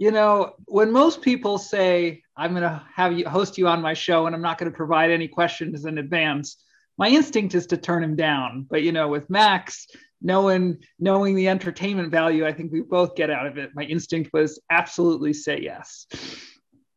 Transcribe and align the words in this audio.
you 0.00 0.10
know, 0.10 0.54
when 0.64 0.90
most 0.90 1.20
people 1.20 1.58
say, 1.58 2.22
I'm 2.34 2.52
going 2.52 2.62
to 2.62 2.82
have 2.94 3.12
you 3.12 3.28
host 3.28 3.58
you 3.58 3.68
on 3.68 3.82
my 3.82 3.92
show 3.92 4.24
and 4.24 4.34
I'm 4.34 4.40
not 4.40 4.56
going 4.56 4.72
to 4.72 4.76
provide 4.76 5.10
any 5.10 5.28
questions 5.28 5.84
in 5.84 5.98
advance, 5.98 6.56
my 6.96 7.10
instinct 7.10 7.54
is 7.54 7.66
to 7.66 7.76
turn 7.76 8.02
him 8.02 8.16
down. 8.16 8.66
But, 8.68 8.82
you 8.82 8.92
know, 8.92 9.08
with 9.08 9.28
Max, 9.28 9.86
knowing 10.22 10.78
knowing 10.98 11.34
the 11.34 11.48
entertainment 11.48 12.10
value 12.10 12.46
I 12.46 12.52
think 12.52 12.72
we 12.72 12.80
both 12.80 13.14
get 13.14 13.28
out 13.28 13.46
of 13.46 13.58
it, 13.58 13.72
my 13.74 13.82
instinct 13.82 14.30
was 14.32 14.58
absolutely 14.70 15.34
say 15.34 15.60
yes. 15.60 16.06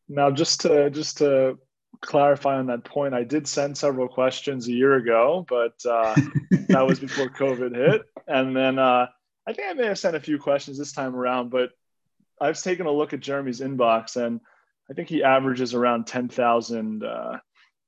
Now, 0.08 0.30
just 0.30 0.62
to 0.62 0.88
just 0.88 1.18
to 1.18 1.58
clarify 2.00 2.56
on 2.56 2.68
that 2.68 2.84
point, 2.84 3.12
I 3.12 3.24
did 3.24 3.46
send 3.46 3.76
several 3.76 4.08
questions 4.08 4.66
a 4.66 4.72
year 4.72 4.94
ago, 4.94 5.44
but 5.46 5.74
uh, 5.86 6.14
that 6.68 6.86
was 6.86 7.00
before 7.00 7.28
COVID 7.28 7.76
hit, 7.76 8.02
and 8.26 8.56
then 8.56 8.78
uh, 8.78 9.08
I 9.46 9.52
think 9.52 9.68
I 9.68 9.74
may 9.74 9.86
have 9.88 9.98
sent 9.98 10.16
a 10.16 10.20
few 10.20 10.38
questions 10.38 10.78
this 10.78 10.92
time 10.92 11.14
around, 11.14 11.50
but 11.50 11.70
I've 12.44 12.60
taken 12.60 12.86
a 12.86 12.92
look 12.92 13.12
at 13.12 13.20
Jeremy's 13.20 13.60
inbox, 13.60 14.16
and 14.16 14.40
I 14.90 14.94
think 14.94 15.08
he 15.08 15.22
averages 15.22 15.74
around 15.74 16.06
ten 16.06 16.28
thousand, 16.28 17.02
uh, 17.02 17.38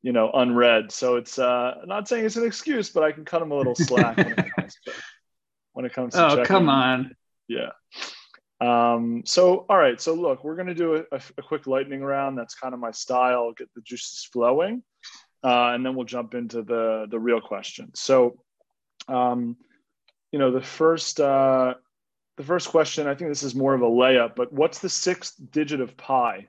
you 0.03 0.13
know, 0.13 0.31
unread. 0.33 0.91
So 0.91 1.17
it's 1.17 1.39
uh, 1.39 1.75
not 1.85 2.09
saying 2.09 2.25
it's 2.25 2.37
an 2.37 2.47
excuse, 2.47 2.89
but 2.91 3.03
I 3.03 3.13
can 3.13 3.25
cut 3.25 3.43
him 3.43 3.53
a 3.53 3.57
little 3.57 3.75
slack 3.77 4.17
when 4.17 4.29
it 4.29 4.53
comes 4.57 4.77
to 4.87 4.93
when 5.75 5.85
it 5.85 5.93
comes 5.93 6.15
to. 6.15 6.25
Oh, 6.25 6.29
checking. 6.31 6.45
come 6.45 6.69
on! 6.69 7.15
Yeah. 7.49 7.71
Um, 8.59 9.23
so, 9.27 9.67
all 9.69 9.77
right. 9.77 10.01
So, 10.01 10.15
look, 10.15 10.43
we're 10.43 10.57
going 10.57 10.69
to 10.69 10.75
do 10.75 11.05
a, 11.13 11.21
a, 11.37 11.43
quick 11.43 11.67
lightning 11.67 12.03
round. 12.03 12.39
That's 12.39 12.55
kind 12.55 12.73
of 12.73 12.81
my 12.81 12.91
style. 12.91 13.53
Get 13.53 13.69
the 13.75 13.83
juices 13.83 14.27
flowing, 14.33 14.83
uh, 15.45 15.73
and 15.75 15.85
then 15.85 15.95
we'll 15.95 16.07
jump 16.07 16.35
into 16.35 16.63
the 16.63 17.07
the 17.11 17.19
real 17.19 17.43
question. 17.43 17.91
So, 17.95 18.39
um, 19.09 19.59
you 20.33 20.39
know, 20.39 20.51
the 20.51 20.63
first 20.63 21.21
uh, 21.21 21.75
the 22.37 22.45
first 22.45 22.69
question, 22.69 23.07
I 23.07 23.15
think 23.15 23.31
this 23.31 23.43
is 23.43 23.55
more 23.55 23.75
of 23.75 23.83
a 23.83 23.87
layup, 23.87 24.37
but 24.37 24.51
what's 24.53 24.79
the 24.79 24.89
sixth 24.89 25.35
digit 25.51 25.81
of 25.81 25.97
pi? 25.97 26.47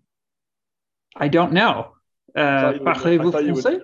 I 1.16 1.28
don't 1.28 1.52
know. 1.52 1.94
Uh, 2.36 2.74
I 2.86 2.94
thought 2.94 3.44
you 3.44 3.54
would 3.54 3.84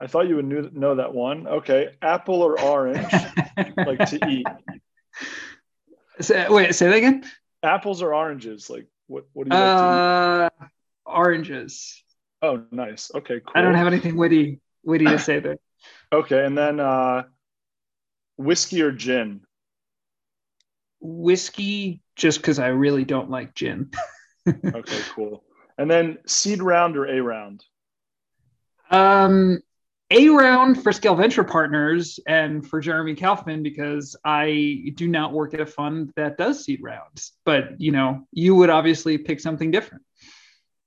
knew, 0.00 0.70
know 0.72 0.94
that 0.96 1.12
one. 1.12 1.46
Okay, 1.46 1.90
apple 2.02 2.42
or 2.42 2.60
orange, 2.60 3.12
like 3.86 4.04
to 4.06 4.30
eat. 4.30 4.46
Say, 6.20 6.46
wait, 6.48 6.74
say 6.74 6.88
that 6.88 6.96
again. 6.96 7.24
Apples 7.62 8.02
or 8.02 8.14
oranges? 8.14 8.70
Like 8.70 8.86
what? 9.06 9.24
What 9.32 9.48
do 9.48 9.56
you 9.56 9.62
like 9.62 9.76
to 9.78 9.84
eat? 9.84 10.60
uh, 10.60 10.66
Oranges. 11.06 12.02
Oh, 12.42 12.64
nice. 12.70 13.10
Okay, 13.14 13.40
cool. 13.40 13.52
I 13.54 13.62
don't 13.62 13.74
have 13.74 13.86
anything 13.86 14.16
witty 14.16 14.60
witty 14.82 15.06
to 15.06 15.18
say 15.18 15.40
there. 15.40 15.58
okay, 16.12 16.44
and 16.44 16.56
then 16.56 16.80
uh, 16.80 17.24
whiskey 18.36 18.82
or 18.82 18.92
gin? 18.92 19.42
Whiskey, 21.00 22.02
just 22.16 22.38
because 22.38 22.58
I 22.58 22.68
really 22.68 23.04
don't 23.04 23.30
like 23.30 23.54
gin. 23.54 23.90
okay, 24.48 25.00
cool. 25.14 25.44
And 25.78 25.90
then 25.90 26.18
seed 26.26 26.62
round 26.62 26.96
or 26.96 27.06
a 27.06 27.20
round? 27.20 27.64
Um, 28.90 29.60
a 30.10 30.28
round 30.28 30.82
for 30.82 30.92
Scale 30.92 31.14
Venture 31.14 31.44
Partners 31.44 32.18
and 32.26 32.66
for 32.66 32.80
Jeremy 32.80 33.14
Kaufmann 33.14 33.62
because 33.62 34.16
I 34.24 34.92
do 34.96 35.06
not 35.06 35.32
work 35.32 35.54
at 35.54 35.60
a 35.60 35.66
fund 35.66 36.12
that 36.16 36.36
does 36.36 36.64
seed 36.64 36.80
rounds. 36.82 37.32
But 37.44 37.80
you 37.80 37.92
know, 37.92 38.26
you 38.32 38.54
would 38.56 38.70
obviously 38.70 39.18
pick 39.18 39.40
something 39.40 39.70
different. 39.70 40.02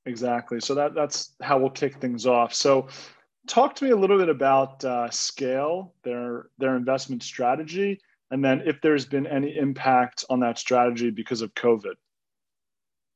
Exactly. 0.06 0.59
So 0.59 0.75
that 0.75 0.94
that's 0.94 1.34
how 1.41 1.57
we'll 1.57 1.69
kick 1.69 2.01
things 2.01 2.28
off. 2.28 2.53
So, 2.53 2.88
talk 3.47 3.75
to 3.75 3.85
me 3.85 3.91
a 3.91 3.95
little 3.95 4.17
bit 4.17 4.29
about 4.29 4.84
uh, 4.84 5.09
Scale, 5.09 5.94
their 6.03 6.47
their 6.57 6.75
investment 6.75 7.23
strategy, 7.23 8.01
and 8.29 8.44
then 8.44 8.63
if 8.66 8.81
there's 8.81 9.05
been 9.05 9.28
any 9.28 9.55
impact 9.55 10.25
on 10.29 10.41
that 10.41 10.59
strategy 10.59 11.09
because 11.09 11.41
of 11.41 11.53
COVID. 11.53 11.94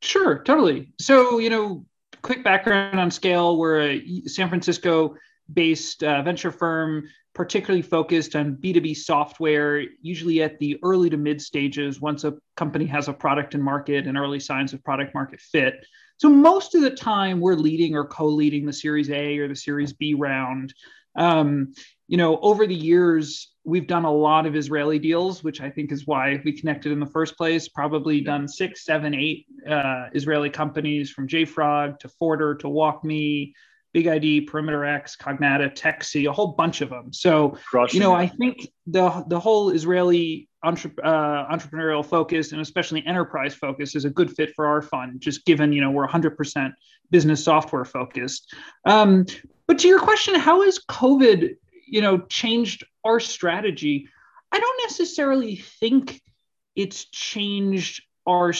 Sure, 0.01 0.41
totally. 0.44 0.94
So 1.00 1.39
you 1.39 1.50
know, 1.50 1.85
quick 2.22 2.44
background 2.44 3.00
on 3.00 3.12
Scale. 3.12 3.57
We're 3.57 3.81
a 3.81 4.25
San 4.25 4.47
Francisco 4.47 5.16
based 5.53 6.03
uh, 6.03 6.22
venture 6.22 6.52
firm, 6.52 7.08
particularly 7.34 7.81
focused 7.81 8.35
on 8.35 8.56
B2B 8.56 8.97
software, 8.97 9.84
usually 10.02 10.41
at 10.41 10.59
the 10.59 10.80
early 10.84 11.09
to 11.09 11.18
mid 11.18 11.41
stages 11.41 12.02
once 12.02 12.24
a 12.24 12.35
company 12.56 12.85
has 12.85 13.08
a 13.08 13.13
product 13.13 13.56
in 13.56 13.62
market 13.62 14.07
and 14.07 14.18
early 14.18 14.40
signs 14.40 14.74
of 14.74 14.84
product 14.84 15.13
market 15.13 15.40
fit. 15.40 15.86
So, 16.18 16.30
most 16.30 16.74
of 16.74 16.81
the 16.81 16.91
time, 16.91 17.40
we're 17.40 17.56
leading 17.56 17.96
or 17.96 18.06
co 18.06 18.25
leading 18.25 18.66
the 18.66 18.74
Series 18.74 19.09
A 19.12 19.38
or 19.38 19.47
the 19.47 19.56
Series 19.56 19.94
B 19.94 20.13
round. 20.13 20.74
Um, 21.16 21.74
you 22.07 22.18
know, 22.18 22.40
over 22.40 22.66
the 22.66 22.75
years, 22.75 23.52
we've 23.63 23.88
done 23.88 24.06
a 24.06 24.12
lot 24.12 24.46
of 24.46 24.56
Israeli 24.56 24.97
deals, 24.97 25.44
which 25.44 25.62
I 25.62 25.69
think 25.69 25.91
is 25.91 26.07
why 26.07 26.41
we 26.46 26.53
connected 26.53 26.91
in 26.91 27.00
the 27.00 27.06
first 27.06 27.38
place. 27.38 27.68
Probably 27.68 28.22
done 28.22 28.47
six, 28.47 28.86
seven, 28.86 29.13
eight 29.13 29.46
uh, 29.69 30.06
Israeli 30.13 30.50
companies 30.50 31.12
from 31.12 31.28
JFrog 31.28 32.00
to 32.00 32.07
Forter 32.07 32.56
to 32.56 32.68
WalkMe 32.68 33.52
BigID, 33.97 34.47
Perimeter 34.47 34.85
X, 34.85 35.16
Cognata, 35.16 35.74
Texi, 35.74 36.30
a 36.30 36.31
whole 36.31 36.53
bunch 36.53 36.81
of 36.81 36.90
them. 36.90 37.12
So, 37.12 37.58
Crushing 37.69 38.00
you 38.00 38.08
know, 38.08 38.16
it. 38.16 38.19
I 38.19 38.28
think 38.28 38.69
the 38.85 39.25
the 39.28 39.40
whole 39.40 39.72
Israeli 39.72 40.47
entre- 40.63 40.91
uh, 41.03 41.52
entrepreneurial 41.52 42.06
focus 42.06 42.52
and 42.52 42.62
especially 42.62 43.06
enterprise 43.06 43.56
focus 43.56 43.96
is 43.96 44.06
a 44.06 44.09
good 44.09 44.31
fit 44.36 44.53
for 44.56 44.68
our 44.68 44.81
fund, 44.81 45.19
just 45.19 45.46
given 45.46 45.74
you 45.74 45.81
know 45.81 45.90
we're 45.90 46.07
100% 46.07 46.74
business 47.09 47.44
software 47.44 47.86
focused. 47.86 48.53
Um, 48.86 49.25
but 49.66 49.80
to 49.80 49.88
your 49.88 50.00
question, 50.00 50.36
how 50.36 50.62
has 50.63 50.80
COVID 50.90 51.56
you 51.88 52.02
know 52.02 52.19
changed 52.30 52.86
our 53.03 53.19
strategy? 53.19 54.07
I 54.52 54.59
don't 54.59 54.81
necessarily 54.84 55.56
think 55.56 56.22
it's 56.75 57.06
changed 57.06 58.03
our 58.28 58.53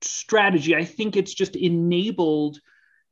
strategy. 0.00 0.74
I 0.74 0.86
think 0.86 1.16
it's 1.16 1.34
just 1.34 1.54
enabled, 1.54 2.58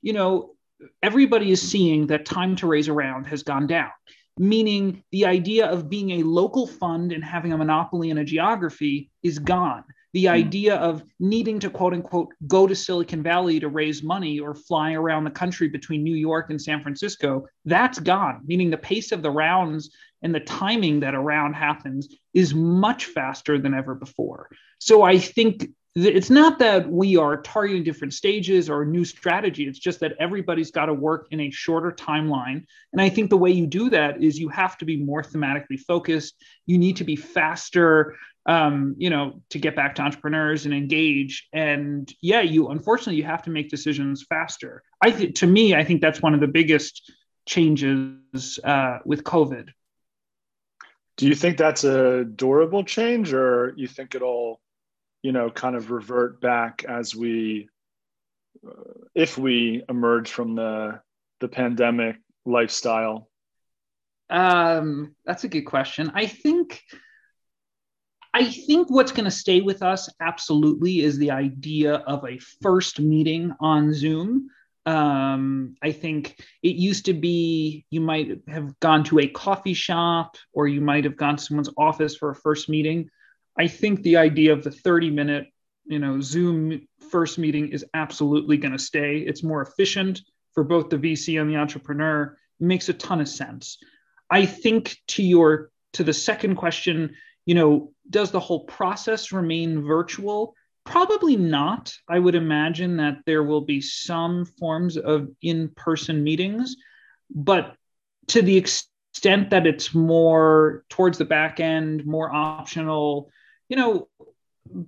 you 0.00 0.14
know, 0.14 0.54
everybody 1.02 1.50
is 1.50 1.60
seeing 1.60 2.06
that 2.08 2.24
time 2.24 2.56
to 2.56 2.66
raise 2.66 2.88
a 2.88 2.92
round 2.92 3.26
has 3.26 3.42
gone 3.42 3.66
down, 3.66 3.90
meaning 4.38 5.02
the 5.12 5.26
idea 5.26 5.66
of 5.66 5.88
being 5.88 6.10
a 6.12 6.22
local 6.22 6.66
fund 6.66 7.12
and 7.12 7.24
having 7.24 7.52
a 7.52 7.58
monopoly 7.58 8.10
in 8.10 8.18
a 8.18 8.24
geography 8.24 9.10
is 9.22 9.38
gone. 9.38 9.84
The 10.14 10.26
mm. 10.26 10.30
idea 10.30 10.76
of 10.76 11.02
needing 11.20 11.58
to 11.60 11.70
quote 11.70 11.92
unquote 11.92 12.28
go 12.46 12.66
to 12.66 12.74
Silicon 12.74 13.22
Valley 13.22 13.60
to 13.60 13.68
raise 13.68 14.02
money 14.02 14.40
or 14.40 14.54
fly 14.54 14.92
around 14.92 15.24
the 15.24 15.30
country 15.30 15.68
between 15.68 16.02
New 16.02 16.16
York 16.16 16.50
and 16.50 16.60
San 16.60 16.82
Francisco, 16.82 17.46
that's 17.64 17.98
gone, 17.98 18.42
meaning 18.46 18.70
the 18.70 18.78
pace 18.78 19.12
of 19.12 19.22
the 19.22 19.30
rounds 19.30 19.90
and 20.22 20.34
the 20.34 20.40
timing 20.40 21.00
that 21.00 21.14
a 21.14 21.20
round 21.20 21.54
happens 21.54 22.08
is 22.34 22.54
much 22.54 23.06
faster 23.06 23.58
than 23.58 23.74
ever 23.74 23.94
before. 23.94 24.48
So 24.80 25.02
I 25.02 25.18
think 25.18 25.68
it's 26.06 26.30
not 26.30 26.58
that 26.58 26.88
we 26.90 27.16
are 27.16 27.40
targeting 27.42 27.82
different 27.82 28.14
stages 28.14 28.68
or 28.68 28.82
a 28.82 28.86
new 28.86 29.04
strategy. 29.04 29.66
It's 29.66 29.78
just 29.78 30.00
that 30.00 30.12
everybody's 30.18 30.70
got 30.70 30.86
to 30.86 30.94
work 30.94 31.28
in 31.30 31.40
a 31.40 31.50
shorter 31.50 31.92
timeline. 31.92 32.66
And 32.92 33.00
I 33.00 33.08
think 33.08 33.30
the 33.30 33.36
way 33.36 33.50
you 33.50 33.66
do 33.66 33.90
that 33.90 34.22
is 34.22 34.38
you 34.38 34.48
have 34.50 34.76
to 34.78 34.84
be 34.84 34.96
more 34.96 35.22
thematically 35.22 35.78
focused. 35.80 36.34
You 36.66 36.78
need 36.78 36.96
to 36.96 37.04
be 37.04 37.16
faster, 37.16 38.16
um, 38.46 38.96
you 38.98 39.10
know, 39.10 39.42
to 39.50 39.58
get 39.58 39.76
back 39.76 39.94
to 39.96 40.02
entrepreneurs 40.02 40.66
and 40.66 40.74
engage. 40.74 41.48
And 41.52 42.12
yeah, 42.20 42.42
you 42.42 42.68
unfortunately 42.68 43.16
you 43.16 43.24
have 43.24 43.42
to 43.42 43.50
make 43.50 43.70
decisions 43.70 44.24
faster. 44.28 44.82
I 45.02 45.10
think 45.10 45.36
to 45.36 45.46
me, 45.46 45.74
I 45.74 45.84
think 45.84 46.00
that's 46.00 46.20
one 46.20 46.34
of 46.34 46.40
the 46.40 46.48
biggest 46.48 47.12
changes 47.46 48.58
uh, 48.62 48.98
with 49.04 49.24
COVID. 49.24 49.68
Do 51.16 51.26
you 51.26 51.34
think 51.34 51.58
that's 51.58 51.82
a 51.82 52.24
durable 52.24 52.84
change, 52.84 53.32
or 53.32 53.74
you 53.76 53.88
think 53.88 54.14
it'll 54.14 54.60
you 55.22 55.32
know, 55.32 55.50
kind 55.50 55.76
of 55.76 55.90
revert 55.90 56.40
back 56.40 56.84
as 56.84 57.14
we, 57.14 57.68
uh, 58.66 59.06
if 59.14 59.38
we 59.38 59.82
emerge 59.88 60.30
from 60.30 60.54
the 60.54 61.00
the 61.40 61.48
pandemic 61.48 62.16
lifestyle? 62.44 63.28
Um, 64.30 65.14
that's 65.24 65.44
a 65.44 65.48
good 65.48 65.62
question. 65.62 66.12
I 66.14 66.26
think, 66.26 66.82
I 68.34 68.44
think 68.50 68.90
what's 68.90 69.12
going 69.12 69.24
to 69.24 69.30
stay 69.30 69.60
with 69.60 69.82
us 69.82 70.08
absolutely 70.20 71.00
is 71.00 71.18
the 71.18 71.30
idea 71.30 71.94
of 71.94 72.24
a 72.26 72.38
first 72.62 73.00
meeting 73.00 73.54
on 73.60 73.94
Zoom. 73.94 74.48
Um, 74.86 75.76
I 75.82 75.92
think 75.92 76.40
it 76.62 76.76
used 76.76 77.06
to 77.06 77.14
be 77.14 77.84
you 77.90 78.00
might 78.00 78.40
have 78.48 78.78
gone 78.80 79.04
to 79.04 79.18
a 79.18 79.28
coffee 79.28 79.74
shop 79.74 80.36
or 80.52 80.66
you 80.66 80.80
might 80.80 81.04
have 81.04 81.16
gone 81.16 81.36
to 81.36 81.42
someone's 81.42 81.70
office 81.76 82.16
for 82.16 82.30
a 82.30 82.34
first 82.34 82.68
meeting. 82.68 83.10
I 83.58 83.66
think 83.66 84.02
the 84.02 84.16
idea 84.18 84.52
of 84.52 84.62
the 84.62 84.70
30 84.70 85.10
minute, 85.10 85.46
you 85.86 85.98
know, 85.98 86.20
Zoom 86.20 86.86
first 87.10 87.38
meeting 87.38 87.68
is 87.68 87.84
absolutely 87.92 88.56
going 88.56 88.72
to 88.72 88.78
stay. 88.78 89.18
It's 89.18 89.42
more 89.42 89.62
efficient 89.62 90.20
for 90.54 90.64
both 90.64 90.90
the 90.90 90.98
VC 90.98 91.40
and 91.40 91.50
the 91.50 91.56
entrepreneur. 91.56 92.36
It 92.60 92.64
makes 92.64 92.88
a 92.88 92.94
ton 92.94 93.20
of 93.20 93.28
sense. 93.28 93.78
I 94.30 94.46
think 94.46 94.96
to 95.08 95.22
your 95.22 95.70
to 95.94 96.04
the 96.04 96.12
second 96.12 96.56
question, 96.56 97.14
you 97.46 97.54
know, 97.54 97.92
does 98.08 98.30
the 98.30 98.40
whole 98.40 98.64
process 98.64 99.32
remain 99.32 99.82
virtual? 99.82 100.54
Probably 100.84 101.36
not. 101.36 101.94
I 102.08 102.18
would 102.18 102.34
imagine 102.34 102.98
that 102.98 103.18
there 103.26 103.42
will 103.42 103.62
be 103.62 103.80
some 103.80 104.44
forms 104.44 104.96
of 104.96 105.28
in-person 105.42 106.22
meetings, 106.22 106.76
but 107.30 107.74
to 108.28 108.42
the 108.42 108.56
extent 108.56 109.50
that 109.50 109.66
it's 109.66 109.94
more 109.94 110.84
towards 110.88 111.18
the 111.18 111.24
back 111.24 111.60
end, 111.60 112.06
more 112.06 112.32
optional, 112.32 113.30
you 113.68 113.76
know, 113.76 114.08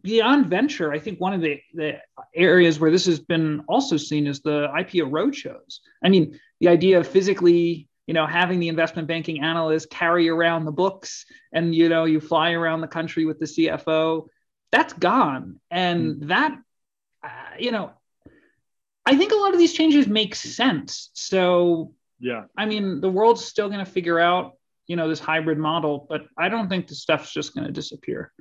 beyond 0.02 0.46
venture, 0.46 0.92
I 0.92 0.98
think 0.98 1.20
one 1.20 1.32
of 1.32 1.40
the, 1.40 1.60
the 1.74 1.98
areas 2.34 2.78
where 2.78 2.90
this 2.90 3.06
has 3.06 3.20
been 3.20 3.62
also 3.68 3.96
seen 3.96 4.26
is 4.26 4.40
the 4.40 4.68
IPO 4.68 5.10
roadshows. 5.10 5.78
I 6.04 6.08
mean, 6.08 6.38
the 6.60 6.68
idea 6.68 6.98
of 6.98 7.06
physically, 7.06 7.88
you 8.06 8.14
know, 8.14 8.26
having 8.26 8.60
the 8.60 8.68
investment 8.68 9.08
banking 9.08 9.42
analyst 9.42 9.90
carry 9.90 10.28
around 10.28 10.64
the 10.64 10.72
books 10.72 11.24
and, 11.52 11.74
you 11.74 11.88
know, 11.88 12.04
you 12.04 12.20
fly 12.20 12.52
around 12.52 12.80
the 12.80 12.88
country 12.88 13.24
with 13.24 13.38
the 13.38 13.46
CFO, 13.46 14.26
that's 14.72 14.92
gone. 14.92 15.60
And 15.70 16.16
mm-hmm. 16.16 16.28
that, 16.28 16.58
uh, 17.22 17.28
you 17.58 17.70
know, 17.70 17.92
I 19.06 19.16
think 19.16 19.32
a 19.32 19.36
lot 19.36 19.52
of 19.52 19.58
these 19.58 19.72
changes 19.72 20.06
make 20.06 20.34
sense. 20.34 21.10
So, 21.14 21.94
yeah, 22.18 22.44
I 22.56 22.66
mean, 22.66 23.00
the 23.00 23.10
world's 23.10 23.44
still 23.44 23.68
going 23.68 23.84
to 23.84 23.90
figure 23.90 24.20
out, 24.20 24.52
you 24.86 24.96
know, 24.96 25.08
this 25.08 25.20
hybrid 25.20 25.58
model, 25.58 26.06
but 26.08 26.26
I 26.36 26.48
don't 26.48 26.68
think 26.68 26.86
the 26.86 26.94
stuff's 26.94 27.32
just 27.32 27.54
going 27.54 27.66
to 27.66 27.72
disappear. 27.72 28.32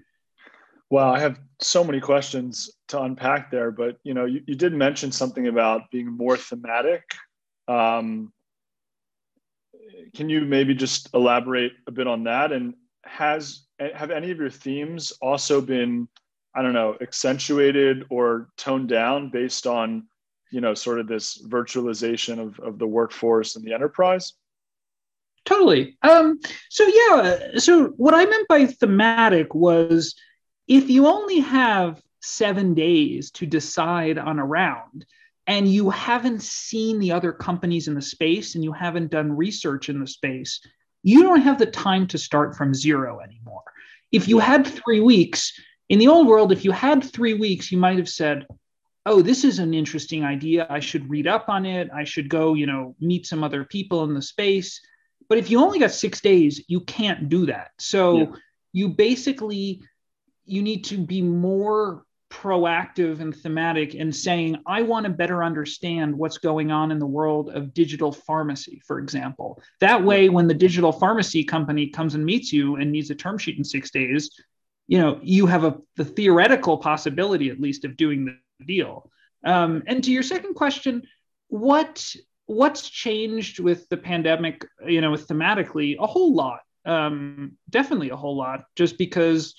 Well, 0.89 1.13
I 1.13 1.19
have 1.19 1.39
so 1.62 1.83
many 1.83 2.00
questions 2.00 2.71
to 2.88 3.01
unpack 3.01 3.51
there, 3.51 3.71
but 3.71 3.97
you 4.03 4.13
know, 4.13 4.25
you, 4.25 4.41
you 4.47 4.56
did 4.56 4.74
mention 4.74 5.12
something 5.12 5.47
about 5.47 5.91
being 5.91 6.07
more 6.07 6.36
thematic. 6.36 7.03
Um, 7.68 8.33
can 10.15 10.30
you 10.30 10.41
maybe 10.41 10.74
just 10.74 11.09
elaborate 11.13 11.74
a 11.88 11.91
bit 11.91 12.07
on 12.07 12.24
that? 12.24 12.51
And 12.51 12.74
has 13.03 13.65
have 13.80 14.12
any 14.12 14.31
of 14.31 14.38
your 14.38 14.50
themes 14.50 15.13
also 15.21 15.62
been, 15.62 16.07
I 16.56 16.62
don't 16.62 16.74
know, 16.74 16.97
accentuated 17.01 18.06
or 18.09 18.50
toned 18.57 18.89
down 18.89 19.30
based 19.30 19.68
on, 19.68 20.07
you 20.51 20.62
know, 20.62 20.74
sort 20.74 21.00
of 21.00 21.07
this 21.07 21.41
virtualization 21.47 22.39
of, 22.39 22.59
of 22.59 22.80
the 22.80 22.88
workforce 22.88 23.56
and 23.56 23.63
the 23.63 23.74
enterprise? 23.74 24.33
Totally. 25.45 25.97
Um, 26.01 26.39
so 26.69 26.86
yeah, 26.86 27.57
so 27.57 27.89
what 27.97 28.13
I 28.13 28.25
meant 28.25 28.47
by 28.47 28.65
thematic 28.65 29.56
was 29.56 30.15
if 30.69 30.89
you 30.89 31.07
only 31.07 31.39
have 31.39 32.01
seven 32.21 32.75
days 32.75 33.31
to 33.31 33.45
decide 33.45 34.19
on 34.19 34.38
a 34.38 34.45
round 34.45 35.06
and 35.48 35.68
you 35.68 35.89
haven't 35.89 36.44
seen 36.44 37.00
the 37.00 37.12
other 37.12 37.33
companies 37.33 37.88
in 37.88 37.95
the 37.95 38.01
space 38.01 38.54
and 38.54 38.63
you 38.63 38.71
haven't 38.71 39.10
done 39.10 39.36
research 39.36 39.89
in 39.89 40.00
the 40.00 40.07
space, 40.07 40.62
you 41.01 41.24
don't 41.24 41.42
have 41.42 41.57
the 41.57 41.66
time 41.66 42.06
to 42.07 42.19
start 42.19 42.56
from 42.56 42.74
zero 42.74 43.19
anymore. 43.19 43.63
If 44.12 44.27
you 44.27 44.38
had 44.38 44.68
three 44.68 45.00
weeks, 45.00 45.60
in 45.89 45.98
the 45.98 46.07
old 46.07 46.27
world, 46.27 46.51
if 46.51 46.63
you 46.63 46.72
had 46.72 47.04
three 47.04 47.33
weeks, 47.33 47.72
you 47.72 47.80
might 47.80 47.98
have 47.98 48.10
said, 48.10 48.45
oh 49.07 49.24
this 49.24 49.44
is 49.44 49.57
an 49.57 49.74
interesting 49.74 50.24
idea. 50.24 50.68
I 50.69 50.81
should 50.81 51.10
read 51.10 51.25
up 51.25 51.50
on 51.50 51.65
it. 51.65 51.89
I 51.92 52.04
should 52.04 52.30
go 52.30 52.54
you 52.54 52.68
know 52.68 52.95
meet 53.00 53.25
some 53.25 53.44
other 53.44 53.63
people 53.63 54.04
in 54.04 54.13
the 54.13 54.22
space. 54.22 54.80
But 55.27 55.39
if 55.39 55.50
you 55.50 55.60
only 55.60 55.80
got 55.80 55.92
six 55.92 56.22
days 56.22 56.63
you 56.68 56.81
can't 56.81 57.27
do 57.27 57.48
that. 57.48 57.72
So 57.80 58.18
yeah. 58.18 58.25
you 58.74 58.89
basically 58.89 59.81
you 60.50 60.62
need 60.62 60.84
to 60.86 60.98
be 60.98 61.22
more 61.22 62.04
proactive 62.30 63.22
and 63.22 63.36
thematic 63.36 63.96
in 63.96 64.12
saying, 64.12 64.57
I 64.68 64.84
want 64.84 65.06
to 65.06 65.10
better 65.10 65.44
understand 65.44 66.16
what's 66.16 66.38
going 66.38 66.72
on 66.72 66.92
in 66.92 67.00
the 67.00 67.07
world 67.07 67.50
of 67.50 67.74
digital 67.74 68.12
pharmacy, 68.12 68.81
for 68.86 69.00
example. 69.00 69.62
That 69.80 70.04
way, 70.04 70.30
when 70.30 70.48
the 70.48 70.54
digital 70.54 70.92
pharmacy 70.92 71.44
company 71.44 71.88
comes 71.88 72.16
and 72.16 72.24
meets 72.24 72.54
you 72.54 72.75
and 72.75 72.92
needs 72.92 73.10
a 73.10 73.16
term 73.16 73.38
sheet 73.38 73.57
in 73.57 73.63
six 73.63 73.90
days, 73.90 74.30
you 74.88 75.00
know, 75.00 75.19
you 75.24 75.46
have 75.48 75.63
a 75.63 75.78
the 75.98 76.06
theoretical 76.06 76.78
possibility, 76.78 77.50
at 77.50 77.60
least, 77.60 77.86
of 77.86 77.98
doing 77.98 78.25
the 78.25 78.66
deal. 78.66 79.10
Um, 79.44 79.84
and 79.88 80.04
to 80.04 80.12
your 80.12 80.24
second 80.24 80.54
question, 80.56 81.04
what 81.48 82.16
what's 82.46 82.90
changed 82.90 83.60
with 83.60 83.88
the 83.90 83.98
pandemic, 83.98 84.66
you 84.86 85.01
know, 85.01 85.12
thematically? 85.12 85.98
A 86.00 86.07
whole 86.07 86.34
lot. 86.34 86.62
Um, 86.86 87.54
definitely 87.69 88.10
a 88.10 88.16
whole 88.16 88.36
lot, 88.36 88.63
just 88.75 88.98
because 88.98 89.56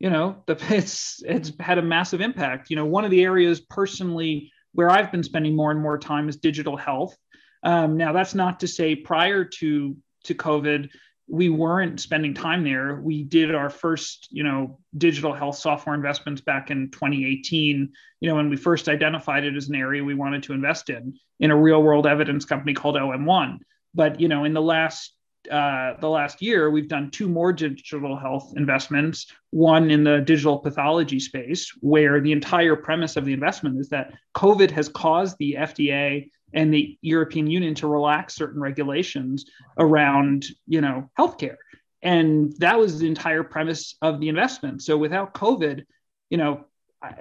you 0.00 0.10
know, 0.10 0.42
the, 0.46 0.58
it's 0.74 1.22
it's 1.24 1.52
had 1.60 1.78
a 1.78 1.82
massive 1.82 2.20
impact. 2.20 2.70
You 2.70 2.76
know, 2.76 2.86
one 2.86 3.04
of 3.04 3.12
the 3.12 3.22
areas 3.22 3.60
personally 3.60 4.50
where 4.72 4.90
I've 4.90 5.12
been 5.12 5.22
spending 5.22 5.54
more 5.54 5.70
and 5.70 5.80
more 5.80 5.98
time 5.98 6.28
is 6.28 6.36
digital 6.36 6.76
health. 6.76 7.16
Um, 7.62 7.96
now, 7.96 8.12
that's 8.12 8.34
not 8.34 8.60
to 8.60 8.68
say 8.68 8.96
prior 8.96 9.44
to 9.44 9.96
to 10.24 10.34
COVID, 10.34 10.90
we 11.28 11.48
weren't 11.48 12.00
spending 12.00 12.34
time 12.34 12.64
there. 12.64 13.00
We 13.00 13.22
did 13.22 13.54
our 13.54 13.70
first, 13.70 14.28
you 14.30 14.42
know, 14.42 14.80
digital 14.96 15.32
health 15.32 15.56
software 15.56 15.94
investments 15.94 16.40
back 16.40 16.70
in 16.70 16.90
2018. 16.90 17.92
You 18.20 18.28
know, 18.28 18.34
when 18.34 18.50
we 18.50 18.56
first 18.56 18.88
identified 18.88 19.44
it 19.44 19.56
as 19.56 19.68
an 19.68 19.76
area 19.76 20.02
we 20.02 20.14
wanted 20.14 20.42
to 20.44 20.54
invest 20.54 20.90
in, 20.90 21.14
in 21.38 21.50
a 21.50 21.56
real 21.56 21.82
world 21.82 22.06
evidence 22.06 22.44
company 22.44 22.74
called 22.74 22.96
OM1. 22.96 23.58
But 23.94 24.20
you 24.20 24.28
know, 24.28 24.44
in 24.44 24.54
the 24.54 24.62
last 24.62 25.14
uh, 25.50 25.94
the 26.00 26.08
last 26.08 26.42
year, 26.42 26.70
we've 26.70 26.88
done 26.88 27.10
two 27.10 27.28
more 27.28 27.52
digital 27.52 28.16
health 28.16 28.52
investments. 28.56 29.26
One 29.50 29.90
in 29.90 30.04
the 30.04 30.20
digital 30.20 30.58
pathology 30.58 31.20
space, 31.20 31.72
where 31.80 32.20
the 32.20 32.32
entire 32.32 32.76
premise 32.76 33.16
of 33.16 33.24
the 33.24 33.32
investment 33.32 33.78
is 33.78 33.88
that 33.88 34.12
COVID 34.34 34.70
has 34.72 34.88
caused 34.88 35.36
the 35.38 35.56
FDA 35.58 36.30
and 36.52 36.74
the 36.74 36.98
European 37.00 37.46
Union 37.46 37.74
to 37.76 37.86
relax 37.86 38.34
certain 38.34 38.60
regulations 38.60 39.46
around, 39.78 40.46
you 40.66 40.80
know, 40.80 41.08
healthcare, 41.18 41.56
and 42.02 42.52
that 42.58 42.78
was 42.78 42.98
the 42.98 43.06
entire 43.06 43.42
premise 43.42 43.96
of 44.02 44.20
the 44.20 44.28
investment. 44.28 44.82
So 44.82 44.96
without 44.98 45.32
COVID, 45.32 45.84
you 46.28 46.38
know, 46.38 46.64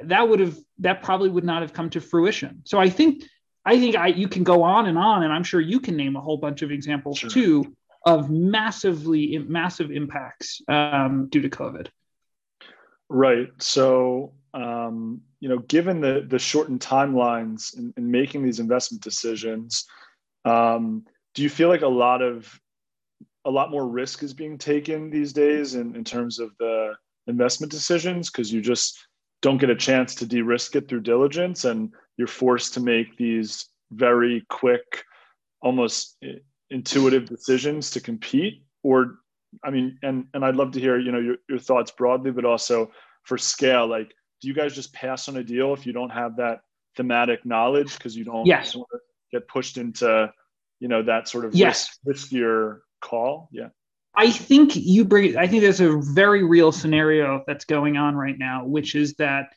that 0.04 0.28
would 0.28 0.40
have 0.40 0.58
that 0.80 1.04
probably 1.04 1.30
would 1.30 1.46
not 1.46 1.62
have 1.62 1.74
come 1.74 1.90
to 1.92 2.02
fruition. 2.02 2.64
So 2.66 2.80
I 2.80 2.90
think 2.90 3.24
I 3.66 3.80
think 3.80 3.96
I, 3.96 4.08
you 4.08 4.28
can 4.28 4.44
go 4.44 4.64
on 4.64 4.88
and 4.88 4.98
on, 4.98 5.24
and 5.24 5.32
I'm 5.32 5.44
sure 5.44 5.62
you 5.62 5.80
can 5.80 5.96
name 5.96 6.16
a 6.16 6.22
whole 6.22 6.38
bunch 6.38 6.64
of 6.64 6.72
examples 6.72 7.20
sure. 7.20 7.30
too 7.30 7.76
of 8.06 8.30
massively 8.30 9.38
massive 9.38 9.92
impacts 9.92 10.62
um, 10.68 11.28
due 11.30 11.42
to 11.42 11.50
COVID. 11.50 11.88
Right. 13.10 13.50
So, 13.58 14.34
um, 14.54 15.22
you 15.40 15.50
know, 15.50 15.60
given 15.60 16.00
the 16.00 16.26
the 16.28 16.40
shortened 16.40 16.80
timelines 16.80 17.78
in, 17.78 17.94
in 17.98 18.10
making 18.10 18.44
these 18.44 18.60
investment 18.60 19.04
decisions, 19.04 19.86
um, 20.46 21.06
do 21.34 21.44
you 21.44 21.50
feel 21.50 21.70
like 21.70 21.82
a 21.82 21.88
lot 21.88 22.22
of 22.22 22.60
a 23.46 23.52
lot 23.52 23.72
more 23.72 23.88
risk 23.88 24.22
is 24.22 24.34
being 24.34 24.58
taken 24.58 25.10
these 25.10 25.34
days 25.34 25.76
in, 25.76 25.96
in 25.96 26.04
terms 26.04 26.40
of 26.40 26.52
the 26.60 26.94
investment 27.28 27.72
decisions 27.72 28.30
because 28.30 28.52
you 28.52 28.62
just 28.62 29.08
don't 29.42 29.58
get 29.58 29.70
a 29.70 29.76
chance 29.76 30.16
to 30.16 30.26
de-risk 30.26 30.76
it 30.76 30.88
through 30.88 31.00
diligence 31.00 31.64
and 31.64 31.94
you're 32.18 32.28
forced 32.28 32.74
to 32.74 32.82
make 32.82 33.16
these 33.18 33.70
very 33.92 34.46
quick 34.50 35.04
almost 35.62 36.18
intuitive 36.72 37.26
decisions 37.26 37.92
to 37.92 38.00
compete 38.00 38.64
or 38.84 39.20
i 39.64 39.70
mean 39.70 39.98
and 40.04 40.26
and 40.34 40.46
i'd 40.46 40.56
love 40.56 40.72
to 40.72 40.80
hear 40.80 41.00
you 41.00 41.12
know 41.12 41.20
your, 41.20 41.36
your 41.50 41.60
thoughts 41.60 41.92
broadly 41.92 42.32
but 42.32 42.46
also 42.46 42.92
for 43.24 43.38
scale 43.38 43.88
like 43.88 44.14
do 44.42 44.48
you 44.48 44.54
guys 44.54 44.76
just 44.76 44.94
pass 44.94 45.28
on 45.28 45.38
a 45.38 45.44
deal 45.44 45.74
if 45.74 45.86
you 45.86 45.94
don't 45.94 46.12
have 46.12 46.38
that 46.38 46.62
thematic 46.96 47.46
knowledge 47.46 47.98
because 47.98 48.16
you 48.16 48.24
don't 48.24 48.46
yes. 48.46 48.76
get 49.32 49.48
pushed 49.48 49.78
into 49.78 50.32
you 50.80 50.88
know 50.88 51.02
that 51.02 51.28
sort 51.28 51.46
of 51.46 51.56
yes. 51.56 51.98
risk, 52.06 52.30
riskier 52.30 52.80
call 53.02 53.50
yeah 53.52 53.70
I 54.16 54.32
think 54.32 54.76
you 54.76 55.06
bring. 55.06 55.38
I 55.38 55.48
think 55.48 55.62
there's 55.62 55.80
a 55.80 55.98
very 55.98 56.44
real 56.44 56.72
scenario 56.72 57.44
that's 57.48 57.64
going 57.64 57.96
on 57.96 58.16
right 58.16 58.38
now, 58.38 58.66
which 58.66 58.96
is 58.96 59.14
that 59.14 59.54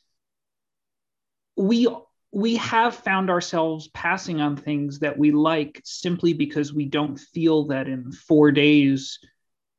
we 1.57 1.89
we 2.33 2.57
have 2.57 2.95
found 2.95 3.29
ourselves 3.29 3.89
passing 3.89 4.41
on 4.41 4.57
things 4.57 5.01
that 5.01 5.19
we 5.19 5.31
like 5.31 5.81
simply 5.85 6.33
because 6.33 6.73
we 6.73 6.87
don't 6.87 7.19
feel 7.19 7.67
that 7.67 7.87
in 7.87 8.11
four 8.11 8.51
days 8.51 9.19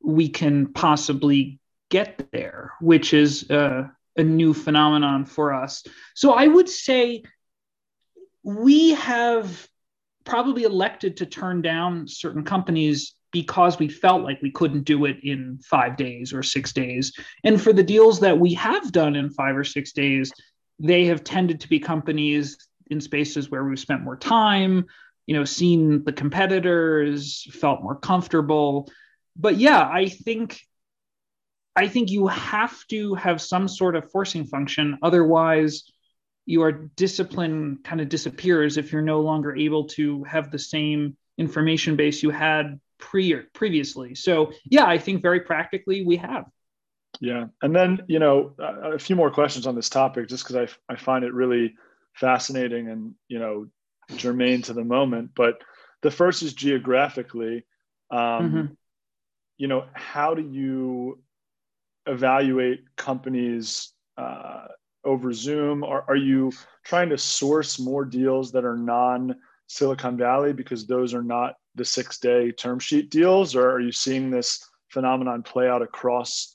we 0.00 0.28
can 0.28 0.72
possibly 0.72 1.58
get 1.90 2.28
there, 2.32 2.72
which 2.80 3.12
is 3.12 3.50
a 3.50 3.90
new 4.16 4.54
phenomenon 4.54 5.24
for 5.24 5.52
us. 5.52 5.84
So 6.14 6.32
I 6.32 6.46
would 6.46 6.68
say 6.68 7.24
we 8.44 8.90
have 8.94 9.68
probably 10.24 10.62
elected 10.62 11.16
to 11.18 11.26
turn 11.26 11.60
down 11.60 12.06
certain 12.06 12.44
companies 12.44 13.14
because 13.32 13.80
we 13.80 13.88
felt 13.88 14.22
like 14.22 14.40
we 14.42 14.52
couldn't 14.52 14.84
do 14.84 15.06
it 15.06 15.16
in 15.24 15.58
five 15.58 15.96
days 15.96 16.32
or 16.32 16.44
six 16.44 16.72
days. 16.72 17.12
And 17.42 17.60
for 17.60 17.72
the 17.72 17.82
deals 17.82 18.20
that 18.20 18.38
we 18.38 18.54
have 18.54 18.92
done 18.92 19.16
in 19.16 19.30
five 19.30 19.56
or 19.56 19.64
six 19.64 19.92
days, 19.92 20.30
they 20.78 21.06
have 21.06 21.24
tended 21.24 21.60
to 21.60 21.68
be 21.68 21.78
companies 21.78 22.56
in 22.90 23.00
spaces 23.00 23.50
where 23.50 23.64
we've 23.64 23.78
spent 23.78 24.02
more 24.02 24.16
time, 24.16 24.86
you 25.26 25.34
know, 25.34 25.44
seen 25.44 26.04
the 26.04 26.12
competitors, 26.12 27.46
felt 27.52 27.82
more 27.82 27.96
comfortable. 27.96 28.90
But 29.36 29.56
yeah, 29.56 29.80
I 29.80 30.08
think 30.08 30.60
I 31.76 31.88
think 31.88 32.10
you 32.10 32.28
have 32.28 32.86
to 32.88 33.14
have 33.16 33.40
some 33.40 33.66
sort 33.66 33.96
of 33.96 34.10
forcing 34.10 34.44
function. 34.44 34.98
Otherwise, 35.02 35.84
your 36.46 36.70
discipline 36.72 37.78
kind 37.82 38.00
of 38.00 38.08
disappears 38.08 38.76
if 38.76 38.92
you're 38.92 39.02
no 39.02 39.20
longer 39.20 39.56
able 39.56 39.88
to 39.88 40.22
have 40.24 40.50
the 40.50 40.58
same 40.58 41.16
information 41.36 41.96
base 41.96 42.22
you 42.22 42.30
had 42.30 42.78
pre 42.98 43.34
previously. 43.54 44.14
So 44.14 44.52
yeah, 44.70 44.84
I 44.86 44.98
think 44.98 45.22
very 45.22 45.40
practically 45.40 46.04
we 46.04 46.16
have. 46.16 46.44
Yeah, 47.24 47.46
and 47.62 47.74
then 47.74 48.00
you 48.06 48.18
know 48.18 48.52
a 48.58 48.98
few 48.98 49.16
more 49.16 49.30
questions 49.30 49.66
on 49.66 49.74
this 49.74 49.88
topic, 49.88 50.28
just 50.28 50.44
because 50.46 50.68
I 50.88 50.92
I 50.92 50.96
find 50.96 51.24
it 51.24 51.32
really 51.32 51.74
fascinating 52.12 52.88
and 52.88 53.14
you 53.28 53.38
know 53.38 53.66
germane 54.16 54.60
to 54.62 54.74
the 54.74 54.84
moment. 54.84 55.30
But 55.34 55.54
the 56.02 56.10
first 56.10 56.42
is 56.42 56.52
geographically. 56.52 57.64
Um, 58.10 58.20
mm-hmm. 58.20 58.66
You 59.56 59.68
know, 59.68 59.86
how 59.94 60.34
do 60.34 60.42
you 60.42 61.22
evaluate 62.04 62.94
companies 62.96 63.94
uh, 64.18 64.66
over 65.02 65.32
Zoom? 65.32 65.82
Or 65.82 66.04
are 66.06 66.16
you 66.16 66.52
trying 66.84 67.08
to 67.08 67.16
source 67.16 67.78
more 67.78 68.04
deals 68.04 68.52
that 68.52 68.66
are 68.66 68.76
non 68.76 69.34
Silicon 69.66 70.18
Valley 70.18 70.52
because 70.52 70.86
those 70.86 71.14
are 71.14 71.22
not 71.22 71.54
the 71.74 71.86
six 71.86 72.18
day 72.18 72.52
term 72.52 72.78
sheet 72.78 73.10
deals? 73.10 73.56
Or 73.56 73.70
are 73.70 73.80
you 73.80 73.92
seeing 73.92 74.30
this 74.30 74.62
phenomenon 74.90 75.42
play 75.42 75.70
out 75.70 75.80
across 75.80 76.53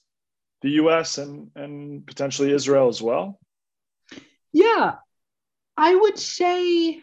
the 0.62 0.72
US 0.72 1.18
and, 1.18 1.52
and 1.56 2.06
potentially 2.06 2.52
Israel 2.52 2.88
as 2.88 3.02
well? 3.02 3.40
Yeah, 4.52 4.96
I 5.78 5.96
would 5.96 6.18
say, 6.18 7.00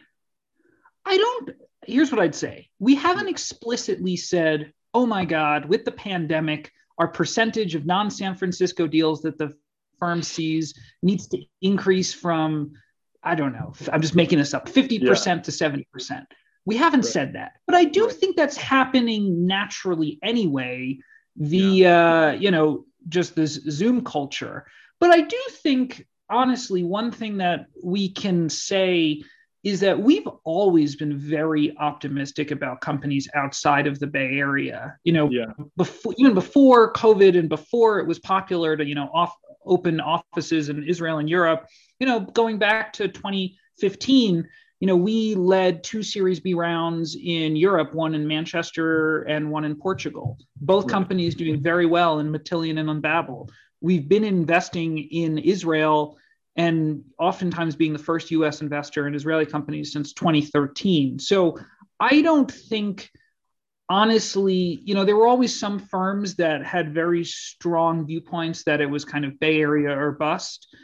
I 1.05 1.17
don't, 1.17 1.51
here's 1.87 2.11
what 2.11 2.21
I'd 2.21 2.35
say. 2.35 2.69
We 2.79 2.97
haven't 2.97 3.29
explicitly 3.29 4.17
said, 4.17 4.73
oh 4.93 5.07
my 5.07 5.25
God, 5.25 5.67
with 5.67 5.85
the 5.85 5.93
pandemic, 5.93 6.73
our 6.99 7.09
percentage 7.09 7.75
of 7.75 7.87
non 7.87 8.11
San 8.11 8.37
Francisco 8.37 8.87
deals 8.87 9.23
that 9.23 9.39
the 9.39 9.55
firm 9.99 10.23
sees 10.23 10.75
needs 11.03 11.29
to 11.29 11.43
increase 11.63 12.13
from, 12.13 12.73
I 13.23 13.35
don't 13.35 13.53
know, 13.53 13.75
I'm 13.93 14.03
just 14.03 14.15
making 14.15 14.39
this 14.39 14.55
up, 14.55 14.69
50% 14.69 15.01
yeah. 15.03 15.35
to 15.43 15.51
70%. 15.51 16.27
We 16.65 16.77
haven't 16.77 17.01
right. 17.01 17.13
said 17.13 17.35
that, 17.35 17.53
but 17.67 17.77
I 17.77 17.85
do 17.85 18.07
right. 18.07 18.15
think 18.15 18.37
that's 18.37 18.57
happening 18.57 19.47
naturally 19.47 20.19
anyway 20.23 20.99
The, 21.37 21.59
yeah. 21.59 22.27
Uh, 22.29 22.33
you 22.33 22.51
know, 22.51 22.86
just 23.09 23.35
this 23.35 23.55
Zoom 23.71 24.05
culture. 24.05 24.67
But 25.01 25.11
I 25.11 25.21
do 25.21 25.39
think, 25.51 26.07
honestly, 26.31 26.83
one 26.83 27.11
thing 27.13 27.39
that 27.39 27.67
we 27.83 28.09
can 28.09 28.49
say 28.49 29.23
is 29.67 29.81
that 29.81 29.99
we've 29.99 30.29
always 30.45 30.95
been 30.95 31.19
very 31.19 31.77
optimistic 31.79 32.53
about 32.53 32.81
companies 32.81 33.29
outside 33.35 33.89
of 33.89 33.99
the 33.99 34.07
Bay 34.07 34.39
Area. 34.39 34.97
You 35.03 35.13
know, 35.13 35.29
yeah. 35.29 35.47
before 35.77 36.15
even 36.19 36.35
before 36.35 36.93
COVID 36.93 37.37
and 37.37 37.49
before 37.49 37.99
it 37.99 38.07
was 38.07 38.21
popular 38.21 38.77
to 38.77 38.85
you 38.85 38.95
know 38.95 39.11
off, 39.13 39.35
open 39.65 40.01
offices 40.01 40.69
in 40.69 40.85
Israel 40.85 41.19
and 41.19 41.29
Europe. 41.29 41.67
You 41.99 42.07
know, 42.07 42.21
going 42.21 42.59
back 42.59 42.93
to 42.95 43.09
2015, 43.09 44.49
you 44.81 44.87
know, 44.87 44.97
we 44.97 45.35
led 45.35 45.83
two 45.83 46.03
Series 46.03 46.41
B 46.41 46.55
rounds 46.55 47.17
in 47.17 47.57
Europe, 47.57 47.95
one 47.95 48.15
in 48.15 48.27
Manchester 48.27 49.23
and 49.23 49.51
one 49.51 49.65
in 49.65 49.75
Portugal. 49.75 50.39
Both 50.61 50.87
companies 50.87 51.35
doing 51.35 51.63
very 51.63 51.87
well 51.87 52.19
in 52.19 52.31
Matillion 52.31 52.79
and 52.79 53.03
Unbabel. 53.03 53.49
We've 53.81 54.09
been 54.09 54.25
investing 54.25 54.99
in 54.99 55.39
Israel 55.39 56.19
and 56.57 57.05
oftentimes 57.19 57.77
being 57.77 57.93
the 57.93 57.99
first 57.99 58.31
US 58.31 58.61
investor 58.61 59.07
in 59.07 59.15
Israeli 59.15 59.47
companies 59.47 59.93
since 59.93 60.13
2013. 60.13 61.19
So 61.19 61.59
I 62.01 62.21
don't 62.23 62.51
think, 62.51 63.11
honestly, 63.89 64.81
you 64.85 64.95
know, 64.95 65.05
there 65.05 65.17
were 65.17 65.29
always 65.29 65.59
some 65.59 65.79
firms 65.79 66.35
that 66.37 66.65
had 66.65 66.93
very 66.93 67.25
strong 67.25 68.07
viewpoints 68.07 68.65
that 68.65 68.81
it 68.81 68.91
was 68.91 69.05
kind 69.05 69.25
of 69.25 69.39
Bay 69.39 69.61
Area 69.61 69.97
or 69.97 70.13
bust. 70.13 70.75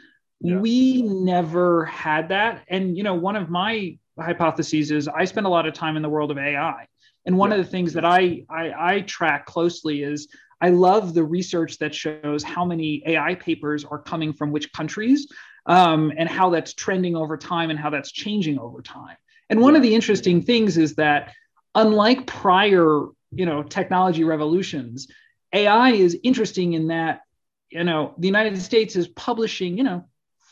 Yeah. 0.43 0.59
We 0.59 1.01
never 1.03 1.85
had 1.85 2.29
that. 2.29 2.63
And, 2.67 2.97
you 2.97 3.03
know, 3.03 3.15
one 3.15 3.37
of 3.37 3.49
my 3.49 3.97
hypotheses 4.19 4.91
is 4.91 5.07
I 5.07 5.23
spend 5.23 5.45
a 5.45 5.49
lot 5.49 5.65
of 5.65 5.73
time 5.73 5.95
in 5.95 6.03
the 6.03 6.09
world 6.09 6.31
of 6.31 6.37
AI. 6.37 6.85
And 7.25 7.37
one 7.37 7.51
yeah. 7.51 7.57
of 7.57 7.65
the 7.65 7.71
things 7.71 7.93
that 7.93 8.03
I, 8.03 8.43
I, 8.49 8.73
I 8.77 9.01
track 9.01 9.45
closely 9.45 10.03
is 10.03 10.27
I 10.59 10.69
love 10.69 11.13
the 11.13 11.23
research 11.23 11.77
that 11.79 11.95
shows 11.95 12.43
how 12.43 12.65
many 12.65 13.01
AI 13.05 13.35
papers 13.35 13.85
are 13.85 13.99
coming 13.99 14.33
from 14.33 14.51
which 14.51 14.71
countries 14.73 15.27
um, 15.65 16.11
and 16.17 16.27
how 16.27 16.49
that's 16.49 16.73
trending 16.73 17.15
over 17.15 17.37
time 17.37 17.69
and 17.69 17.79
how 17.79 17.89
that's 17.89 18.11
changing 18.11 18.59
over 18.59 18.81
time. 18.81 19.15
And 19.49 19.61
one 19.61 19.77
of 19.77 19.81
the 19.81 19.95
interesting 19.95 20.41
things 20.41 20.77
is 20.77 20.95
that 20.95 21.33
unlike 21.73 22.27
prior, 22.27 23.05
you 23.31 23.45
know, 23.45 23.63
technology 23.63 24.25
revolutions, 24.25 25.07
AI 25.53 25.91
is 25.91 26.17
interesting 26.23 26.73
in 26.73 26.87
that, 26.87 27.21
you 27.69 27.83
know, 27.83 28.13
the 28.17 28.27
United 28.27 28.61
States 28.61 28.95
is 28.97 29.07
publishing, 29.07 29.77
you 29.77 29.83
know, 29.83 30.05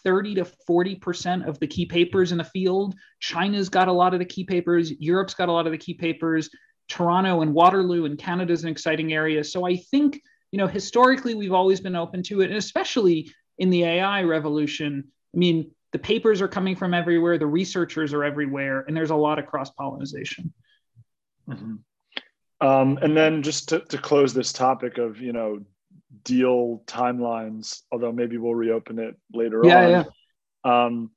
30 0.04 0.36
to 0.36 0.48
40% 0.70 1.48
of 1.48 1.60
the 1.60 1.68
key 1.68 1.86
papers 1.86 2.32
in 2.32 2.38
the 2.38 2.44
field. 2.44 2.96
China's 3.20 3.70
got 3.70 3.88
a 3.88 3.94
lot 3.94 4.14
of 4.14 4.20
the 4.20 4.26
key 4.26 4.44
papers. 4.44 4.92
Europe's 5.00 5.34
got 5.34 5.50
a 5.50 5.52
lot 5.52 5.66
of 5.66 5.72
the 5.72 5.78
key 5.78 5.94
papers. 5.94 6.50
Toronto 6.88 7.42
and 7.42 7.54
Waterloo 7.54 8.06
and 8.06 8.18
Canada 8.18 8.52
is 8.52 8.64
an 8.64 8.70
exciting 8.70 9.14
area. 9.14 9.44
So 9.44 9.66
I 9.66 9.78
think, 9.78 10.22
you 10.52 10.58
know, 10.58 10.68
historically 10.68 11.36
we've 11.36 11.54
always 11.54 11.80
been 11.80 11.96
open 11.96 12.24
to 12.24 12.42
it, 12.42 12.50
and 12.50 12.58
especially 12.58 13.32
in 13.58 13.70
the 13.70 13.84
AI 13.84 14.24
revolution, 14.24 15.06
I 15.34 15.38
mean, 15.38 15.72
the 15.92 16.00
papers 16.00 16.42
are 16.42 16.48
coming 16.48 16.76
from 16.76 16.94
everywhere, 16.94 17.38
the 17.38 17.48
researchers 17.48 18.14
are 18.14 18.24
everywhere, 18.24 18.84
and 18.88 18.96
there's 18.96 19.10
a 19.10 19.16
lot 19.16 19.40
of 19.40 19.46
cross 19.46 19.70
pollination. 19.72 20.54
Mm-hmm. 21.48 21.76
Um, 22.66 23.00
and 23.02 23.18
then 23.18 23.42
just 23.42 23.70
to, 23.70 23.80
to 23.80 23.98
close 23.98 24.34
this 24.34 24.54
topic 24.54 24.98
of, 24.98 25.20
you 25.20 25.34
know, 25.34 25.64
deal 26.24 26.84
timelines, 26.88 27.82
although 27.92 28.12
maybe 28.12 28.38
we'll 28.38 28.56
reopen 28.56 29.00
it 29.00 29.16
later 29.34 29.62
yeah, 29.64 29.84
on. 29.84 29.90
Yeah. 29.90 30.04
Um, 30.64 31.12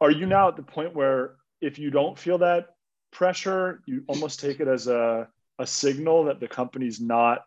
are 0.00 0.10
you 0.10 0.26
now 0.26 0.48
at 0.48 0.56
the 0.56 0.62
point 0.62 0.94
where 0.94 1.36
if 1.60 1.78
you 1.78 1.90
don't 1.90 2.18
feel 2.18 2.38
that 2.38 2.68
pressure, 3.10 3.82
you 3.86 4.04
almost 4.08 4.40
take 4.40 4.60
it 4.60 4.68
as 4.68 4.86
a, 4.86 5.28
a 5.58 5.66
signal 5.66 6.24
that 6.24 6.40
the 6.40 6.48
company's 6.48 7.00
not 7.00 7.42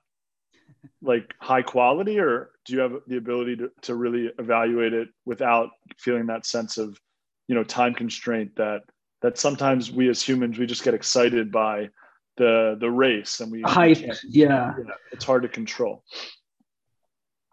like 1.01 1.33
high 1.39 1.61
quality 1.61 2.19
or 2.19 2.51
do 2.65 2.73
you 2.73 2.79
have 2.79 2.93
the 3.07 3.17
ability 3.17 3.55
to, 3.55 3.69
to 3.81 3.95
really 3.95 4.29
evaluate 4.39 4.93
it 4.93 5.07
without 5.25 5.69
feeling 5.97 6.25
that 6.25 6.45
sense 6.45 6.77
of 6.77 6.97
you 7.47 7.55
know 7.55 7.63
time 7.63 7.93
constraint 7.93 8.51
that 8.55 8.81
that 9.21 9.37
sometimes 9.37 9.91
we 9.91 10.09
as 10.09 10.21
humans 10.21 10.57
we 10.57 10.65
just 10.65 10.83
get 10.83 10.93
excited 10.93 11.51
by 11.51 11.87
the 12.37 12.77
the 12.79 12.89
race 12.89 13.39
and 13.39 13.51
we 13.51 13.61
hype 13.61 14.01
yeah. 14.01 14.13
yeah 14.29 14.73
it's 15.11 15.25
hard 15.25 15.43
to 15.43 15.49
control 15.49 16.03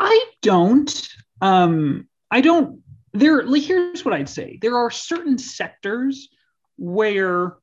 i 0.01 0.25
don't 0.43 1.09
um 1.41 2.09
i 2.31 2.41
don't 2.41 2.81
there 3.13 3.45
here's 3.57 4.05
what 4.05 4.15
i'd 4.15 4.29
say 4.29 4.59
there 4.61 4.77
are 4.77 4.91
certain 4.91 5.39
sectors 5.39 6.29
where 6.77 7.57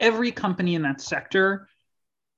every 0.00 0.30
company 0.32 0.74
in 0.74 0.82
that 0.82 1.00
sector 1.00 1.68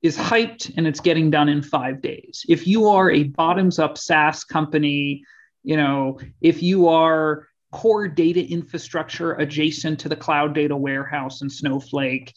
is 0.02 0.16
hyped 0.16 0.72
and 0.76 0.86
it's 0.86 1.00
getting 1.00 1.30
done 1.30 1.48
in 1.48 1.62
five 1.62 2.00
days. 2.00 2.44
If 2.48 2.66
you 2.66 2.88
are 2.88 3.10
a 3.10 3.24
bottoms 3.24 3.78
up 3.78 3.98
SaaS 3.98 4.44
company, 4.44 5.24
you 5.62 5.76
know, 5.76 6.18
if 6.40 6.62
you 6.62 6.88
are 6.88 7.46
core 7.70 8.08
data 8.08 8.44
infrastructure 8.44 9.34
adjacent 9.34 10.00
to 10.00 10.08
the 10.08 10.16
cloud 10.16 10.54
data 10.54 10.76
warehouse 10.76 11.42
and 11.42 11.52
Snowflake, 11.52 12.32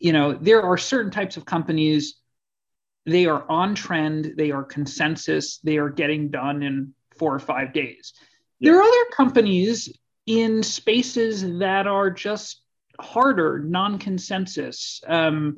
you 0.00 0.12
know, 0.12 0.32
there 0.32 0.62
are 0.62 0.76
certain 0.76 1.12
types 1.12 1.36
of 1.36 1.44
companies, 1.44 2.16
they 3.06 3.26
are 3.26 3.48
on 3.48 3.74
trend, 3.74 4.34
they 4.36 4.50
are 4.50 4.64
consensus, 4.64 5.58
they 5.58 5.78
are 5.78 5.88
getting 5.88 6.28
done 6.28 6.62
in 6.62 6.92
four 7.16 7.34
or 7.34 7.38
five 7.38 7.72
days. 7.72 8.12
Yeah. 8.58 8.72
There 8.72 8.80
are 8.80 8.82
other 8.82 9.10
companies 9.12 9.96
in 10.26 10.62
spaces 10.62 11.58
that 11.58 11.86
are 11.86 12.10
just 12.10 12.62
harder, 13.00 13.60
non 13.60 13.98
consensus. 13.98 15.00
Um, 15.06 15.56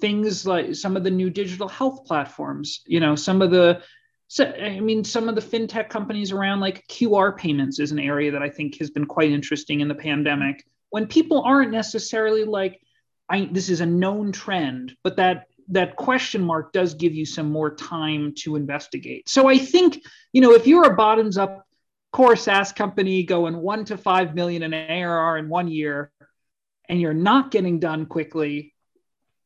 things 0.00 0.46
like 0.46 0.74
some 0.74 0.96
of 0.96 1.04
the 1.04 1.10
new 1.10 1.30
digital 1.30 1.68
health 1.68 2.04
platforms, 2.04 2.82
you 2.86 3.00
know, 3.00 3.14
some 3.14 3.42
of 3.42 3.50
the 3.50 3.82
so, 4.30 4.44
I 4.44 4.80
mean, 4.80 5.04
some 5.04 5.28
of 5.28 5.34
the 5.34 5.40
fintech 5.40 5.88
companies 5.88 6.32
around 6.32 6.60
like 6.60 6.86
QR 6.88 7.34
payments 7.34 7.80
is 7.80 7.92
an 7.92 7.98
area 7.98 8.30
that 8.32 8.42
I 8.42 8.50
think 8.50 8.78
has 8.78 8.90
been 8.90 9.06
quite 9.06 9.30
interesting 9.30 9.80
in 9.80 9.88
the 9.88 9.94
pandemic. 9.94 10.66
When 10.90 11.06
people 11.06 11.42
aren't 11.42 11.72
necessarily 11.72 12.44
like, 12.44 12.78
I, 13.30 13.48
this 13.50 13.70
is 13.70 13.80
a 13.80 13.86
known 13.86 14.32
trend, 14.32 14.94
but 15.02 15.16
that 15.16 15.47
that 15.70 15.96
question 15.96 16.42
mark 16.42 16.72
does 16.72 16.94
give 16.94 17.14
you 17.14 17.26
some 17.26 17.50
more 17.50 17.74
time 17.74 18.32
to 18.38 18.56
investigate. 18.56 19.28
So 19.28 19.48
I 19.48 19.58
think, 19.58 20.02
you 20.32 20.40
know, 20.40 20.52
if 20.52 20.66
you're 20.66 20.90
a 20.90 20.96
bottoms 20.96 21.36
up 21.36 21.66
core 22.12 22.36
SaaS 22.36 22.72
company 22.72 23.22
going 23.22 23.56
one 23.56 23.84
to 23.86 23.96
five 23.96 24.34
million 24.34 24.62
in 24.62 24.72
ARR 24.72 25.38
in 25.38 25.48
one 25.48 25.68
year, 25.68 26.10
and 26.88 27.00
you're 27.00 27.14
not 27.14 27.50
getting 27.50 27.78
done 27.78 28.06
quickly, 28.06 28.74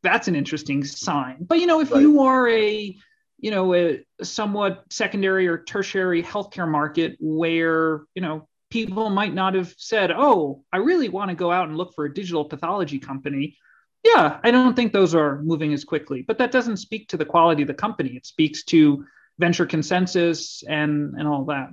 that's 0.02 0.28
an 0.28 0.36
interesting 0.36 0.84
sign. 0.84 1.38
But 1.40 1.58
you 1.58 1.66
know, 1.66 1.80
if 1.80 1.90
right. 1.90 2.00
you 2.00 2.22
are 2.22 2.48
a 2.48 2.96
you 3.38 3.50
know 3.50 3.74
a 3.74 4.04
somewhat 4.22 4.84
secondary 4.90 5.48
or 5.48 5.58
tertiary 5.58 6.22
healthcare 6.22 6.68
market 6.68 7.16
where 7.20 8.02
you 8.14 8.22
know 8.22 8.48
people 8.70 9.10
might 9.10 9.34
not 9.34 9.54
have 9.54 9.74
said, 9.76 10.12
"Oh, 10.12 10.64
I 10.72 10.78
really 10.78 11.08
want 11.08 11.30
to 11.30 11.34
go 11.34 11.50
out 11.50 11.68
and 11.68 11.76
look 11.76 11.94
for 11.94 12.04
a 12.04 12.14
digital 12.14 12.44
pathology 12.44 12.98
company." 12.98 13.56
Yeah, 14.04 14.40
I 14.42 14.50
don't 14.50 14.74
think 14.74 14.92
those 14.92 15.14
are 15.14 15.40
moving 15.42 15.72
as 15.72 15.84
quickly, 15.84 16.22
but 16.22 16.38
that 16.38 16.50
doesn't 16.50 16.78
speak 16.78 17.08
to 17.08 17.16
the 17.16 17.24
quality 17.24 17.62
of 17.62 17.68
the 17.68 17.74
company. 17.74 18.10
It 18.10 18.26
speaks 18.26 18.64
to 18.64 19.04
venture 19.38 19.66
consensus 19.66 20.62
and 20.68 21.14
and 21.16 21.28
all 21.28 21.44
that. 21.46 21.70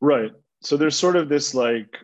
Right. 0.00 0.32
So 0.60 0.76
there's 0.76 0.96
sort 0.96 1.16
of 1.16 1.28
this 1.28 1.54
like 1.54 1.96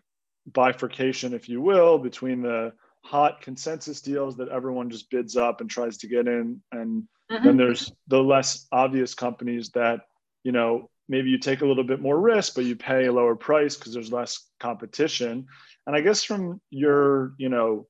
bifurcation, 0.52 1.34
if 1.34 1.48
you 1.48 1.60
will, 1.60 1.98
between 1.98 2.42
the 2.42 2.72
hot 3.04 3.40
consensus 3.40 4.00
deals 4.00 4.36
that 4.36 4.48
everyone 4.48 4.90
just 4.90 5.10
bids 5.10 5.36
up 5.36 5.60
and 5.60 5.70
tries 5.70 5.96
to 5.98 6.06
get 6.06 6.26
in 6.26 6.60
and 6.72 7.04
mm-hmm. 7.30 7.44
then 7.44 7.56
there's 7.56 7.90
the 8.08 8.22
less 8.22 8.66
obvious 8.70 9.14
companies 9.14 9.70
that 9.70 10.00
you 10.44 10.52
know 10.52 10.90
maybe 11.08 11.30
you 11.30 11.38
take 11.38 11.62
a 11.62 11.66
little 11.66 11.84
bit 11.84 12.00
more 12.00 12.20
risk 12.20 12.54
but 12.54 12.64
you 12.64 12.76
pay 12.76 13.06
a 13.06 13.12
lower 13.12 13.34
price 13.34 13.76
because 13.76 13.94
there's 13.94 14.12
less 14.12 14.50
competition 14.60 15.46
and 15.86 15.96
i 15.96 16.00
guess 16.00 16.22
from 16.22 16.60
your 16.70 17.32
you 17.38 17.48
know 17.48 17.86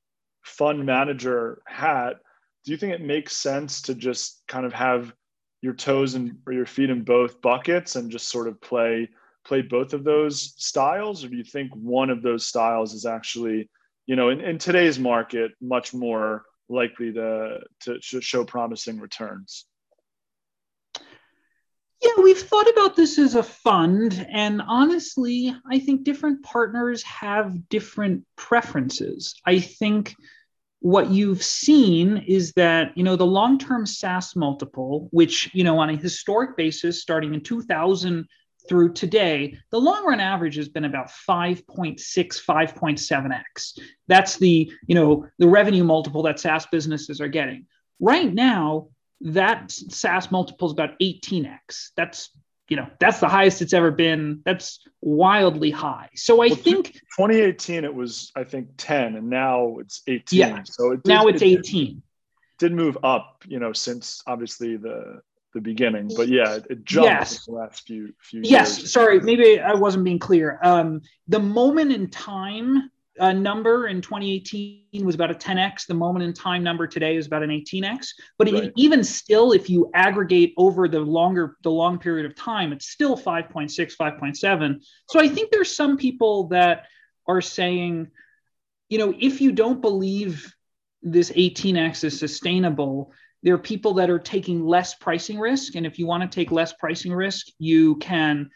fund 0.49 0.85
manager 0.85 1.61
hat 1.65 2.17
do 2.65 2.71
you 2.71 2.77
think 2.77 2.93
it 2.93 3.01
makes 3.01 3.35
sense 3.35 3.81
to 3.83 3.95
just 3.95 4.41
kind 4.47 4.65
of 4.65 4.73
have 4.73 5.13
your 5.61 5.73
toes 5.73 6.15
and 6.15 6.37
or 6.45 6.53
your 6.53 6.65
feet 6.65 6.89
in 6.89 7.03
both 7.03 7.41
buckets 7.41 7.95
and 7.95 8.11
just 8.11 8.29
sort 8.29 8.47
of 8.47 8.59
play 8.61 9.07
play 9.45 9.61
both 9.61 9.93
of 9.93 10.03
those 10.03 10.53
styles 10.57 11.23
or 11.23 11.29
do 11.29 11.37
you 11.37 11.43
think 11.43 11.71
one 11.75 12.09
of 12.09 12.21
those 12.21 12.45
styles 12.45 12.93
is 12.93 13.05
actually 13.05 13.69
you 14.05 14.15
know 14.15 14.29
in, 14.29 14.41
in 14.41 14.57
today's 14.57 14.99
market 14.99 15.51
much 15.61 15.93
more 15.93 16.43
likely 16.67 17.11
to 17.13 17.59
to 17.79 17.99
show 18.01 18.43
promising 18.43 18.99
returns 18.99 19.65
yeah, 22.01 22.23
we've 22.23 22.39
thought 22.39 22.69
about 22.69 22.95
this 22.95 23.19
as 23.19 23.35
a 23.35 23.43
fund, 23.43 24.25
and 24.31 24.61
honestly, 24.65 25.53
I 25.69 25.79
think 25.79 26.05
different 26.05 26.43
partners 26.43 27.03
have 27.03 27.67
different 27.67 28.25
preferences. 28.37 29.35
I 29.45 29.59
think 29.59 30.15
what 30.79 31.11
you've 31.11 31.43
seen 31.43 32.17
is 32.17 32.53
that 32.53 32.97
you 32.97 33.03
know 33.03 33.15
the 33.15 33.25
long-term 33.25 33.85
SaaS 33.85 34.35
multiple, 34.35 35.09
which 35.11 35.49
you 35.53 35.63
know 35.63 35.77
on 35.79 35.89
a 35.89 35.95
historic 35.97 36.55
basis, 36.55 37.01
starting 37.01 37.33
in 37.33 37.41
2000 37.41 38.27
through 38.67 38.93
today, 38.93 39.57
the 39.71 39.79
long 39.79 40.05
run 40.05 40.19
average 40.19 40.55
has 40.55 40.69
been 40.69 40.85
about 40.85 41.09
5.6, 41.27 41.97
5.7x. 41.99 43.79
That's 44.07 44.37
the, 44.37 44.71
you 44.87 44.95
know, 44.95 45.25
the 45.39 45.47
revenue 45.47 45.83
multiple 45.83 46.23
that 46.23 46.39
SaaS 46.39 46.67
businesses 46.67 47.19
are 47.19 47.27
getting. 47.27 47.65
Right 47.99 48.31
now, 48.31 48.89
that 49.21 49.71
SaaS 49.71 50.31
multiple 50.31 50.67
is 50.67 50.73
about 50.73 50.99
18x. 50.99 51.89
That's, 51.97 52.29
you 52.69 52.77
know, 52.77 52.87
that's 52.99 53.19
the 53.19 53.27
highest 53.27 53.61
it's 53.61 53.73
ever 53.73 53.91
been. 53.91 54.41
That's 54.45 54.79
wildly 55.01 55.71
high. 55.71 56.09
So 56.15 56.35
I 56.35 56.47
well, 56.47 56.55
think 56.55 56.93
2018 57.17 57.83
it 57.83 57.93
was 57.93 58.31
I 58.35 58.43
think 58.43 58.69
10 58.77 59.15
and 59.15 59.29
now 59.29 59.77
it's 59.79 60.01
18. 60.07 60.39
Yeah. 60.39 60.61
So 60.63 60.91
it 60.91 61.03
did, 61.03 61.09
now 61.09 61.27
it's 61.27 61.41
18. 61.41 61.97
It 61.97 62.03
did 62.59 62.73
move 62.73 62.97
up, 63.03 63.43
you 63.47 63.59
know, 63.59 63.73
since 63.73 64.21
obviously 64.27 64.77
the 64.77 65.21
the 65.53 65.61
beginning. 65.61 66.11
But 66.15 66.27
yeah, 66.27 66.59
it 66.69 66.85
jumped 66.85 67.09
yes. 67.09 67.45
the 67.45 67.53
last 67.53 67.87
few 67.87 68.13
few 68.21 68.41
yes. 68.43 68.79
years. 68.79 68.93
sorry, 68.93 69.19
maybe 69.19 69.59
I 69.59 69.73
wasn't 69.73 70.03
being 70.03 70.19
clear. 70.19 70.59
Um, 70.61 71.01
the 71.27 71.39
moment 71.39 71.91
in 71.91 72.09
time 72.09 72.91
uh, 73.19 73.33
number 73.33 73.87
in 73.87 74.01
2018 74.01 75.05
was 75.05 75.15
about 75.15 75.31
a 75.31 75.35
10x. 75.35 75.85
The 75.87 75.93
moment 75.93 76.23
in 76.23 76.33
time 76.33 76.63
number 76.63 76.87
today 76.87 77.15
is 77.15 77.27
about 77.27 77.43
an 77.43 77.49
18x. 77.49 78.07
But 78.37 78.51
right. 78.51 78.65
it, 78.65 78.73
even 78.75 79.03
still, 79.03 79.51
if 79.51 79.69
you 79.69 79.89
aggregate 79.93 80.53
over 80.57 80.87
the 80.87 80.99
longer 80.99 81.57
the 81.63 81.71
long 81.71 81.99
period 81.99 82.25
of 82.25 82.35
time, 82.35 82.71
it's 82.71 82.89
still 82.89 83.17
5.6, 83.17 83.69
5.7. 83.95 84.83
So 85.09 85.19
I 85.19 85.27
think 85.27 85.51
there's 85.51 85.75
some 85.75 85.97
people 85.97 86.47
that 86.47 86.85
are 87.27 87.41
saying, 87.41 88.07
you 88.89 88.97
know, 88.97 89.13
if 89.19 89.41
you 89.41 89.51
don't 89.51 89.81
believe 89.81 90.53
this 91.01 91.31
18x 91.31 92.03
is 92.03 92.19
sustainable, 92.19 93.11
there 93.43 93.53
are 93.53 93.59
people 93.59 93.93
that 93.95 94.09
are 94.09 94.19
taking 94.19 94.65
less 94.65 94.95
pricing 94.95 95.39
risk. 95.39 95.75
And 95.75 95.85
if 95.85 95.99
you 95.99 96.07
want 96.07 96.23
to 96.23 96.35
take 96.35 96.51
less 96.51 96.73
pricing 96.73 97.13
risk, 97.13 97.47
you 97.57 97.95
can 97.97 98.49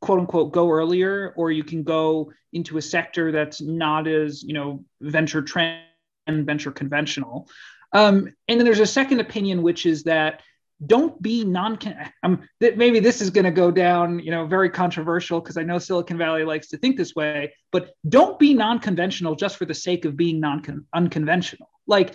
quote 0.00 0.20
unquote 0.20 0.52
go 0.52 0.70
earlier, 0.70 1.34
or 1.36 1.50
you 1.50 1.64
can 1.64 1.82
go 1.82 2.32
into 2.52 2.78
a 2.78 2.82
sector 2.82 3.32
that's 3.32 3.60
not 3.60 4.06
as, 4.06 4.42
you 4.42 4.54
know, 4.54 4.84
venture 5.00 5.42
trend 5.42 5.82
venture 6.28 6.72
conventional. 6.72 7.48
Um, 7.92 8.32
and 8.48 8.58
then 8.58 8.64
there's 8.64 8.80
a 8.80 8.86
second 8.86 9.20
opinion, 9.20 9.62
which 9.62 9.86
is 9.86 10.04
that 10.04 10.42
don't 10.84 11.20
be 11.22 11.44
non 11.44 11.78
um, 12.22 12.42
that 12.60 12.76
maybe 12.76 13.00
this 13.00 13.22
is 13.22 13.30
going 13.30 13.44
to 13.44 13.50
go 13.50 13.70
down 13.70 14.18
you 14.18 14.30
know 14.30 14.44
very 14.46 14.68
controversial 14.68 15.40
because 15.40 15.56
i 15.56 15.62
know 15.62 15.78
silicon 15.78 16.18
valley 16.18 16.44
likes 16.44 16.68
to 16.68 16.76
think 16.76 16.96
this 16.96 17.14
way 17.14 17.52
but 17.72 17.92
don't 18.08 18.38
be 18.38 18.52
non-conventional 18.52 19.34
just 19.34 19.56
for 19.56 19.64
the 19.64 19.74
sake 19.74 20.04
of 20.04 20.16
being 20.16 20.38
non 20.38 20.84
unconventional 20.92 21.70
like 21.86 22.14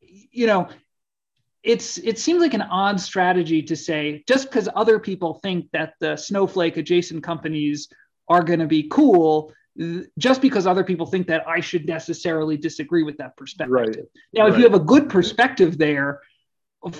you 0.00 0.46
know 0.46 0.68
it's 1.66 1.98
it 1.98 2.18
seems 2.18 2.40
like 2.40 2.54
an 2.54 2.62
odd 2.62 3.00
strategy 3.00 3.60
to 3.60 3.74
say 3.74 4.22
just 4.28 4.48
because 4.48 4.68
other 4.76 4.98
people 5.00 5.34
think 5.42 5.68
that 5.72 5.94
the 5.98 6.16
snowflake 6.16 6.76
adjacent 6.76 7.22
companies 7.24 7.88
are 8.28 8.42
going 8.42 8.60
to 8.60 8.66
be 8.66 8.88
cool 8.88 9.52
just 10.16 10.40
because 10.40 10.66
other 10.66 10.84
people 10.84 11.04
think 11.04 11.26
that 11.26 11.46
i 11.46 11.60
should 11.60 11.86
necessarily 11.86 12.56
disagree 12.56 13.02
with 13.02 13.18
that 13.18 13.36
perspective 13.36 13.72
right. 13.72 13.96
now 14.32 14.44
right. 14.44 14.52
if 14.52 14.58
you 14.58 14.64
have 14.64 14.74
a 14.74 14.84
good 14.84 15.10
perspective 15.10 15.76
there 15.76 16.20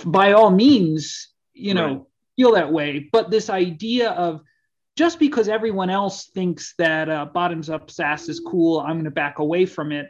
by 0.05 0.33
all 0.33 0.51
means 0.51 1.29
you 1.55 1.73
know 1.73 1.89
right. 1.89 2.03
feel 2.37 2.53
that 2.53 2.71
way 2.71 3.09
but 3.13 3.31
this 3.31 3.49
idea 3.49 4.11
of 4.11 4.43
just 4.97 5.19
because 5.19 5.49
everyone 5.49 5.91
else 5.91 6.31
thinks 6.35 6.75
that 6.79 7.11
uh, 7.11 7.27
bottoms 7.27 7.69
up 7.69 7.91
SaaS 7.91 8.31
is 8.31 8.41
cool, 8.41 8.81
I'm 8.81 8.95
going 8.95 9.05
to 9.05 9.11
back 9.11 9.41
away 9.41 9.67
from 9.67 9.93
it. 9.93 10.09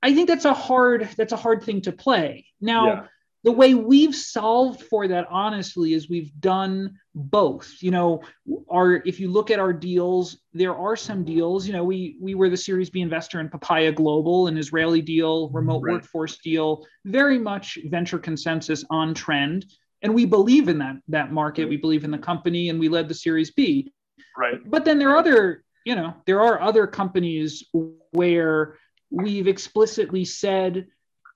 I 0.00 0.14
think 0.14 0.28
that's 0.28 0.44
a 0.44 0.54
hard 0.54 1.08
that's 1.16 1.32
a 1.32 1.36
hard 1.36 1.64
thing 1.64 1.80
to 1.80 1.90
play. 1.90 2.46
Now, 2.60 2.86
yeah 2.86 3.06
the 3.42 3.52
way 3.52 3.74
we've 3.74 4.14
solved 4.14 4.82
for 4.82 5.08
that 5.08 5.26
honestly 5.30 5.94
is 5.94 6.08
we've 6.08 6.32
done 6.40 6.98
both. 7.14 7.72
You 7.80 7.90
know 7.90 8.22
our 8.70 9.02
if 9.06 9.18
you 9.18 9.30
look 9.30 9.50
at 9.50 9.58
our 9.58 9.72
deals 9.72 10.38
there 10.52 10.74
are 10.74 10.96
some 10.96 11.24
deals 11.24 11.66
you 11.66 11.72
know 11.72 11.84
we 11.84 12.16
we 12.20 12.34
were 12.34 12.50
the 12.50 12.56
series 12.56 12.90
b 12.90 13.00
investor 13.00 13.40
in 13.40 13.48
papaya 13.48 13.92
global 13.92 14.46
an 14.46 14.58
israeli 14.58 15.00
deal 15.00 15.48
remote 15.50 15.82
right. 15.82 15.92
workforce 15.92 16.38
deal 16.38 16.84
very 17.04 17.38
much 17.38 17.78
venture 17.86 18.18
consensus 18.18 18.84
on 18.90 19.14
trend. 19.14 19.66
And 20.02 20.14
we 20.14 20.24
believe 20.24 20.68
in 20.68 20.78
that 20.78 20.96
that 21.08 21.32
market. 21.32 21.68
We 21.68 21.76
believe 21.76 22.04
in 22.04 22.10
the 22.10 22.18
company 22.18 22.68
and 22.68 22.80
we 22.80 22.88
led 22.88 23.08
the 23.08 23.14
series 23.14 23.50
b. 23.50 23.92
Right. 24.36 24.58
But 24.64 24.84
then 24.84 24.98
there 24.98 25.10
are 25.10 25.18
other 25.18 25.64
you 25.84 25.94
know 25.94 26.14
there 26.26 26.40
are 26.40 26.60
other 26.60 26.86
companies 26.86 27.64
where 28.12 28.76
we've 29.10 29.48
explicitly 29.48 30.24
said 30.24 30.86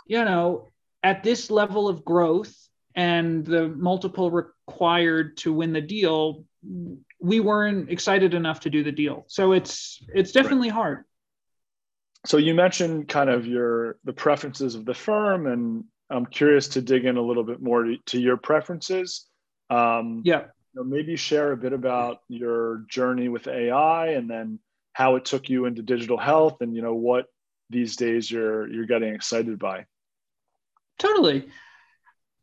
you 0.06 0.24
know 0.24 0.68
at 1.04 1.22
this 1.22 1.50
level 1.50 1.86
of 1.86 2.04
growth 2.04 2.52
and 2.96 3.44
the 3.44 3.68
multiple 3.68 4.30
required 4.30 5.36
to 5.36 5.52
win 5.52 5.72
the 5.72 5.80
deal, 5.80 6.44
we 7.20 7.40
weren't 7.40 7.90
excited 7.90 8.34
enough 8.34 8.60
to 8.60 8.70
do 8.70 8.82
the 8.82 8.90
deal. 8.90 9.24
So 9.28 9.52
it's 9.52 10.02
it's 10.14 10.32
definitely 10.32 10.70
right. 10.70 10.74
hard. 10.74 11.04
So 12.26 12.38
you 12.38 12.54
mentioned 12.54 13.08
kind 13.08 13.28
of 13.28 13.46
your 13.46 13.98
the 14.04 14.14
preferences 14.14 14.74
of 14.74 14.86
the 14.86 14.94
firm, 14.94 15.46
and 15.46 15.84
I'm 16.10 16.26
curious 16.26 16.68
to 16.68 16.80
dig 16.80 17.04
in 17.04 17.18
a 17.18 17.22
little 17.22 17.44
bit 17.44 17.60
more 17.60 17.84
to, 17.84 17.96
to 18.06 18.20
your 18.20 18.38
preferences. 18.38 19.26
Um, 19.68 20.22
yeah. 20.24 20.44
You 20.72 20.82
know, 20.82 20.84
maybe 20.84 21.16
share 21.16 21.52
a 21.52 21.56
bit 21.56 21.72
about 21.72 22.18
your 22.28 22.84
journey 22.88 23.28
with 23.28 23.46
AI, 23.46 24.08
and 24.08 24.28
then 24.28 24.58
how 24.94 25.16
it 25.16 25.26
took 25.26 25.50
you 25.50 25.66
into 25.66 25.82
digital 25.82 26.16
health, 26.16 26.62
and 26.62 26.74
you 26.74 26.80
know 26.80 26.94
what 26.94 27.26
these 27.68 27.96
days 27.96 28.30
you're 28.30 28.66
you're 28.68 28.86
getting 28.86 29.14
excited 29.14 29.58
by. 29.58 29.84
Totally. 30.98 31.48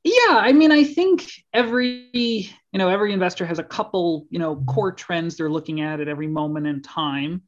Yeah, 0.03 0.37
I 0.37 0.51
mean, 0.51 0.71
I 0.71 0.83
think 0.83 1.31
every 1.53 2.09
you 2.13 2.79
know 2.79 2.89
every 2.89 3.13
investor 3.13 3.45
has 3.45 3.59
a 3.59 3.63
couple 3.63 4.25
you 4.29 4.39
know 4.39 4.63
core 4.67 4.91
trends 4.91 5.37
they're 5.37 5.49
looking 5.49 5.81
at 5.81 5.99
at 5.99 6.07
every 6.07 6.27
moment 6.27 6.65
in 6.67 6.81
time. 6.81 7.43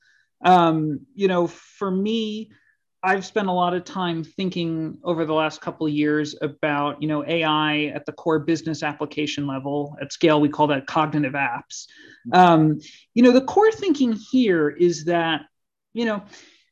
Um, 0.46 1.02
you 1.16 1.28
know, 1.28 1.48
for 1.48 1.90
me, 1.90 2.52
I've 3.02 3.26
spent 3.26 3.48
a 3.48 3.52
lot 3.52 3.74
of 3.74 3.84
time 3.86 4.24
thinking 4.24 5.00
over 5.04 5.26
the 5.26 5.34
last 5.34 5.62
couple 5.62 5.88
of 5.88 5.94
years 5.94 6.36
about 6.42 7.02
you 7.02 7.08
know 7.08 7.26
AI 7.26 7.86
at 7.86 8.06
the 8.06 8.12
core 8.12 8.40
business 8.40 8.84
application 8.84 9.48
level 9.48 9.98
at 10.00 10.14
scale. 10.14 10.40
We 10.40 10.50
call 10.50 10.68
that 10.68 10.86
cognitive 10.86 11.34
apps. 11.34 11.88
Um, 12.32 12.80
you 13.16 13.24
know, 13.24 13.32
the 13.32 13.42
core 13.42 13.72
thinking 13.72 14.14
here 14.32 14.70
is 14.70 15.06
that 15.06 15.42
you 15.94 16.06
know 16.06 16.24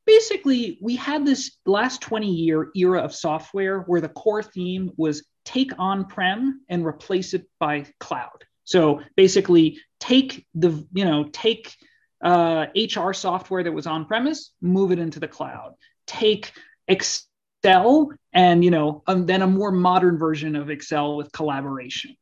basically 0.06 0.78
we 0.82 0.96
had 0.96 1.26
this 1.26 1.58
last 1.66 2.02
20 2.02 2.28
year 2.28 2.70
era 2.76 3.00
of 3.00 3.14
software 3.14 3.82
where 3.82 4.02
the 4.02 4.10
core 4.10 4.44
theme 4.44 4.92
was 4.98 5.26
take 5.46 5.72
on 5.78 6.06
prem 6.06 6.62
and 6.70 6.86
replace 6.86 7.34
it 7.34 7.46
by 7.60 7.86
cloud 8.00 8.46
so 8.64 9.02
basically 9.16 9.80
take 10.00 10.46
the 10.56 10.86
you 10.94 11.06
know 11.06 11.26
take 11.32 11.76
uh, 12.24 12.68
hr 12.96 13.14
software 13.14 13.64
that 13.64 13.72
was 13.72 13.88
on 13.88 14.06
premise 14.06 14.54
move 14.62 14.92
it 14.92 15.00
into 15.00 15.20
the 15.20 15.28
cloud 15.28 15.74
take 16.06 16.52
Excel 16.88 18.10
and 18.34 18.64
you 18.64 18.72
know 18.72 19.04
um, 19.08 19.26
then 19.26 19.42
a 19.42 19.48
more 19.48 19.72
modern 19.72 20.18
version 20.18 20.56
of 20.56 20.70
Excel 20.70 21.16
with 21.16 21.32
collaboration. 21.32 22.16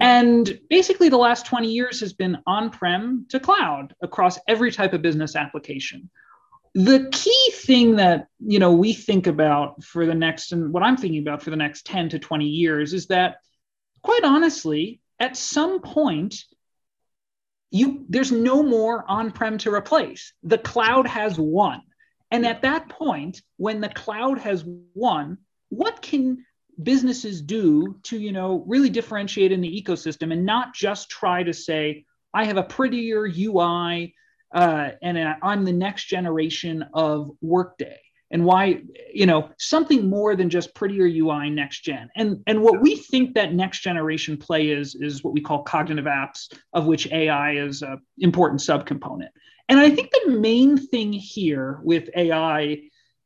And 0.00 0.60
basically, 0.70 1.08
the 1.08 1.16
last 1.16 1.46
20 1.46 1.72
years 1.72 1.98
has 2.00 2.12
been 2.12 2.38
on 2.46 2.70
prem 2.70 3.26
to 3.30 3.40
cloud 3.40 3.94
across 4.00 4.38
every 4.46 4.70
type 4.70 4.92
of 4.92 5.02
business 5.02 5.34
application. 5.34 6.08
The 6.74 7.08
key 7.10 7.50
thing 7.54 7.96
that 7.96 8.28
you 8.38 8.58
know 8.58 8.72
we 8.72 8.92
think 8.92 9.26
about 9.26 9.82
for 9.82 10.06
the 10.06 10.14
next, 10.14 10.52
and 10.52 10.72
what 10.72 10.82
I'm 10.82 10.96
thinking 10.96 11.22
about 11.22 11.42
for 11.42 11.50
the 11.50 11.56
next 11.56 11.86
10 11.86 12.10
to 12.10 12.18
20 12.18 12.46
years 12.46 12.92
is 12.92 13.06
that, 13.06 13.38
quite 14.02 14.24
honestly, 14.24 15.00
at 15.18 15.36
some 15.36 15.80
point, 15.80 16.44
you 17.70 18.04
there's 18.08 18.32
no 18.32 18.62
more 18.62 19.04
on-prem 19.08 19.58
to 19.58 19.74
replace. 19.74 20.32
The 20.42 20.58
cloud 20.58 21.06
has 21.06 21.38
won. 21.38 21.82
And 22.30 22.46
at 22.46 22.62
that 22.62 22.88
point, 22.90 23.42
when 23.56 23.80
the 23.80 23.88
cloud 23.88 24.38
has 24.38 24.64
won, 24.94 25.38
what 25.70 26.02
can 26.02 26.44
businesses 26.82 27.42
do 27.42 27.98
to 28.04 28.18
you 28.18 28.32
know 28.32 28.64
really 28.66 28.90
differentiate 28.90 29.52
in 29.52 29.60
the 29.60 29.82
ecosystem 29.82 30.32
and 30.32 30.46
not 30.46 30.74
just 30.74 31.10
try 31.10 31.42
to 31.42 31.52
say 31.52 32.04
i 32.32 32.44
have 32.44 32.56
a 32.56 32.62
prettier 32.62 33.26
ui 33.26 34.14
uh, 34.52 34.90
and 35.02 35.18
i'm 35.42 35.64
the 35.64 35.72
next 35.72 36.04
generation 36.04 36.84
of 36.94 37.30
workday. 37.40 38.00
And 38.30 38.44
why 38.44 38.82
you 39.12 39.24
know 39.24 39.48
something 39.58 40.10
more 40.10 40.36
than 40.36 40.50
just 40.50 40.74
prettier 40.74 41.06
ui 41.06 41.48
next 41.48 41.80
gen. 41.80 42.10
And 42.14 42.42
and 42.46 42.62
what 42.62 42.82
we 42.82 42.96
think 42.96 43.34
that 43.34 43.54
next 43.54 43.80
generation 43.80 44.36
play 44.36 44.68
is 44.68 44.94
is 44.94 45.24
what 45.24 45.32
we 45.32 45.40
call 45.40 45.62
cognitive 45.62 46.04
apps 46.04 46.52
of 46.74 46.84
which 46.84 47.10
ai 47.10 47.56
is 47.56 47.80
an 47.80 48.02
important 48.18 48.60
subcomponent. 48.60 49.30
And 49.70 49.80
i 49.80 49.88
think 49.88 50.10
the 50.10 50.32
main 50.32 50.76
thing 50.76 51.12
here 51.12 51.80
with 51.82 52.10
ai 52.14 52.82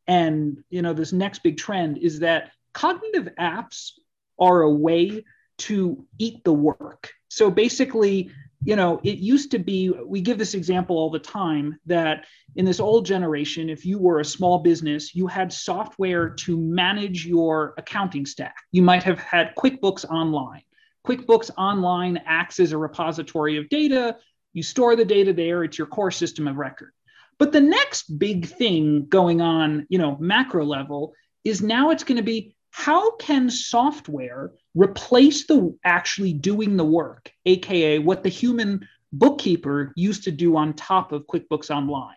and 0.06 0.62
you 0.70 0.82
know 0.82 0.92
this 0.92 1.12
next 1.12 1.42
big 1.42 1.56
trend 1.56 1.98
is 1.98 2.20
that 2.20 2.52
cognitive 2.72 3.28
apps 3.38 3.92
are 4.38 4.62
a 4.62 4.70
way 4.70 5.24
to 5.58 6.04
eat 6.18 6.42
the 6.44 6.52
work. 6.52 7.10
So 7.28 7.50
basically, 7.50 8.30
you 8.64 8.76
know, 8.76 9.00
it 9.02 9.18
used 9.18 9.50
to 9.52 9.58
be, 9.58 9.90
we 10.06 10.20
give 10.20 10.38
this 10.38 10.54
example 10.54 10.96
all 10.96 11.10
the 11.10 11.18
time 11.18 11.78
that 11.86 12.26
in 12.54 12.64
this 12.64 12.80
old 12.80 13.04
generation, 13.06 13.68
if 13.68 13.84
you 13.84 13.98
were 13.98 14.20
a 14.20 14.24
small 14.24 14.58
business, 14.58 15.14
you 15.14 15.26
had 15.26 15.52
software 15.52 16.30
to 16.30 16.56
manage 16.56 17.26
your 17.26 17.74
accounting 17.76 18.26
stack. 18.26 18.54
You 18.70 18.82
might 18.82 19.02
have 19.02 19.18
had 19.18 19.54
QuickBooks 19.56 20.04
Online. 20.04 20.62
QuickBooks 21.06 21.50
Online 21.58 22.20
acts 22.24 22.60
as 22.60 22.72
a 22.72 22.78
repository 22.78 23.56
of 23.56 23.68
data. 23.68 24.16
You 24.52 24.62
store 24.62 24.94
the 24.94 25.04
data 25.04 25.32
there, 25.32 25.64
it's 25.64 25.78
your 25.78 25.86
core 25.88 26.10
system 26.10 26.46
of 26.46 26.56
record. 26.56 26.92
But 27.38 27.50
the 27.50 27.60
next 27.60 28.18
big 28.18 28.46
thing 28.46 29.06
going 29.08 29.40
on, 29.40 29.86
you 29.88 29.98
know, 29.98 30.16
macro 30.20 30.64
level 30.64 31.14
is 31.42 31.62
now 31.62 31.90
it's 31.90 32.04
going 32.04 32.18
to 32.18 32.22
be 32.22 32.54
how 32.70 33.16
can 33.16 33.50
software 33.50 34.52
replace 34.74 35.46
the 35.46 35.76
actually 35.84 36.32
doing 36.32 36.76
the 36.76 36.84
work, 36.84 37.30
aka 37.46 37.98
what 37.98 38.22
the 38.22 38.28
human 38.28 38.86
bookkeeper 39.12 39.92
used 39.94 40.24
to 40.24 40.30
do 40.30 40.56
on 40.56 40.72
top 40.74 41.12
of 41.12 41.26
QuickBooks 41.26 41.70
Online? 41.70 42.16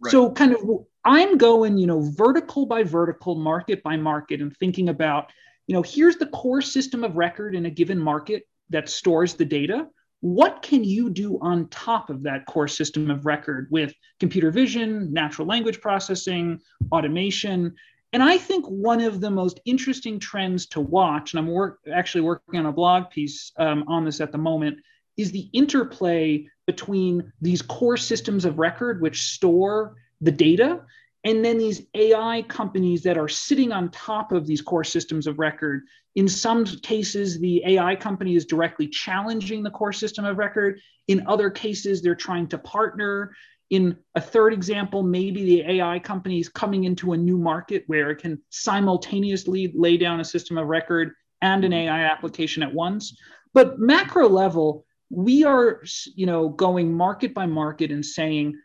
Right. 0.00 0.10
So, 0.10 0.30
kind 0.32 0.54
of, 0.54 0.60
I'm 1.04 1.38
going, 1.38 1.78
you 1.78 1.86
know, 1.86 2.00
vertical 2.00 2.66
by 2.66 2.82
vertical, 2.82 3.36
market 3.36 3.82
by 3.82 3.96
market, 3.96 4.40
and 4.40 4.56
thinking 4.56 4.88
about, 4.88 5.32
you 5.66 5.74
know, 5.74 5.82
here's 5.82 6.16
the 6.16 6.26
core 6.26 6.62
system 6.62 7.04
of 7.04 7.16
record 7.16 7.54
in 7.54 7.66
a 7.66 7.70
given 7.70 7.98
market 7.98 8.44
that 8.70 8.88
stores 8.88 9.34
the 9.34 9.44
data. 9.44 9.86
What 10.20 10.62
can 10.62 10.84
you 10.84 11.10
do 11.10 11.38
on 11.40 11.68
top 11.68 12.08
of 12.08 12.22
that 12.22 12.46
core 12.46 12.68
system 12.68 13.10
of 13.10 13.26
record 13.26 13.66
with 13.70 13.92
computer 14.20 14.52
vision, 14.52 15.12
natural 15.12 15.48
language 15.48 15.80
processing, 15.80 16.60
automation? 16.92 17.74
And 18.12 18.22
I 18.22 18.36
think 18.36 18.66
one 18.66 19.00
of 19.00 19.20
the 19.20 19.30
most 19.30 19.60
interesting 19.64 20.18
trends 20.18 20.66
to 20.66 20.80
watch, 20.80 21.32
and 21.32 21.38
I'm 21.38 21.50
work, 21.50 21.80
actually 21.92 22.20
working 22.22 22.60
on 22.60 22.66
a 22.66 22.72
blog 22.72 23.10
piece 23.10 23.52
um, 23.56 23.84
on 23.88 24.04
this 24.04 24.20
at 24.20 24.32
the 24.32 24.38
moment, 24.38 24.78
is 25.16 25.32
the 25.32 25.48
interplay 25.52 26.46
between 26.66 27.32
these 27.40 27.62
core 27.62 27.96
systems 27.96 28.44
of 28.44 28.58
record, 28.58 29.00
which 29.00 29.22
store 29.22 29.94
the 30.20 30.30
data, 30.30 30.82
and 31.24 31.44
then 31.44 31.56
these 31.56 31.82
AI 31.94 32.42
companies 32.48 33.02
that 33.02 33.16
are 33.16 33.28
sitting 33.28 33.72
on 33.72 33.90
top 33.90 34.32
of 34.32 34.46
these 34.46 34.60
core 34.60 34.84
systems 34.84 35.26
of 35.26 35.38
record. 35.38 35.82
In 36.14 36.28
some 36.28 36.64
cases, 36.64 37.38
the 37.38 37.62
AI 37.64 37.96
company 37.96 38.34
is 38.34 38.44
directly 38.44 38.88
challenging 38.88 39.62
the 39.62 39.70
core 39.70 39.92
system 39.92 40.24
of 40.24 40.36
record. 40.36 40.80
In 41.08 41.26
other 41.26 41.48
cases, 41.48 42.02
they're 42.02 42.14
trying 42.14 42.48
to 42.48 42.58
partner 42.58 43.34
in 43.72 43.96
a 44.14 44.20
third 44.20 44.52
example, 44.52 45.02
maybe 45.02 45.44
the 45.44 45.62
AI 45.62 45.98
company 45.98 46.38
is 46.38 46.50
coming 46.50 46.84
into 46.84 47.14
a 47.14 47.16
new 47.16 47.38
market 47.38 47.84
where 47.86 48.10
it 48.10 48.16
can 48.16 48.38
simultaneously 48.50 49.72
lay 49.74 49.96
down 49.96 50.20
a 50.20 50.24
system 50.24 50.58
of 50.58 50.66
record 50.66 51.12
and 51.40 51.64
an 51.64 51.70
mm-hmm. 51.70 51.88
AI 51.88 52.04
application 52.04 52.62
at 52.62 52.74
once. 52.74 53.16
But 53.54 53.78
macro 53.78 54.28
level, 54.28 54.84
we 55.08 55.44
are, 55.44 55.82
you 56.14 56.26
know, 56.26 56.50
going 56.50 56.92
market 56.92 57.32
by 57.32 57.46
market 57.46 57.90
and 57.90 58.04
saying, 58.04 58.60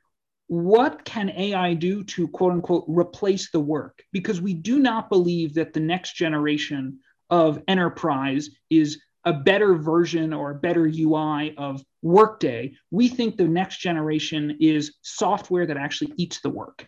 what 0.47 1.05
can 1.05 1.29
AI 1.29 1.73
do 1.73 2.03
to 2.03 2.27
quote 2.27 2.51
unquote 2.51 2.83
replace 2.89 3.49
the 3.49 3.61
work? 3.61 4.03
Because 4.11 4.41
we 4.41 4.53
do 4.53 4.77
not 4.77 5.07
believe 5.07 5.53
that 5.53 5.71
the 5.71 5.79
next 5.79 6.15
generation 6.15 6.99
of 7.29 7.63
enterprise 7.69 8.49
is 8.69 9.01
a 9.27 9.33
better 9.33 9.75
version 9.75 10.31
or 10.31 10.51
a 10.51 10.55
better 10.55 10.85
UI 10.85 11.53
of 11.57 11.83
Workday. 12.01 12.75
We 12.91 13.09
think 13.09 13.35
the 13.35 13.47
next 13.47 13.79
generation 13.79 14.57
is 14.61 14.95
software 15.01 15.65
that 15.65 15.75
actually 15.75 16.13
eats 16.15 16.39
the 16.39 16.49
work. 16.49 16.87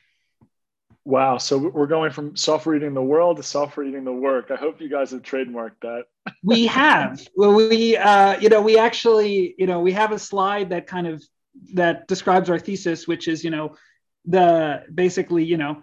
Wow. 1.04 1.38
So 1.38 1.58
we're 1.58 1.86
going 1.88 2.12
from 2.12 2.38
software 2.38 2.76
eating 2.76 2.94
the 2.94 3.02
world 3.02 3.38
to 3.38 3.44
software 3.44 3.86
eating 3.86 4.06
the 4.06 4.14
work. 4.14 4.52
I 4.52 4.56
hope 4.56 4.80
you 4.80 4.90
guys 4.90 5.12
have 5.12 5.22
trademarked 5.22 5.82
that. 5.82 6.06
we 6.42 6.66
have. 6.68 7.20
Well, 7.36 7.54
we, 7.56 7.98
uh, 7.98 8.40
you 8.40 8.48
know, 8.48 8.62
we 8.62 8.78
actually, 8.78 9.56
you 9.58 9.68
know, 9.68 9.82
we 9.82 9.92
have 9.92 10.14
a 10.14 10.20
slide 10.20 10.70
that 10.70 10.88
kind 10.88 11.08
of 11.08 11.22
that 11.74 12.08
describes 12.08 12.50
our 12.50 12.60
thesis, 12.60 13.06
which 13.06 13.28
is, 13.28 13.44
you 13.44 13.50
know, 13.50 13.76
the 14.26 14.86
basically, 14.94 15.44
you 15.44 15.58
know, 15.58 15.82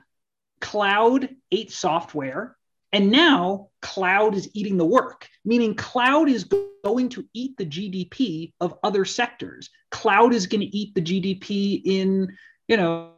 cloud 0.62 1.28
ate 1.52 1.70
software 1.70 2.55
and 2.96 3.10
now 3.10 3.68
cloud 3.82 4.34
is 4.34 4.48
eating 4.54 4.78
the 4.78 4.84
work, 4.86 5.28
meaning 5.44 5.74
cloud 5.74 6.30
is 6.30 6.44
going 6.82 7.10
to 7.10 7.28
eat 7.34 7.54
the 7.58 7.66
GDP 7.66 8.54
of 8.58 8.78
other 8.82 9.04
sectors. 9.04 9.68
Cloud 9.90 10.32
is 10.32 10.46
going 10.46 10.62
to 10.62 10.74
eat 10.74 10.94
the 10.94 11.02
GDP 11.02 11.82
in, 11.84 12.34
you 12.68 12.78
know, 12.78 13.12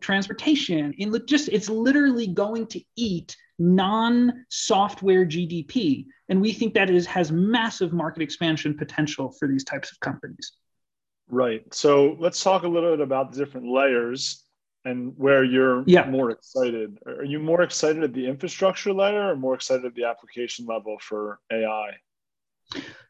transportation, 0.00 0.92
in 0.98 1.16
just 1.26 1.48
it's 1.50 1.68
literally 1.68 2.26
going 2.26 2.66
to 2.66 2.80
eat 2.96 3.36
non-software 3.60 5.24
GDP. 5.24 6.06
And 6.28 6.40
we 6.40 6.52
think 6.52 6.74
that 6.74 6.90
is 6.90 7.06
has 7.06 7.30
massive 7.30 7.92
market 7.92 8.22
expansion 8.22 8.76
potential 8.76 9.30
for 9.38 9.46
these 9.46 9.62
types 9.62 9.92
of 9.92 10.00
companies. 10.00 10.50
Right. 11.28 11.62
So 11.72 12.16
let's 12.18 12.42
talk 12.42 12.64
a 12.64 12.68
little 12.68 12.90
bit 12.90 13.00
about 13.00 13.30
the 13.30 13.38
different 13.38 13.68
layers 13.68 14.42
and 14.86 15.12
where 15.16 15.42
you're 15.44 15.82
yeah. 15.86 16.08
more 16.08 16.30
excited. 16.30 16.98
Are 17.06 17.24
you 17.24 17.40
more 17.40 17.62
excited 17.62 18.02
at 18.04 18.14
the 18.14 18.26
infrastructure 18.26 18.92
layer 18.92 19.32
or 19.32 19.36
more 19.36 19.54
excited 19.54 19.84
at 19.84 19.94
the 19.94 20.04
application 20.04 20.64
level 20.64 20.96
for 21.00 21.40
AI? 21.52 21.90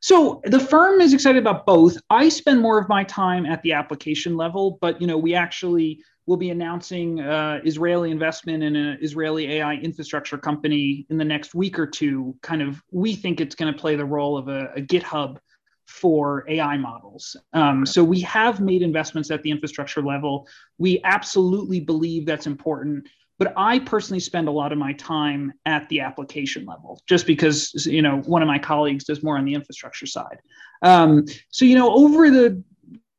So 0.01 0.41
the 0.45 0.61
firm 0.61 1.01
is 1.01 1.15
excited 1.15 1.41
about 1.41 1.67
both. 1.67 1.97
I 2.11 2.29
spend 2.29 2.61
more 2.61 2.79
of 2.79 2.89
my 2.89 3.05
time 3.05 3.47
at 3.47 3.63
the 3.63 3.73
application 3.73 4.37
level, 4.37 4.79
but 4.81 5.01
you 5.01 5.07
know 5.07 5.19
we 5.19 5.35
actually 5.35 6.01
will 6.27 6.37
be 6.37 6.51
announcing 6.51 7.21
uh, 7.21 7.61
Israeli 7.65 8.11
investment 8.11 8.63
in 8.63 8.75
an 8.75 8.99
Israeli 9.01 9.53
AI 9.53 9.75
infrastructure 9.75 10.37
company 10.37 11.07
in 11.09 11.19
the 11.19 11.25
next 11.25 11.55
week 11.55 11.79
or 11.79 11.87
two. 11.87 12.37
Kind 12.43 12.63
of, 12.63 12.83
we 12.91 13.15
think 13.15 13.41
it's 13.41 13.55
going 13.55 13.73
to 13.73 13.79
play 13.79 13.95
the 13.95 14.05
role 14.05 14.37
of 14.37 14.49
a, 14.49 14.73
a 14.75 14.81
GitHub 14.81 15.39
for 15.87 16.45
AI 16.49 16.77
models. 16.77 17.37
Um, 17.53 17.87
so 17.87 18.03
we 18.03 18.21
have 18.21 18.61
made 18.61 18.83
investments 18.83 19.31
at 19.31 19.43
the 19.43 19.51
infrastructure 19.51 20.03
level. 20.03 20.47
We 20.79 21.01
absolutely 21.05 21.81
believe 21.81 22.27
that's 22.27 22.47
important. 22.47 23.09
But 23.39 23.53
I 23.57 23.81
personally 23.81 24.21
spend 24.21 24.49
a 24.49 24.51
lot 24.51 24.73
of 24.73 24.79
my 24.79 24.95
time 24.95 25.53
at 25.67 25.89
the 25.91 26.01
application 26.01 26.65
level, 26.65 27.01
just 27.07 27.27
because 27.27 27.87
you 27.87 28.01
know 28.01 28.23
one 28.23 28.43
of 28.43 28.49
my 28.49 28.59
colleagues 28.59 29.05
does 29.05 29.23
more 29.23 29.37
on 29.37 29.45
the 29.45 29.55
infrastructure 29.55 30.07
side. 30.07 30.39
Um, 30.83 31.27
so 31.51 31.65
you 31.65 31.77
know 31.77 31.93
over 31.95 32.31
the 32.31 32.63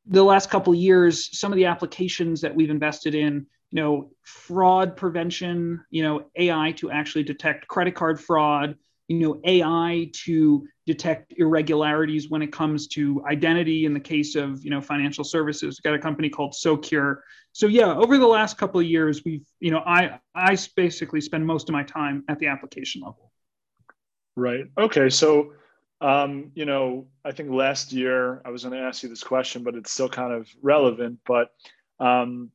the 0.08 0.24
last 0.24 0.50
couple 0.50 0.74
years, 0.74 1.38
some 1.38 1.52
of 1.52 1.58
the 1.58 1.66
applications 1.66 2.42
that 2.42 2.56
we've 2.56 2.70
invested 2.70 3.14
in, 3.14 3.46
you 3.72 3.82
know, 3.82 4.12
fraud 4.24 4.96
prevention, 4.96 5.84
you 5.90 6.02
know, 6.02 6.30
AI 6.38 6.72
to 6.78 6.90
actually 6.90 7.24
detect 7.24 7.68
credit 7.68 7.94
card 7.94 8.20
fraud, 8.20 8.76
you 9.08 9.20
know, 9.20 9.40
AI 9.46 10.10
to 10.26 10.68
detect 10.86 11.34
irregularities 11.38 12.30
when 12.30 12.42
it 12.42 12.52
comes 12.52 12.88
to 12.88 13.24
identity 13.26 13.86
in 13.86 13.94
the 13.94 14.00
case 14.00 14.36
of, 14.36 14.64
you 14.64 14.70
know, 14.70 14.82
financial 14.82 15.24
services. 15.24 15.80
We've 15.80 15.92
got 15.92 15.96
a 15.98 16.02
company 16.02 16.30
called 16.30 16.54
Socure. 16.54 17.24
So 17.54 17.68
yeah, 17.68 17.94
over 17.94 18.18
the 18.18 18.28
last 18.28 18.58
couple 18.58 18.80
of 18.80 18.86
years, 18.86 19.24
we've, 19.24 19.46
you 19.60 19.72
know, 19.72 19.80
I 19.80 20.20
I 20.36 20.58
basically 20.76 21.22
spend 21.22 21.46
most 21.46 21.70
of 21.70 21.74
my 21.74 21.84
time 21.84 22.24
at 22.28 22.40
the 22.40 22.48
application 22.48 23.02
level. 23.02 23.32
Right. 24.36 24.66
Okay. 24.78 25.10
So 25.10 25.54
um, 26.00 26.52
you 26.54 26.66
know, 26.66 27.08
I 27.26 27.32
think 27.32 27.50
last 27.50 27.92
year 27.92 28.42
I 28.46 28.52
was 28.52 28.64
going 28.64 28.74
to 28.74 28.86
ask 28.86 29.04
you 29.04 29.10
this 29.10 29.24
question, 29.24 29.64
but 29.64 29.76
it's 29.76 29.92
still 29.92 30.10
kind 30.10 30.32
of 30.32 30.48
relevant. 30.62 31.20
But 31.26 31.50
um, 32.00 32.52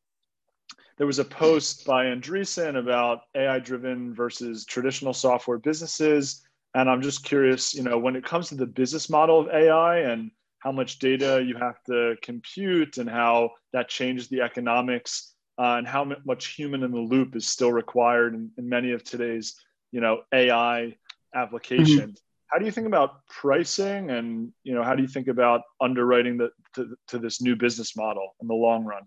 there 1.02 1.06
was 1.08 1.18
a 1.18 1.24
post 1.24 1.84
by 1.84 2.04
Andreessen 2.04 2.78
about 2.78 3.22
AI 3.34 3.58
driven 3.58 4.14
versus 4.14 4.64
traditional 4.64 5.12
software 5.12 5.58
businesses. 5.58 6.46
And 6.76 6.88
I'm 6.88 7.02
just 7.02 7.24
curious, 7.24 7.74
you 7.74 7.82
know, 7.82 7.98
when 7.98 8.14
it 8.14 8.24
comes 8.24 8.50
to 8.50 8.54
the 8.54 8.66
business 8.66 9.10
model 9.10 9.40
of 9.40 9.48
AI 9.48 9.98
and 9.98 10.30
how 10.60 10.70
much 10.70 11.00
data 11.00 11.44
you 11.44 11.56
have 11.56 11.82
to 11.88 12.14
compute 12.22 12.98
and 12.98 13.10
how 13.10 13.50
that 13.72 13.88
changes 13.88 14.28
the 14.28 14.42
economics 14.42 15.34
uh, 15.58 15.74
and 15.76 15.88
how 15.88 16.08
much 16.24 16.54
human 16.54 16.84
in 16.84 16.92
the 16.92 17.00
loop 17.00 17.34
is 17.34 17.48
still 17.48 17.72
required 17.72 18.34
in, 18.34 18.52
in 18.56 18.68
many 18.68 18.92
of 18.92 19.02
today's, 19.02 19.56
you 19.90 20.00
know, 20.00 20.20
AI 20.32 20.94
applications. 21.34 21.98
Mm-hmm. 21.98 22.46
How 22.46 22.60
do 22.60 22.64
you 22.64 22.70
think 22.70 22.86
about 22.86 23.26
pricing 23.26 24.12
and, 24.12 24.52
you 24.62 24.72
know, 24.72 24.84
how 24.84 24.94
do 24.94 25.02
you 25.02 25.08
think 25.08 25.26
about 25.26 25.62
underwriting 25.80 26.38
the, 26.38 26.50
to, 26.76 26.94
to 27.08 27.18
this 27.18 27.42
new 27.42 27.56
business 27.56 27.96
model 27.96 28.36
in 28.40 28.46
the 28.46 28.54
long 28.54 28.84
run? 28.84 29.02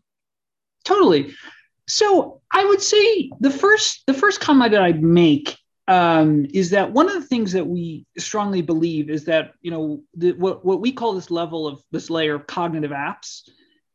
Totally. 0.84 1.34
So 1.88 2.42
I 2.52 2.66
would 2.66 2.82
say 2.82 3.30
the 3.40 3.52
first 3.52 4.04
the 4.08 4.14
first 4.14 4.40
comment 4.40 4.72
that 4.72 4.82
I'd 4.82 5.04
make 5.04 5.58
um, 5.88 6.48
is 6.52 6.72
that 6.72 6.92
one 6.92 7.08
of 7.08 7.14
the 7.14 7.28
things 7.28 7.52
that 7.52 7.68
we 7.68 8.08
strongly 8.18 8.62
believe 8.62 9.10
is 9.10 9.26
that 9.26 9.52
you 9.62 9.72
know 9.72 10.02
the, 10.16 10.32
what 10.34 10.66
what 10.66 10.82
we 10.82 10.92
call 10.92 11.14
this 11.14 11.30
level 11.30 11.68
of 11.68 11.82
this 11.92 12.10
layer 12.10 12.36
of 12.36 12.48
cognitive 12.48 12.92
apps, 12.92 13.48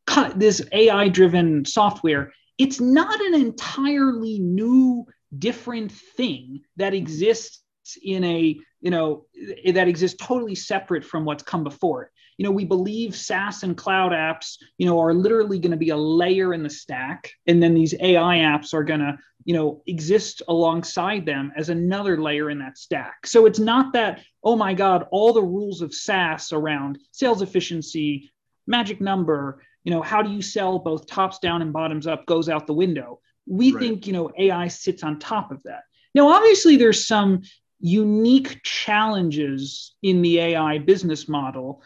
co- 0.07 0.33
this 0.35 0.63
AI 0.73 1.09
driven 1.09 1.65
software. 1.65 2.33
It's 2.59 2.81
not 2.81 3.21
an 3.21 3.35
entirely 3.35 4.39
new, 4.39 5.07
different 5.39 5.91
thing 5.91 6.61
that 6.77 6.95
exists 6.95 7.63
in 8.05 8.23
a 8.23 8.57
you 8.81 8.91
know 8.91 9.27
that 9.73 9.89
exists 9.89 10.25
totally 10.25 10.55
separate 10.55 11.05
from 11.05 11.25
what's 11.25 11.43
come 11.43 11.65
before 11.65 12.05
it 12.05 12.11
you 12.41 12.47
know 12.47 12.53
we 12.53 12.65
believe 12.65 13.15
saas 13.15 13.65
and 13.65 13.77
cloud 13.77 14.13
apps 14.13 14.57
you 14.79 14.87
know 14.87 14.99
are 14.99 15.13
literally 15.13 15.59
going 15.59 15.73
to 15.73 15.77
be 15.77 15.91
a 15.91 15.97
layer 15.97 16.55
in 16.55 16.63
the 16.63 16.71
stack 16.71 17.31
and 17.47 17.63
then 17.63 17.75
these 17.75 17.95
ai 18.01 18.39
apps 18.39 18.73
are 18.73 18.83
going 18.83 19.01
to 19.01 19.19
you 19.45 19.53
know 19.53 19.83
exist 19.87 20.41
alongside 20.49 21.27
them 21.27 21.53
as 21.55 21.69
another 21.69 22.21
layer 22.21 22.49
in 22.49 22.59
that 22.59 22.79
stack. 22.79 23.27
So 23.27 23.45
it's 23.45 23.59
not 23.59 23.93
that 23.93 24.23
oh 24.43 24.57
my 24.57 24.73
god 24.73 25.07
all 25.11 25.35
the 25.35 25.43
rules 25.43 25.83
of 25.83 25.95
saas 25.95 26.51
around 26.53 26.99
sales 27.13 27.43
efficiency 27.43 28.31
magic 28.67 29.03
number 29.03 29.63
you 29.85 29.93
know 29.93 30.01
how 30.01 30.23
do 30.23 30.31
you 30.31 30.41
sell 30.41 30.79
both 30.79 31.07
tops 31.07 31.41
down 31.41 31.61
and 31.61 31.75
bottoms 31.75 32.07
up 32.07 32.25
goes 32.25 32.49
out 32.49 32.67
the 32.67 32.73
window. 32.73 33.21
We 33.47 33.73
right. 33.73 33.81
think 33.81 34.07
you 34.07 34.15
know 34.15 34.31
ai 34.39 34.69
sits 34.69 35.03
on 35.03 35.19
top 35.19 35.51
of 35.53 35.63
that. 35.65 35.83
Now 36.15 36.29
obviously 36.29 36.77
there's 36.77 37.07
some 37.07 37.43
unique 37.81 38.63
challenges 38.63 39.95
in 40.03 40.23
the 40.23 40.39
ai 40.39 40.79
business 40.79 41.29
model 41.29 41.83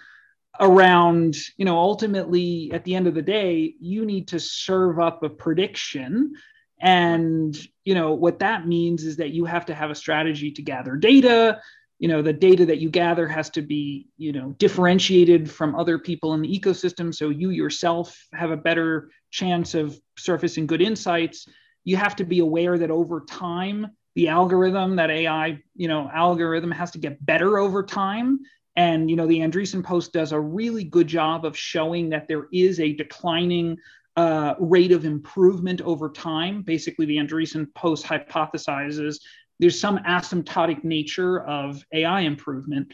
around 0.61 1.37
you 1.57 1.65
know 1.65 1.77
ultimately 1.77 2.71
at 2.73 2.85
the 2.85 2.95
end 2.95 3.07
of 3.07 3.15
the 3.15 3.23
day 3.23 3.75
you 3.81 4.05
need 4.05 4.29
to 4.29 4.39
serve 4.39 5.01
up 5.01 5.23
a 5.23 5.29
prediction. 5.29 6.35
And 6.81 7.57
you 7.85 7.95
know 7.95 8.15
what 8.15 8.41
that 8.41 8.67
means 8.67 9.05
is 9.05 9.17
that 9.17 9.31
you 9.31 9.45
have 9.45 9.67
to 9.67 9.75
have 9.75 9.91
a 9.91 9.95
strategy 9.95 10.51
to 10.53 10.63
gather 10.63 10.97
data. 10.97 11.61
You 11.99 12.09
know 12.09 12.23
the 12.23 12.33
data 12.33 12.67
that 12.67 12.79
you 12.79 12.91
gather 12.91 13.27
has 13.27 13.51
to 13.51 13.63
be 13.63 14.09
you 14.17 14.33
know 14.33 14.55
differentiated 14.59 15.51
from 15.51 15.75
other 15.75 15.99
people 15.99 16.35
in 16.35 16.43
the 16.43 16.61
ecosystem. 16.61 17.15
So 17.15 17.31
you 17.31 17.51
yourself 17.51 18.17
have 18.33 18.51
a 18.51 18.57
better 18.57 19.11
chance 19.31 19.75
of 19.75 19.99
surfacing 20.19 20.67
good 20.67 20.83
insights. 20.83 21.49
You 21.85 21.97
have 21.97 22.17
to 22.17 22.25
be 22.25 22.41
aware 22.41 22.79
that 22.79 22.91
over 22.91 23.25
time 23.29 23.89
the 24.15 24.29
algorithm 24.29 24.97
that 24.97 25.11
ai 25.11 25.61
you 25.75 25.89
know 25.89 26.09
algorithm 26.13 26.71
has 26.71 26.93
to 26.93 26.99
get 26.99 27.25
better 27.25 27.59
over 27.59 27.83
time 27.83 28.41
and 28.77 29.11
you 29.11 29.17
know 29.17 29.27
the 29.27 29.39
andreessen 29.39 29.85
post 29.85 30.13
does 30.13 30.33
a 30.33 30.41
really 30.41 30.85
good 30.85 31.07
job 31.07 31.45
of 31.45 31.57
showing 31.57 32.11
that 32.11 32.29
there 32.29 32.47
is 32.53 32.81
a 32.81 32.93
declining 32.95 33.77
uh, 34.17 34.55
rate 34.61 34.93
of 34.93 35.05
improvement 35.05 35.81
over 35.81 36.09
time. 36.09 36.63
Basically, 36.63 37.05
the 37.05 37.17
Andreessen 37.17 37.67
post 37.75 38.07
hypothesizes 38.07 39.19
there's 39.61 39.79
some 39.79 39.99
asymptotic 39.99 40.85
nature 40.85 41.43
of 41.43 41.85
AI 41.93 42.21
improvement. 42.21 42.93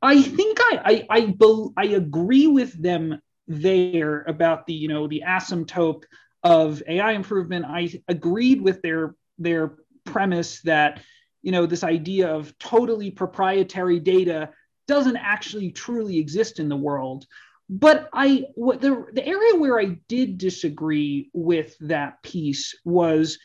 I 0.00 0.22
think 0.22 0.58
I 0.60 1.06
I, 1.10 1.18
I, 1.18 1.34
I 1.76 1.84
agree 1.86 2.46
with 2.46 2.80
them 2.80 3.20
there 3.46 4.22
about 4.22 4.66
the 4.66 4.74
you 4.74 4.88
know 4.88 5.06
the 5.06 5.22
asymptote 5.26 6.04
of 6.42 6.82
AI 6.88 7.12
improvement. 7.12 7.66
I 7.66 7.90
agreed 8.08 8.60
with 8.60 8.80
their 8.82 9.16
their 9.38 9.76
premise 10.04 10.60
that 10.62 11.02
you 11.42 11.52
know 11.52 11.66
this 11.66 11.84
idea 11.84 12.28
of 12.28 12.56
totally 12.58 13.10
proprietary 13.10 14.00
data 14.00 14.50
doesn't 14.88 15.16
actually 15.16 15.70
truly 15.70 16.18
exist 16.18 16.58
in 16.58 16.68
the 16.68 16.76
world 16.76 17.26
but 17.70 18.08
I 18.12 18.46
what 18.54 18.80
the 18.80 19.06
the 19.12 19.26
area 19.26 19.54
where 19.56 19.78
I 19.78 19.98
did 20.08 20.38
disagree 20.38 21.30
with 21.34 21.76
that 21.80 22.22
piece 22.22 22.74
was 22.84 23.38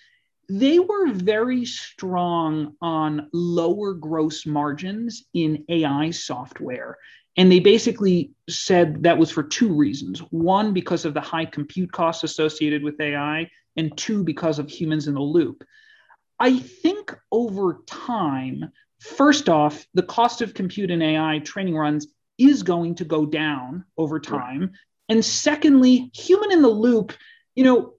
they 0.49 0.79
were 0.79 1.11
very 1.11 1.65
strong 1.65 2.75
on 2.81 3.29
lower 3.33 3.93
gross 3.93 4.45
margins 4.45 5.25
in 5.33 5.65
AI 5.69 6.11
software. 6.11 6.97
And 7.35 7.51
they 7.51 7.59
basically 7.59 8.31
said 8.49 9.03
that 9.03 9.17
was 9.17 9.31
for 9.31 9.43
two 9.43 9.73
reasons. 9.73 10.19
One, 10.29 10.73
because 10.73 11.05
of 11.05 11.13
the 11.13 11.21
high 11.21 11.45
compute 11.45 11.91
costs 11.91 12.23
associated 12.23 12.83
with 12.83 12.99
AI, 13.01 13.49
and 13.75 13.97
two, 13.97 14.23
because 14.23 14.59
of 14.59 14.69
humans 14.69 15.07
in 15.07 15.15
the 15.15 15.21
loop. 15.21 15.63
I 16.39 16.59
think 16.59 17.15
over 17.31 17.81
time, 17.87 18.71
first 19.03 19.49
off, 19.49 19.85
the 19.93 20.03
cost 20.03 20.41
of 20.41 20.53
compute 20.53 20.89
and 20.89 21.03
AI 21.03 21.39
training 21.39 21.75
runs 21.75 22.07
is 22.37 22.63
going 22.63 22.95
to 22.95 23.05
go 23.05 23.25
down 23.25 23.85
over 23.97 24.19
time. 24.19 24.61
Right. 24.61 24.69
And 25.09 25.25
secondly, 25.25 26.09
human 26.15 26.51
in 26.51 26.61
the 26.61 26.69
loop, 26.69 27.13
you 27.53 27.63
know, 27.63 27.93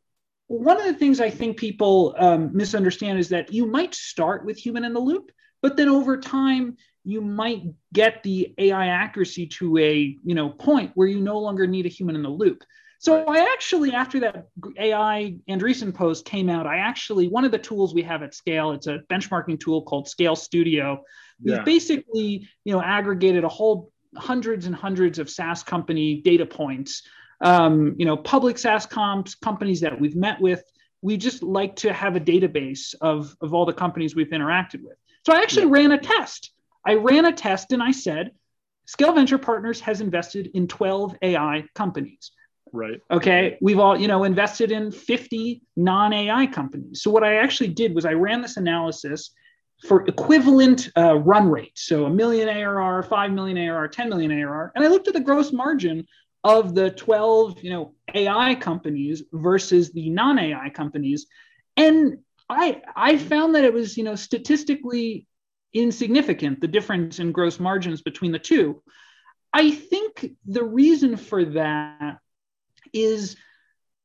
one 0.47 0.79
of 0.79 0.85
the 0.85 0.95
things 0.95 1.21
I 1.21 1.31
think 1.31 1.59
people 1.59 2.15
um, 2.19 2.57
misunderstand 2.57 3.19
is 3.19 3.29
that 3.29 3.53
you 3.53 3.67
might 3.67 3.95
start 3.95 4.45
with 4.45 4.57
human 4.57 4.85
in 4.85 4.93
the 4.93 5.01
loop, 5.01 5.31
but 5.63 5.77
then 5.77 5.89
over 5.89 6.19
time, 6.19 6.77
you 7.05 7.21
might 7.21 7.63
get 7.93 8.23
the 8.23 8.55
AI 8.57 8.87
accuracy 8.87 9.47
to 9.47 9.77
a 9.79 10.17
you 10.25 10.35
know 10.35 10.49
point 10.49 10.93
where 10.95 11.07
you 11.07 11.21
no 11.21 11.39
longer 11.39 11.67
need 11.67 11.87
a 11.87 11.91
human 11.91 12.17
in 12.17 12.23
the 12.23 12.31
loop. 12.31 12.65
So 13.05 13.23
I 13.27 13.53
actually, 13.53 13.93
after 13.93 14.19
that 14.21 14.49
AI 14.79 15.37
Andreessen 15.47 15.93
post 15.93 16.25
came 16.25 16.49
out, 16.49 16.67
I 16.67 16.79
actually 16.79 17.29
one 17.29 17.45
of 17.45 17.53
the 17.53 17.59
tools 17.59 17.93
we 17.93 18.01
have 18.03 18.23
at 18.23 18.35
Scale, 18.35 18.73
it's 18.73 18.87
a 18.87 19.01
benchmarking 19.11 19.61
tool 19.61 19.83
called 19.83 20.09
Scale 20.09 20.35
Studio. 20.35 21.05
Yeah. 21.39 21.57
We've 21.57 21.67
basically 21.67 22.49
you 22.65 22.73
know 22.73 22.81
aggregated 22.81 23.45
a 23.45 23.49
whole 23.49 23.93
hundreds 24.17 24.65
and 24.65 24.75
hundreds 24.75 25.19
of 25.19 25.29
SaaS 25.29 25.63
company 25.63 26.23
data 26.23 26.47
points. 26.47 27.03
Um, 27.43 27.95
you 27.99 28.07
know, 28.07 28.17
public 28.17 28.57
SaaS 28.57 28.87
comps, 28.87 29.35
companies 29.35 29.83
that 29.83 30.01
we've 30.01 30.17
met 30.17 30.41
with. 30.41 30.63
We 31.03 31.19
just 31.19 31.43
like 31.43 31.77
to 31.77 31.93
have 31.93 32.17
a 32.17 32.21
database 32.21 32.95
of, 33.03 33.37
of 33.43 33.53
all 33.53 33.67
the 33.67 33.75
companies 33.75 34.17
we've 34.17 34.29
interacted 34.29 34.81
with. 34.83 34.97
So 35.27 35.35
I 35.35 35.43
actually 35.43 35.67
ran 35.67 35.93
a 35.93 35.99
test. 35.99 36.53
I 36.87 36.95
ran 36.95 37.27
a 37.27 37.33
test 37.33 37.73
and 37.73 37.83
I 37.83 37.91
said, 37.91 38.31
Scale 38.87 39.13
Venture 39.13 39.37
Partners 39.37 39.81
has 39.81 40.01
invested 40.01 40.53
in 40.55 40.69
12 40.69 41.17
AI 41.21 41.65
companies. 41.75 42.31
Right. 42.75 43.01
Okay. 43.09 43.57
We've 43.61 43.79
all, 43.79 43.97
you 43.97 44.09
know, 44.09 44.25
invested 44.25 44.73
in 44.73 44.91
50 44.91 45.63
non 45.77 46.13
AI 46.13 46.47
companies. 46.49 47.03
So 47.03 47.11
what 47.11 47.23
I 47.23 47.37
actually 47.37 47.69
did 47.69 47.95
was 47.95 48.05
I 48.05 48.15
ran 48.15 48.43
this 48.43 48.57
analysis 48.57 49.31
for 49.87 50.05
equivalent 50.09 50.91
uh, 50.97 51.15
run 51.19 51.49
rate. 51.49 51.79
So 51.79 52.07
a 52.07 52.11
million 52.11 52.49
ARR, 52.49 53.05
5 53.05 53.33
million 53.33 53.59
ARR, 53.59 53.87
10 53.87 54.09
million 54.09 54.33
ARR. 54.33 54.73
And 54.75 54.85
I 54.85 54.89
looked 54.89 55.07
at 55.07 55.15
the 55.15 55.21
gross 55.21 55.53
margin 55.53 56.05
of 56.43 56.75
the 56.75 56.91
12, 56.91 57.63
you 57.63 57.71
know, 57.71 57.95
AI 58.13 58.57
companies 58.57 59.23
versus 59.33 59.93
the 59.93 60.11
non-AI 60.11 60.71
companies. 60.71 61.27
And 61.77 62.19
I 62.51 62.83
I 62.97 63.19
found 63.19 63.55
that 63.55 63.65
it 63.65 63.73
was, 63.73 63.97
you 63.97 64.03
know, 64.03 64.17
statistically 64.17 65.29
insignificant, 65.73 66.61
the 66.61 66.69
difference 66.69 67.21
in 67.21 67.31
gross 67.31 67.61
margins 67.61 68.03
between 68.03 68.33
the 68.33 68.39
two. 68.41 68.83
I 69.53 69.71
think 69.71 70.27
the 70.45 70.65
reason 70.65 71.17
for 71.17 71.45
that 71.45 72.19
is, 72.95 73.37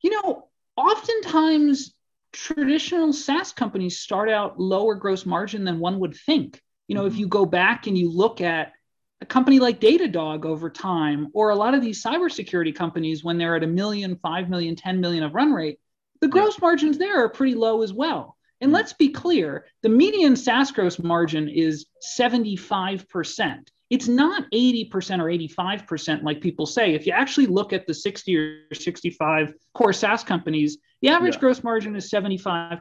you 0.02 0.10
know, 0.10 0.48
oftentimes 0.76 1.94
traditional 2.32 3.12
SaaS 3.12 3.52
companies 3.52 3.98
start 3.98 4.28
out 4.28 4.60
lower 4.60 4.94
gross 4.94 5.24
margin 5.24 5.64
than 5.64 5.78
one 5.78 6.00
would 6.00 6.14
think. 6.14 6.60
You 6.88 6.94
know, 6.94 7.02
mm-hmm. 7.02 7.14
if 7.14 7.18
you 7.18 7.28
go 7.28 7.46
back 7.46 7.86
and 7.86 7.96
you 7.96 8.10
look 8.10 8.40
at 8.40 8.72
a 9.20 9.26
company 9.26 9.58
like 9.58 9.80
Datadog 9.80 10.44
over 10.44 10.70
time, 10.70 11.28
or 11.34 11.50
a 11.50 11.56
lot 11.56 11.74
of 11.74 11.82
these 11.82 12.02
cybersecurity 12.02 12.74
companies 12.74 13.22
when 13.22 13.38
they're 13.38 13.56
at 13.56 13.62
a 13.62 13.68
million, 13.68 14.16
five 14.16 14.48
million, 14.48 14.76
10 14.76 15.00
million 15.00 15.22
of 15.22 15.34
run 15.34 15.52
rate, 15.52 15.78
the 16.20 16.28
gross 16.28 16.56
yeah. 16.56 16.62
margins 16.62 16.98
there 16.98 17.22
are 17.24 17.28
pretty 17.28 17.54
low 17.54 17.82
as 17.82 17.92
well. 17.92 18.36
And 18.60 18.68
mm-hmm. 18.68 18.76
let's 18.76 18.92
be 18.92 19.10
clear 19.10 19.66
the 19.82 19.88
median 19.88 20.36
SaaS 20.36 20.72
gross 20.72 20.98
margin 20.98 21.48
is 21.48 21.86
75% 22.18 23.68
it's 23.90 24.06
not 24.06 24.44
80% 24.52 24.88
or 25.18 25.24
85% 25.24 26.22
like 26.22 26.40
people 26.40 26.64
say. 26.64 26.94
If 26.94 27.06
you 27.06 27.12
actually 27.12 27.46
look 27.46 27.72
at 27.72 27.86
the 27.88 27.94
60 27.94 28.36
or 28.36 28.74
65 28.74 29.52
core 29.74 29.92
SaaS 29.92 30.22
companies, 30.22 30.78
the 31.02 31.08
average 31.08 31.34
yeah. 31.34 31.40
gross 31.40 31.64
margin 31.64 31.96
is 31.96 32.08
75%. 32.08 32.80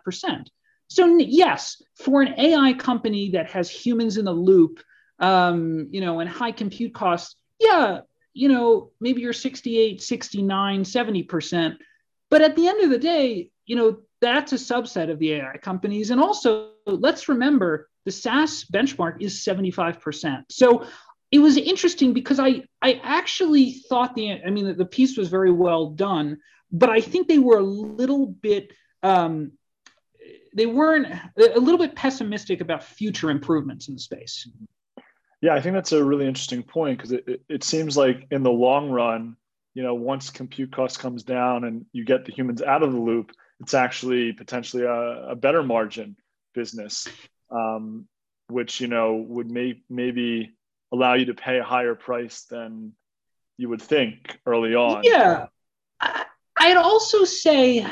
So 0.88 1.18
yes, 1.18 1.82
for 1.98 2.22
an 2.22 2.40
AI 2.40 2.74
company 2.74 3.32
that 3.32 3.50
has 3.50 3.70
humans 3.70 4.18
in 4.18 4.26
the 4.26 4.32
loop, 4.32 4.80
um, 5.20 5.88
you 5.92 6.02
know, 6.02 6.20
and 6.20 6.30
high 6.30 6.52
compute 6.52 6.94
costs, 6.94 7.36
yeah, 7.60 8.02
you 8.34 8.48
know, 8.48 8.92
maybe 9.02 9.22
you're 9.22 9.34
68, 9.34 10.02
69, 10.02 10.84
70%. 10.84 11.76
But 12.30 12.42
at 12.42 12.56
the 12.56 12.68
end 12.68 12.84
of 12.84 12.92
the 12.92 13.00
day, 13.00 13.52
you 13.66 13.76
know, 13.76 14.00
that's 14.22 14.54
a 14.54 14.58
subset 14.58 15.10
of 15.10 15.20
the 15.20 15.34
AI 15.34 15.58
companies. 15.58 16.12
And 16.12 16.22
also, 16.22 16.72
let's 16.86 17.30
remember 17.30 17.89
the 18.06 18.12
SaaS 18.12 18.66
benchmark 18.72 19.22
is 19.22 19.44
75%. 19.44 20.46
So 20.50 20.86
it 21.32 21.40
was 21.40 21.58
interesting 21.58 22.14
because 22.14 22.40
I, 22.40 22.64
I 22.82 23.00
actually 23.04 23.74
thought 23.74 24.16
the, 24.16 24.42
I 24.44 24.50
mean, 24.50 24.76
the 24.78 24.86
piece 24.86 25.18
was 25.18 25.30
very 25.30 25.52
well 25.52 25.92
done, 25.92 26.40
but 26.72 26.90
I 26.90 27.02
think 27.02 27.28
they 27.28 27.40
were 27.40 27.58
a 27.58 27.64
little 27.64 28.26
bit, 28.26 28.72
um, 29.04 29.52
they 30.56 30.66
weren't 30.66 31.08
a 31.38 31.60
little 31.60 31.78
bit 31.78 31.96
pessimistic 31.96 32.62
about 32.62 32.84
future 32.84 33.30
improvements 33.30 33.88
in 33.88 33.94
the 33.94 34.00
space. 34.00 34.48
Yeah, 35.42 35.54
I 35.54 35.62
think 35.62 35.76
that's 35.76 35.92
a 35.92 36.04
really 36.04 36.28
interesting 36.28 36.64
point 36.64 36.98
because 36.98 37.12
it, 37.12 37.24
it, 37.28 37.42
it 37.48 37.64
seems 37.64 37.96
like 37.96 38.28
in 38.32 38.44
the 38.44 38.52
long 38.52 38.90
run, 38.90 39.38
you 39.74 39.84
know, 39.84 39.94
once 39.94 40.30
compute 40.30 40.72
cost 40.72 41.00
comes 41.00 41.24
down 41.24 41.64
and 41.64 41.86
you 41.94 42.04
get 42.04 42.26
the 42.26 42.34
humans 42.34 42.62
out 42.62 42.84
of 42.84 42.92
the 42.92 43.00
loop, 43.00 43.32
it's 43.62 43.74
actually 43.74 44.34
potentially 44.34 44.84
a, 44.84 45.30
a 45.30 45.36
better 45.36 45.64
margin 45.64 46.18
business, 46.54 47.08
um, 47.52 48.08
which 48.48 48.82
you 48.82 48.88
know 48.88 49.16
would 49.16 49.50
may, 49.50 49.82
maybe 49.90 50.54
allow 50.92 51.14
you 51.14 51.26
to 51.26 51.34
pay 51.34 51.60
a 51.60 51.64
higher 51.64 51.96
price 51.96 52.44
than 52.44 52.94
you 53.58 53.70
would 53.70 53.82
think 53.82 54.40
early 54.46 54.76
on. 54.76 55.04
Yeah, 55.04 55.48
I'd 56.00 56.78
also 56.78 57.24
say, 57.26 57.86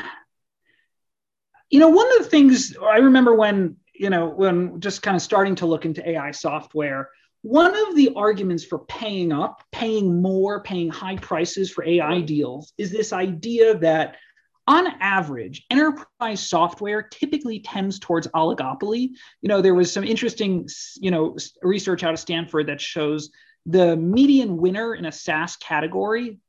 you 1.69 1.79
know, 1.79 1.89
one 1.89 2.11
of 2.17 2.23
the 2.23 2.29
things 2.29 2.75
I 2.77 2.97
remember 2.97 3.35
when 3.35 3.77
you 3.93 4.09
know 4.09 4.27
when 4.29 4.79
just 4.79 5.01
kind 5.01 5.15
of 5.15 5.21
starting 5.21 5.55
to 5.55 5.65
look 5.65 5.85
into 5.85 6.07
AI 6.07 6.31
software. 6.31 7.09
One 7.43 7.75
of 7.75 7.95
the 7.95 8.13
arguments 8.15 8.65
for 8.65 8.79
paying 8.79 9.31
up, 9.31 9.63
paying 9.71 10.21
more, 10.21 10.63
paying 10.63 10.89
high 10.89 11.17
prices 11.17 11.71
for 11.71 11.85
AI 11.85 12.19
deals 12.21 12.73
is 12.77 12.91
this 12.91 13.13
idea 13.13 13.77
that 13.77 14.17
on 14.67 14.87
average, 14.99 15.65
enterprise 15.69 16.45
software 16.45 17.01
typically 17.01 17.59
tends 17.59 17.99
towards 17.99 18.27
oligopoly. 18.27 19.11
You 19.41 19.49
know, 19.49 19.61
there 19.61 19.73
was 19.73 19.91
some 19.91 20.03
interesting, 20.03 20.67
you 20.97 21.11
know, 21.11 21.37
research 21.63 22.03
out 22.03 22.13
of 22.13 22.19
Stanford 22.19 22.67
that 22.67 22.81
shows 22.81 23.29
the 23.65 23.95
median 23.95 24.57
winner 24.57 24.93
in 24.95 25.05
a 25.05 25.11
SaaS 25.11 25.55
category, 25.55 26.39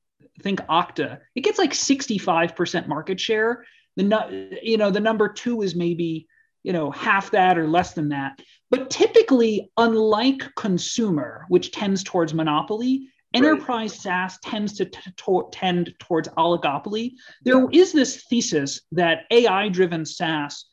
think 0.43 0.61
Okta, 0.61 1.19
it 1.35 1.43
gets 1.43 1.59
like 1.59 1.73
65% 1.73 2.89
market 2.89 3.21
share. 3.21 3.65
The 3.97 4.61
you 4.63 4.77
know, 4.77 4.91
the 4.91 5.01
number 5.01 5.29
2 5.29 5.63
is 5.63 5.75
maybe, 5.75 6.29
you 6.63 6.73
know, 6.73 6.91
half 6.91 7.33
that 7.33 7.59
or 7.59 7.67
less 7.67 7.95
than 7.95 8.11
that. 8.11 8.41
But 8.71 8.91
typically, 8.91 9.73
unlike 9.77 10.55
consumer, 10.55 11.45
which 11.49 11.73
tends 11.73 12.05
towards 12.05 12.35
monopoly, 12.35 13.09
Enterprise 13.35 13.93
right. 14.07 14.29
SaaS 14.29 14.39
tends 14.43 14.75
to, 14.79 14.87
t- 14.87 14.99
to 15.17 15.49
tend 15.53 15.95
towards 15.99 16.29
oligopoly. 16.29 17.13
There 17.45 17.61
yeah. 17.61 17.81
is 17.81 17.93
this 17.93 18.25
thesis 18.25 18.81
that 18.93 19.25
AI 19.31 19.69
driven 19.69 20.07
SaaS, 20.07 20.65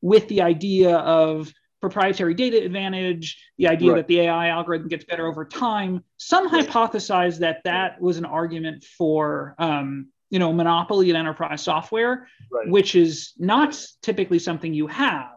with 0.00 0.28
the 0.28 0.42
idea 0.42 0.96
of 0.96 1.52
proprietary 1.80 2.34
data 2.34 2.62
advantage, 2.64 3.44
the 3.58 3.68
idea 3.68 3.90
right. 3.90 3.96
that 3.96 4.06
the 4.06 4.20
AI 4.20 4.48
algorithm 4.48 4.88
gets 4.88 5.04
better 5.04 5.26
over 5.26 5.44
time, 5.44 6.04
some 6.16 6.48
right. 6.48 6.66
hypothesize 6.66 7.38
that 7.38 7.62
that 7.64 8.00
was 8.00 8.16
an 8.16 8.24
argument 8.24 8.84
for 8.84 9.54
um, 9.58 10.08
you 10.30 10.38
know 10.38 10.52
monopoly 10.52 11.10
in 11.10 11.16
enterprise 11.16 11.62
software, 11.62 12.28
which 12.66 12.94
is 12.94 13.32
not 13.38 13.78
typically 14.02 14.38
something 14.38 14.72
you 14.72 14.86
have. 14.86 15.30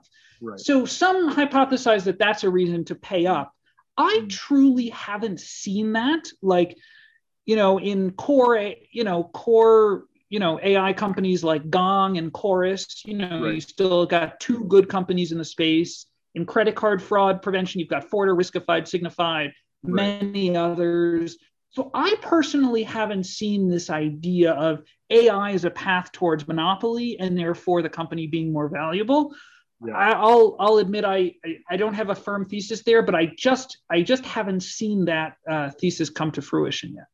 So 0.58 0.86
some 0.86 1.34
hypothesize 1.34 2.04
that 2.04 2.20
that's 2.20 2.44
a 2.44 2.50
reason 2.50 2.86
to 2.86 2.96
pay 2.96 3.26
up. 3.26 3.52
I 3.98 4.22
mm. 4.24 4.30
truly 4.30 4.90
haven't 4.90 5.40
seen 5.40 5.94
that. 5.94 6.30
Like, 6.42 6.78
you 7.46 7.56
know, 7.56 7.80
in 7.80 8.12
core, 8.12 8.74
you 8.92 9.04
know, 9.04 9.26
core, 9.34 10.06
you 10.30 10.40
know, 10.40 10.60
AI 10.62 10.94
companies 10.94 11.44
like 11.44 11.70
Gong 11.70 12.18
and 12.18 12.34
Chorus, 12.34 13.04
you 13.06 13.16
know, 13.16 13.44
right. 13.44 13.56
you 13.56 13.62
still 13.62 14.06
got 14.06 14.40
two 14.40 14.66
good 14.66 14.90
companies 14.90 15.32
in 15.32 15.38
the 15.38 15.46
space. 15.46 16.06
In 16.34 16.46
credit 16.46 16.76
card 16.76 17.02
fraud 17.02 17.42
prevention, 17.42 17.80
you've 17.80 17.90
got 17.90 18.04
Forter, 18.10 18.36
Riskified, 18.36 18.84
Signifyd, 18.84 19.18
right. 19.18 19.54
many 19.84 20.58
others. 20.58 21.38
So 21.70 21.92
I 21.94 22.16
personally 22.22 22.84
haven't 22.84 23.26
seen 23.26 23.70
this 23.70 23.90
idea 23.90 24.52
of 24.52 24.84
AI 25.10 25.52
as 25.52 25.66
a 25.66 25.70
path 25.70 26.12
towards 26.12 26.48
monopoly 26.48 27.18
and 27.20 27.38
therefore 27.38 27.82
the 27.82 27.90
company 27.90 28.28
being 28.28 28.52
more 28.52 28.70
valuable 28.70 29.34
yeah. 29.84 29.94
I, 29.94 30.26
will 30.26 30.56
I'll 30.60 30.78
admit 30.78 31.06
I, 31.06 31.34
I 31.70 31.78
don't 31.78 31.94
have 31.94 32.10
a 32.10 32.16
firm 32.16 32.46
thesis 32.46 32.84
there, 32.84 33.02
but 33.02 33.16
I 33.16 33.32
just 33.38 33.78
I 33.90 34.02
just 34.02 34.26
haven't 34.26 34.62
seen 34.62 35.06
that 35.06 35.38
uh, 35.50 35.70
thesis 35.70 36.10
come 36.10 36.32
to 36.32 36.42
fruition 36.42 36.94
yet. 36.94 37.06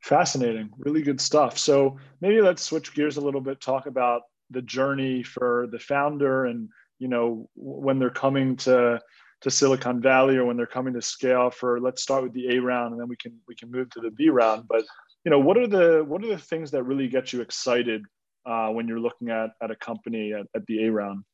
Fascinating, 0.00 0.70
really 0.78 1.02
good 1.02 1.20
stuff. 1.20 1.58
So 1.58 1.98
maybe 2.20 2.40
let's 2.40 2.62
switch 2.62 2.94
gears 2.94 3.16
a 3.16 3.20
little 3.20 3.40
bit. 3.40 3.60
Talk 3.60 3.86
about 3.86 4.22
the 4.50 4.62
journey 4.62 5.22
for 5.22 5.68
the 5.70 5.78
founder, 5.78 6.46
and 6.46 6.68
you 6.98 7.08
know 7.08 7.48
when 7.54 7.98
they're 7.98 8.10
coming 8.10 8.56
to 8.56 9.00
to 9.40 9.50
Silicon 9.50 10.00
Valley 10.00 10.36
or 10.36 10.44
when 10.44 10.56
they're 10.56 10.66
coming 10.66 10.94
to 10.94 11.02
scale. 11.02 11.50
For 11.50 11.80
let's 11.80 12.02
start 12.02 12.24
with 12.24 12.32
the 12.32 12.56
A 12.56 12.60
round, 12.60 12.92
and 12.92 13.00
then 13.00 13.08
we 13.08 13.16
can 13.16 13.38
we 13.46 13.54
can 13.54 13.70
move 13.70 13.90
to 13.90 14.00
the 14.00 14.10
B 14.10 14.30
round. 14.30 14.66
But 14.68 14.84
you 15.24 15.30
know 15.30 15.38
what 15.38 15.56
are 15.56 15.68
the 15.68 16.04
what 16.06 16.24
are 16.24 16.28
the 16.28 16.38
things 16.38 16.70
that 16.72 16.82
really 16.82 17.08
get 17.08 17.32
you 17.32 17.40
excited 17.40 18.04
uh, 18.46 18.68
when 18.70 18.88
you're 18.88 19.00
looking 19.00 19.30
at 19.30 19.50
at 19.62 19.70
a 19.70 19.76
company 19.76 20.32
at, 20.32 20.46
at 20.54 20.66
the 20.66 20.86
A 20.86 20.90
round? 20.90 21.24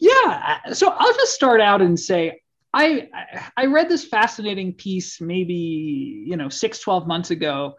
Yeah. 0.00 0.72
So 0.72 0.88
I'll 0.88 1.14
just 1.14 1.34
start 1.34 1.60
out 1.60 1.82
and 1.82 1.98
say 1.98 2.40
I 2.72 3.08
I 3.56 3.66
read 3.66 3.88
this 3.88 4.04
fascinating 4.04 4.74
piece 4.74 5.20
maybe, 5.20 6.24
you 6.26 6.36
know, 6.36 6.48
six, 6.48 6.80
12 6.80 7.06
months 7.06 7.30
ago, 7.30 7.74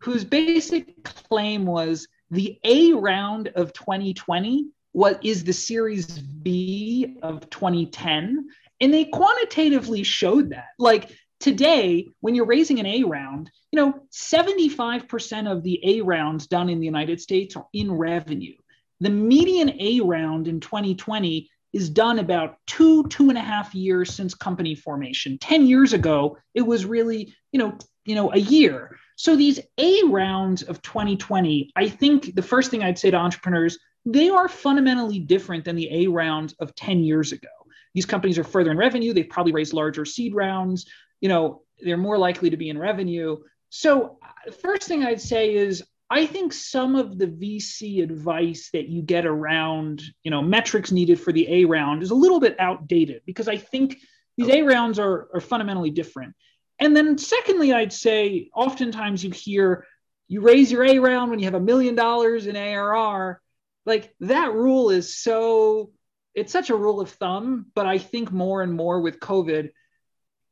whose 0.00 0.24
basic 0.24 1.02
claim 1.04 1.66
was 1.66 2.08
the 2.30 2.58
A 2.64 2.92
round 2.92 3.48
of 3.48 3.72
2020 3.72 4.66
what 4.92 5.24
is 5.24 5.44
the 5.44 5.52
series 5.52 6.06
B 6.18 7.18
of 7.22 7.48
2010. 7.50 8.48
And 8.80 8.94
they 8.94 9.04
quantitatively 9.04 10.02
showed 10.02 10.50
that. 10.50 10.68
Like 10.78 11.12
today, 11.38 12.08
when 12.20 12.34
you're 12.34 12.46
raising 12.46 12.80
an 12.80 12.86
A 12.86 13.04
round, 13.04 13.50
you 13.70 13.76
know, 13.76 14.00
75% 14.12 15.50
of 15.50 15.62
the 15.62 15.80
A 15.84 16.00
rounds 16.00 16.46
done 16.46 16.68
in 16.68 16.80
the 16.80 16.86
United 16.86 17.20
States 17.20 17.56
are 17.56 17.66
in 17.72 17.92
revenue. 17.92 18.54
The 19.00 19.10
median 19.10 19.80
A 19.80 20.00
round 20.00 20.48
in 20.48 20.60
2020 20.60 21.48
is 21.72 21.88
done 21.90 22.18
about 22.18 22.56
two 22.66 23.06
two 23.08 23.28
and 23.28 23.38
a 23.38 23.42
half 23.42 23.74
years 23.74 24.12
since 24.12 24.34
company 24.34 24.74
formation. 24.74 25.38
10 25.38 25.66
years 25.66 25.92
ago 25.92 26.36
it 26.54 26.62
was 26.62 26.84
really 26.84 27.34
you 27.52 27.58
know 27.58 27.76
you 28.04 28.14
know 28.14 28.32
a 28.32 28.38
year. 28.38 28.96
So 29.16 29.36
these 29.36 29.60
a 29.78 30.02
rounds 30.04 30.62
of 30.62 30.80
2020 30.82 31.70
i 31.76 31.88
think 31.88 32.34
the 32.34 32.42
first 32.42 32.70
thing 32.70 32.82
i'd 32.82 32.98
say 32.98 33.10
to 33.10 33.16
entrepreneurs 33.16 33.78
they 34.06 34.30
are 34.30 34.48
fundamentally 34.48 35.18
different 35.18 35.64
than 35.64 35.76
the 35.76 36.04
a 36.04 36.08
rounds 36.08 36.54
of 36.54 36.74
10 36.74 37.00
years 37.00 37.32
ago. 37.32 37.48
These 37.94 38.06
companies 38.06 38.38
are 38.38 38.44
further 38.44 38.70
in 38.70 38.78
revenue. 38.78 39.12
They've 39.12 39.28
probably 39.28 39.52
raised 39.52 39.74
larger 39.74 40.04
seed 40.04 40.34
rounds. 40.34 40.86
You 41.20 41.28
know 41.28 41.62
they're 41.82 41.96
more 41.96 42.18
likely 42.18 42.50
to 42.50 42.56
be 42.56 42.68
in 42.68 42.78
revenue. 42.78 43.38
So 43.68 44.18
uh, 44.22 44.50
first 44.52 44.88
thing 44.88 45.04
i'd 45.04 45.20
say 45.20 45.54
is 45.54 45.82
I 46.12 46.26
think 46.26 46.52
some 46.52 46.96
of 46.96 47.18
the 47.18 47.28
VC 47.28 48.02
advice 48.02 48.70
that 48.72 48.88
you 48.88 49.00
get 49.00 49.26
around, 49.26 50.02
you 50.24 50.32
know, 50.32 50.42
metrics 50.42 50.90
needed 50.90 51.20
for 51.20 51.32
the 51.32 51.46
A 51.48 51.64
round 51.66 52.02
is 52.02 52.10
a 52.10 52.16
little 52.16 52.40
bit 52.40 52.58
outdated 52.58 53.22
because 53.24 53.46
I 53.46 53.56
think 53.56 53.98
these 54.36 54.48
A 54.48 54.62
rounds 54.62 54.98
are, 54.98 55.28
are 55.32 55.40
fundamentally 55.40 55.90
different. 55.90 56.34
And 56.80 56.96
then 56.96 57.16
secondly, 57.16 57.72
I'd 57.72 57.92
say 57.92 58.50
oftentimes 58.54 59.22
you 59.22 59.30
hear 59.30 59.86
you 60.26 60.40
raise 60.40 60.72
your 60.72 60.84
A 60.84 60.98
round 60.98 61.30
when 61.30 61.38
you 61.38 61.44
have 61.44 61.54
a 61.54 61.60
million 61.60 61.94
dollars 61.94 62.46
in 62.46 62.56
ARR. 62.56 63.40
Like 63.86 64.12
that 64.20 64.52
rule 64.52 64.90
is 64.90 65.16
so 65.16 65.92
it's 66.34 66.52
such 66.52 66.70
a 66.70 66.76
rule 66.76 67.00
of 67.00 67.10
thumb, 67.10 67.66
but 67.74 67.86
I 67.86 67.98
think 67.98 68.32
more 68.32 68.62
and 68.62 68.72
more 68.72 69.00
with 69.00 69.20
COVID, 69.20 69.70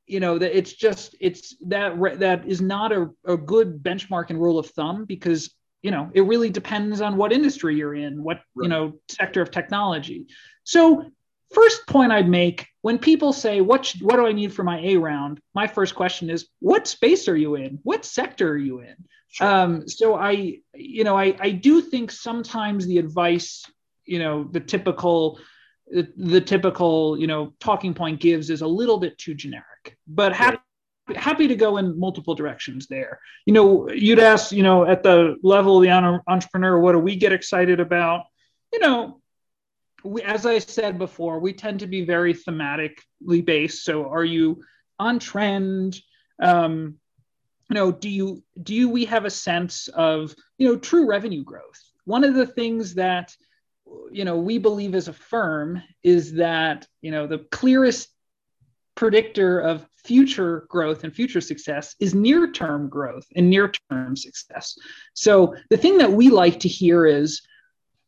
you 0.09 0.21
know 0.21 0.39
that 0.39 0.57
it's 0.57 0.73
just 0.73 1.15
it's 1.21 1.55
that 1.67 2.19
that 2.19 2.47
is 2.49 2.61
not 2.61 2.93
a, 2.93 3.11
a 3.27 3.37
good 3.37 3.83
benchmark 3.83 4.31
and 4.31 4.41
rule 4.41 4.59
of 4.59 4.67
thumb 4.71 5.05
because 5.05 5.55
you 5.83 5.91
know 5.91 6.11
it 6.15 6.23
really 6.23 6.51
depends 6.51 7.01
on 7.01 7.17
what 7.17 7.33
industry 7.33 7.77
you're 7.77 7.95
in 7.95 8.23
what 8.23 8.39
right. 8.55 8.65
you 8.65 8.69
know 8.69 8.95
sector 9.09 9.41
of 9.43 9.51
technology 9.51 10.27
so 10.65 11.05
first 11.53 11.87
point 11.87 12.11
i'd 12.11 12.29
make 12.29 12.67
when 12.83 12.99
people 12.99 13.33
say 13.33 13.61
what 13.61 13.95
what 14.01 14.17
do 14.17 14.27
i 14.27 14.33
need 14.33 14.53
for 14.53 14.65
my 14.65 14.81
a 14.81 14.97
round 14.97 15.41
my 15.55 15.67
first 15.67 15.95
question 15.95 16.31
is 16.31 16.49
what 16.61 16.89
space 16.89 17.29
are 17.29 17.37
you 17.37 17.55
in 17.55 17.79
what 17.83 18.05
sector 18.05 18.51
are 18.51 18.57
you 18.57 18.81
in 18.81 18.97
sure. 19.29 19.47
um, 19.47 19.89
so 19.89 20.15
i 20.15 20.59
you 20.75 21.05
know 21.05 21.17
I, 21.17 21.37
I 21.39 21.51
do 21.51 21.81
think 21.83 22.11
sometimes 22.11 22.87
the 22.87 22.99
advice 22.99 23.65
you 24.05 24.19
know 24.19 24.45
the 24.45 24.61
typical 24.61 25.39
the, 25.91 26.13
the 26.17 26.41
typical 26.41 27.19
you 27.19 27.27
know 27.27 27.53
talking 27.61 27.95
point 27.95 28.21
gives 28.21 28.51
is 28.51 28.63
a 28.63 28.67
little 28.67 28.99
bit 28.99 29.17
too 29.19 29.35
generic 29.35 29.97
but 30.07 30.33
happy 30.33 30.59
happy 31.17 31.49
to 31.49 31.57
go 31.57 31.77
in 31.77 31.99
multiple 31.99 32.35
directions 32.35 32.87
there. 32.87 33.21
You 33.47 33.53
know, 33.53 33.91
you'd 33.91 34.19
ask, 34.19 34.53
you 34.53 34.63
know, 34.63 34.85
at 34.85 35.03
the 35.03 35.37
level 35.43 35.79
of 35.79 35.83
the 35.83 36.23
entrepreneur, 36.27 36.79
what 36.79 36.93
do 36.93 36.99
we 36.99 37.17
get 37.17 37.33
excited 37.33 37.81
about? 37.81 38.25
You 38.73 38.81
know, 38.81 39.21
we, 40.05 40.23
as 40.23 40.47
I 40.47 40.59
said 40.59 40.99
before, 40.99 41.41
we 41.41 41.53
tend 41.53 41.81
to 41.81 41.87
be 41.87 42.05
very 42.05 42.35
thematically 42.35 43.45
based. 43.45 43.85
So, 43.85 44.09
are 44.09 44.25
you 44.25 44.63
on 44.99 45.19
trend? 45.19 45.99
Um, 46.41 46.97
you 47.71 47.75
know, 47.75 47.93
do 47.93 48.09
you 48.09 48.43
do 48.63 48.75
you, 48.75 48.89
we 48.89 49.05
have 49.07 49.25
a 49.25 49.31
sense 49.31 49.89
of 49.89 50.35
you 50.57 50.69
know 50.69 50.77
true 50.77 51.07
revenue 51.07 51.45
growth? 51.45 51.83
One 52.05 52.25
of 52.25 52.35
the 52.35 52.47
things 52.47 52.95
that 52.95 53.35
you 54.11 54.25
know 54.25 54.37
we 54.37 54.59
believe 54.59 54.95
as 54.95 55.09
a 55.09 55.13
firm 55.13 55.83
is 56.03 56.35
that 56.35 56.87
you 57.03 57.11
know 57.11 57.27
the 57.27 57.39
clearest 57.51 58.09
predictor 58.99 59.61
of 59.61 59.87
future 60.05 60.67
growth 60.69 61.05
and 61.05 61.15
future 61.15 61.41
success 61.41 61.95
is 62.01 62.15
near 62.15 62.51
term 62.51 62.89
growth 62.89 63.25
and 63.37 63.49
near 63.49 63.71
term 63.91 64.17
success. 64.17 64.77
So, 65.15 65.55
the 65.71 65.77
thing 65.77 65.99
that 65.99 66.11
we 66.11 66.31
like 66.31 66.59
to 66.61 66.69
hear 66.69 67.07
is 67.07 67.41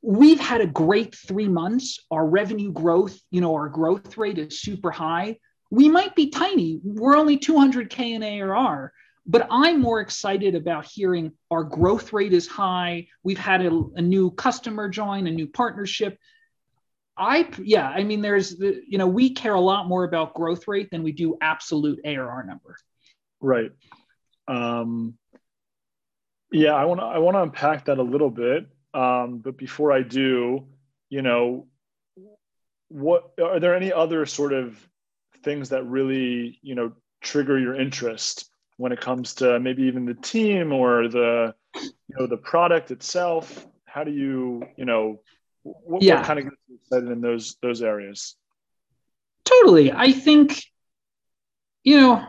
we've 0.03 0.41
had 0.41 0.63
a 0.63 0.67
great 0.67 1.15
three 1.15 1.47
months. 1.47 2.01
Our 2.11 2.27
revenue 2.27 2.73
growth, 2.73 3.17
you 3.31 3.41
know, 3.41 3.55
our 3.55 3.69
growth 3.69 4.17
rate 4.19 4.39
is 4.39 4.61
super 4.61 4.91
high. 4.91 5.39
We 5.71 5.89
might 5.89 6.17
be 6.17 6.31
tiny, 6.31 6.81
we're 6.83 7.17
only 7.17 7.39
200K 7.39 8.15
in 8.15 8.23
ARR. 8.25 8.93
But 9.31 9.47
I'm 9.51 9.81
more 9.81 10.01
excited 10.01 10.55
about 10.55 10.87
hearing 10.87 11.33
our 11.51 11.63
growth 11.63 12.13
rate 12.13 12.33
is 12.33 12.49
high. 12.49 13.07
We've 13.23 13.39
had 13.39 13.65
a, 13.65 13.83
a 13.95 14.03
new 14.03 14.33
customer 14.33 14.89
join, 14.89 15.27
a 15.27 15.31
new 15.31 15.47
partnership 15.47 16.19
I 17.21 17.51
yeah, 17.63 17.87
I 17.87 18.03
mean, 18.03 18.23
there's 18.23 18.57
the 18.57 18.83
you 18.89 18.97
know 18.97 19.07
we 19.07 19.35
care 19.35 19.55
a 19.55 19.61
lot 19.61 19.87
more 19.87 20.05
about 20.05 20.35
growth 20.35 20.67
rate 20.67 20.91
than 20.91 21.03
we 21.03 21.13
do 21.13 21.37
absolute 21.43 22.01
ARR 22.05 22.45
number. 22.45 22.77
Right. 23.43 23.71
Um, 24.49 25.19
yeah, 26.51 26.73
I 26.73 26.87
want 26.87 27.01
to 27.01 27.05
I 27.05 27.19
want 27.19 27.37
to 27.37 27.43
unpack 27.43 27.85
that 27.85 27.99
a 27.99 28.03
little 28.03 28.31
bit. 28.31 28.67
Um, 28.95 29.39
but 29.39 29.59
before 29.59 29.93
I 29.93 30.03
do, 30.03 30.67
you 31.11 31.21
know, 31.21 31.67
what 32.89 33.33
are 33.41 33.61
there 33.61 33.77
any 33.77 33.93
other 33.93 34.25
sort 34.25 34.55
of 34.55 34.79
things 35.45 35.69
that 35.69 35.85
really 35.85 36.59
you 36.63 36.75
know 36.75 36.93
trigger 37.21 37.59
your 37.59 37.79
interest 37.79 38.50
when 38.81 38.93
it 38.93 39.01
comes 39.01 39.35
to 39.35 39.61
maybe 39.61 39.83
even 39.83 40.07
the 40.07 40.15
team 40.15 40.73
or 40.73 41.07
the 41.07 41.55
you 41.77 42.15
know 42.19 42.27
the 42.27 42.39
product 42.39 42.91
itself? 42.91 43.67
How 43.85 44.05
do 44.05 44.11
you 44.11 44.63
you 44.79 44.87
know 44.87 45.21
what, 45.63 46.03
yeah. 46.03 46.17
what 46.17 46.25
kind 46.25 46.39
of 46.39 46.45
gets 46.47 46.57
you 46.67 46.77
excited 46.77 47.11
in 47.11 47.21
those 47.21 47.57
those 47.63 47.83
areas? 47.83 48.37
Totally. 49.45 49.93
I 49.93 50.13
think, 50.13 50.63
you 51.85 52.01
know, 52.01 52.25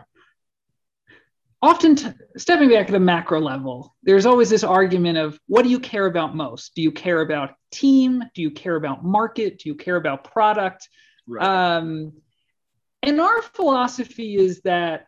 often 1.62 1.96
t- 1.96 2.10
stepping 2.36 2.68
back 2.68 2.90
at 2.90 2.94
a 2.94 3.00
macro 3.00 3.40
level, 3.40 3.96
there's 4.02 4.26
always 4.26 4.50
this 4.50 4.64
argument 4.64 5.16
of 5.16 5.38
what 5.46 5.62
do 5.62 5.70
you 5.70 5.80
care 5.80 6.04
about 6.04 6.36
most? 6.36 6.74
Do 6.74 6.82
you 6.82 6.92
care 6.92 7.22
about 7.22 7.54
team? 7.70 8.22
Do 8.34 8.42
you 8.42 8.50
care 8.50 8.76
about 8.76 9.02
market? 9.02 9.60
Do 9.60 9.70
you 9.70 9.74
care 9.74 9.96
about 9.96 10.24
product? 10.24 10.86
Right. 11.26 11.46
Um, 11.78 12.12
and 13.02 13.20
our 13.22 13.40
philosophy 13.40 14.36
is 14.36 14.60
that 14.62 15.06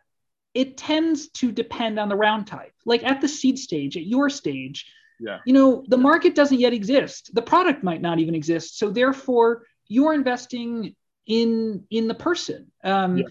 it 0.55 0.77
tends 0.77 1.29
to 1.29 1.51
depend 1.51 1.99
on 1.99 2.09
the 2.09 2.15
round 2.15 2.47
type. 2.47 2.73
Like 2.85 3.03
at 3.03 3.21
the 3.21 3.27
seed 3.27 3.59
stage, 3.59 3.97
at 3.97 4.05
your 4.05 4.29
stage, 4.29 4.85
yeah. 5.19 5.39
You 5.45 5.53
know, 5.53 5.83
the 5.87 5.97
market 5.97 6.35
doesn't 6.35 6.59
yet 6.59 6.73
exist. 6.73 7.33
The 7.33 7.41
product 7.41 7.83
might 7.83 8.01
not 8.01 8.19
even 8.19 8.35
exist. 8.35 8.77
So 8.77 8.89
therefore, 8.89 9.63
you're 9.87 10.13
investing 10.13 10.95
in 11.27 11.85
in 11.89 12.07
the 12.07 12.15
person. 12.15 12.71
Um, 12.83 13.17
yeah. 13.19 13.25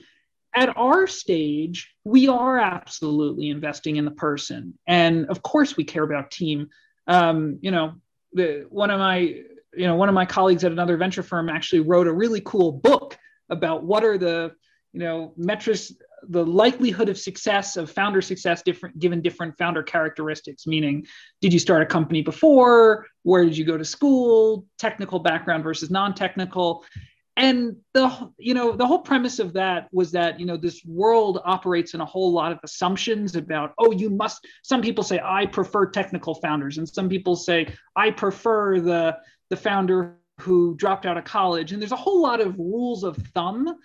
At 0.57 0.77
our 0.77 1.09
stage, 1.09 1.93
we 2.05 2.29
are 2.29 2.59
absolutely 2.59 3.51
investing 3.51 3.97
in 3.97 4.05
the 4.05 4.13
person, 4.13 4.79
and 4.87 5.27
of 5.27 5.43
course, 5.43 5.77
we 5.77 5.83
care 5.83 6.05
about 6.05 6.31
team. 6.31 6.69
Um, 7.09 7.59
you 7.61 7.73
know, 7.73 7.95
the, 8.33 8.67
one 8.69 8.91
of 8.91 9.01
my 9.01 9.19
you 9.19 9.87
know 9.87 9.97
one 9.97 10.09
of 10.09 10.15
my 10.15 10.27
colleagues 10.27 10.63
at 10.63 10.71
another 10.71 10.97
venture 10.97 11.25
firm 11.25 11.49
actually 11.49 11.81
wrote 11.81 12.07
a 12.07 12.13
really 12.13 12.41
cool 12.45 12.71
book 12.71 13.19
about 13.51 13.83
what 13.83 14.05
are 14.05 14.17
the 14.17 14.53
you 14.93 15.01
know 15.01 15.35
metrics 15.37 15.93
the 16.29 16.45
likelihood 16.45 17.09
of 17.09 17.19
success 17.19 17.77
of 17.77 17.91
founder 17.91 18.21
success 18.23 18.63
different 18.63 18.99
given 18.99 19.21
different 19.21 19.57
founder 19.59 19.83
characteristics 19.83 20.67
meaning 20.67 21.07
did 21.41 21.53
you 21.53 21.59
start 21.59 21.83
a 21.83 21.87
company 21.87 22.23
before? 22.23 23.07
Where 23.23 23.45
did 23.45 23.57
you 23.57 23.65
go 23.65 23.77
to 23.77 23.85
school? 23.85 24.67
Technical 24.79 25.19
background 25.19 25.65
versus 25.65 25.91
non-technical. 25.91 26.85
And 27.37 27.77
the 27.95 28.31
you 28.39 28.55
know 28.55 28.73
the 28.73 28.87
whole 28.87 29.01
premise 29.01 29.39
of 29.39 29.55
that 29.55 29.89
was 29.93 30.13
that 30.13 30.39
you 30.39 30.47
know 30.47 30.57
this 30.57 30.85
world 30.85 31.41
operates 31.45 31.95
in 31.95 32.01
a 32.01 32.07
whole 32.07 32.33
lot 32.33 32.53
of 32.53 32.61
assumptions 32.63 33.35
about 33.35 33.75
oh 33.79 33.91
you 33.91 34.09
must 34.09 34.47
some 34.63 34.81
people 34.81 35.03
say 35.03 35.21
i 35.25 35.45
prefer 35.45 35.87
technical 35.87 36.37
founders 36.37 36.79
and 36.79 36.89
some 36.89 37.09
people 37.09 37.35
say 37.35 37.67
i 37.97 38.09
prefer 38.09 38.79
the 38.79 39.17
the 39.51 39.57
founder 39.57 40.17
who 40.41 40.75
dropped 40.77 41.07
out 41.07 41.17
of 41.17 41.25
college. 41.25 41.73
And 41.73 41.81
there's 41.81 41.93
a 41.93 41.97
whole 41.97 42.21
lot 42.21 42.41
of 42.41 42.59
rules 42.59 43.05
of 43.05 43.17
thumb. 43.17 43.77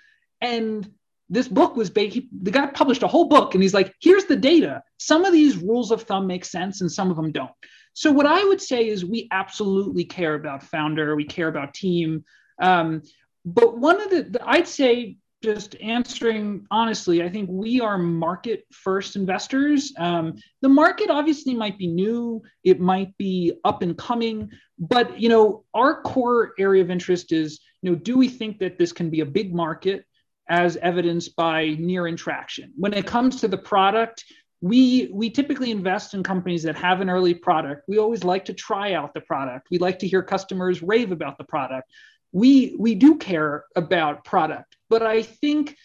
And 0.42 0.90
this 1.30 1.48
book 1.48 1.76
was 1.76 1.92
he, 1.96 2.28
the 2.42 2.52
guy 2.52 2.66
published 2.68 3.04
a 3.04 3.08
whole 3.08 3.26
book 3.26 3.54
and 3.54 3.62
he's 3.62 3.74
like 3.74 3.94
here's 4.02 4.26
the 4.26 4.36
data. 4.36 4.82
Some 4.98 5.26
of 5.26 5.34
these 5.34 5.58
rules 5.58 5.92
of 5.92 6.04
thumb 6.04 6.28
make 6.28 6.46
sense 6.46 6.82
and 6.82 6.92
some 6.92 7.10
of 7.10 7.16
them 7.16 7.32
don't. 7.32 7.52
So 7.94 8.12
what 8.12 8.26
i 8.26 8.44
would 8.44 8.62
say 8.62 8.88
is 8.88 9.04
we 9.04 9.28
absolutely 9.32 10.06
care 10.06 10.36
about 10.36 10.64
founder 10.64 11.16
we 11.16 11.26
care 11.26 11.48
about 11.48 11.74
team 11.74 12.24
um, 12.62 13.02
but 13.46 13.78
one 13.78 14.02
of 14.02 14.10
the, 14.10 14.24
the 14.24 14.50
i'd 14.50 14.68
say 14.68 15.18
just 15.44 15.76
answering 15.82 16.66
honestly 16.72 17.24
i 17.24 17.30
think 17.30 17.50
we 17.52 17.82
are 17.82 17.98
market 17.98 18.66
first 18.72 19.16
investors. 19.16 19.94
Um, 19.98 20.36
the 20.62 20.70
market 20.70 21.10
obviously 21.10 21.54
might 21.54 21.78
be 21.78 21.88
new 21.88 22.42
it 22.64 22.80
might 22.80 23.18
be 23.18 23.54
up 23.64 23.82
and 23.82 23.98
coming 23.98 24.50
but 24.78 25.20
you 25.20 25.30
know 25.30 25.66
our 25.74 26.02
core 26.02 26.54
area 26.60 26.82
of 26.82 26.90
interest 26.90 27.32
is 27.32 27.60
you 27.82 27.92
know 27.92 27.98
do 27.98 28.18
we 28.18 28.30
think 28.30 28.60
that 28.60 28.78
this 28.78 28.94
can 28.94 29.10
be 29.10 29.22
a 29.22 29.26
big 29.26 29.54
market 29.54 30.06
as 30.50 30.78
evidenced 30.78 31.36
by 31.36 31.76
near 31.80 32.08
interaction. 32.08 32.74
When 32.76 32.94
it 32.94 33.06
comes 33.06 33.42
to 33.42 33.48
the 33.48 33.58
product, 33.58 34.26
we 34.62 35.10
we 35.14 35.30
typically 35.30 35.72
invest 35.72 36.14
in 36.14 36.24
companies 36.24 36.64
that 36.64 36.76
have 36.76 37.00
an 37.02 37.10
early 37.10 37.34
product. 37.34 37.84
We 37.88 37.98
always 37.98 38.24
like 38.24 38.46
to 38.46 38.54
try 38.54 38.94
out 38.94 39.14
the 39.14 39.22
product. 39.22 39.68
We 39.72 39.78
like 39.78 40.00
to 40.00 40.08
hear 40.08 40.22
customers 40.22 40.82
rave 40.82 41.12
about 41.12 41.38
the 41.38 41.46
product. 41.46 41.90
We 42.32 42.76
we 42.78 42.96
do 42.96 43.18
care 43.18 43.66
about 43.76 44.26
product, 44.26 44.76
but 44.90 45.04
I 45.04 45.22
think 45.22 45.78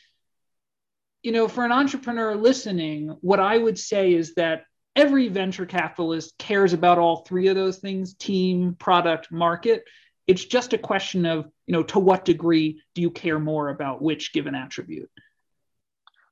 you 1.23 1.33
know, 1.33 1.49
for 1.49 1.65
an 1.65 1.73
entrepreneur 1.73 2.35
listening, 2.35 3.09
what 3.23 3.41
I 3.41 3.57
would 3.57 3.79
say 3.79 4.12
is 4.12 4.35
that 4.35 4.65
every 4.95 5.29
venture 5.29 5.65
capitalist 5.65 6.37
cares 6.39 6.75
about 6.75 6.99
all 6.99 7.25
three 7.25 7.49
of 7.49 7.57
those 7.57 7.79
things 7.79 8.15
team, 8.15 8.77
product, 8.79 9.33
market. 9.33 9.85
It's 10.27 10.45
just 10.45 10.72
a 10.72 10.79
question 10.79 11.27
of, 11.27 11.47
you 11.66 11.72
know, 11.72 11.83
to 11.85 11.99
what 11.99 12.25
degree 12.25 12.81
do 12.95 13.03
you 13.03 13.11
care 13.11 13.39
more 13.39 13.68
about 13.68 14.01
which 14.01 14.33
given 14.33 14.55
attribute? 14.55 15.11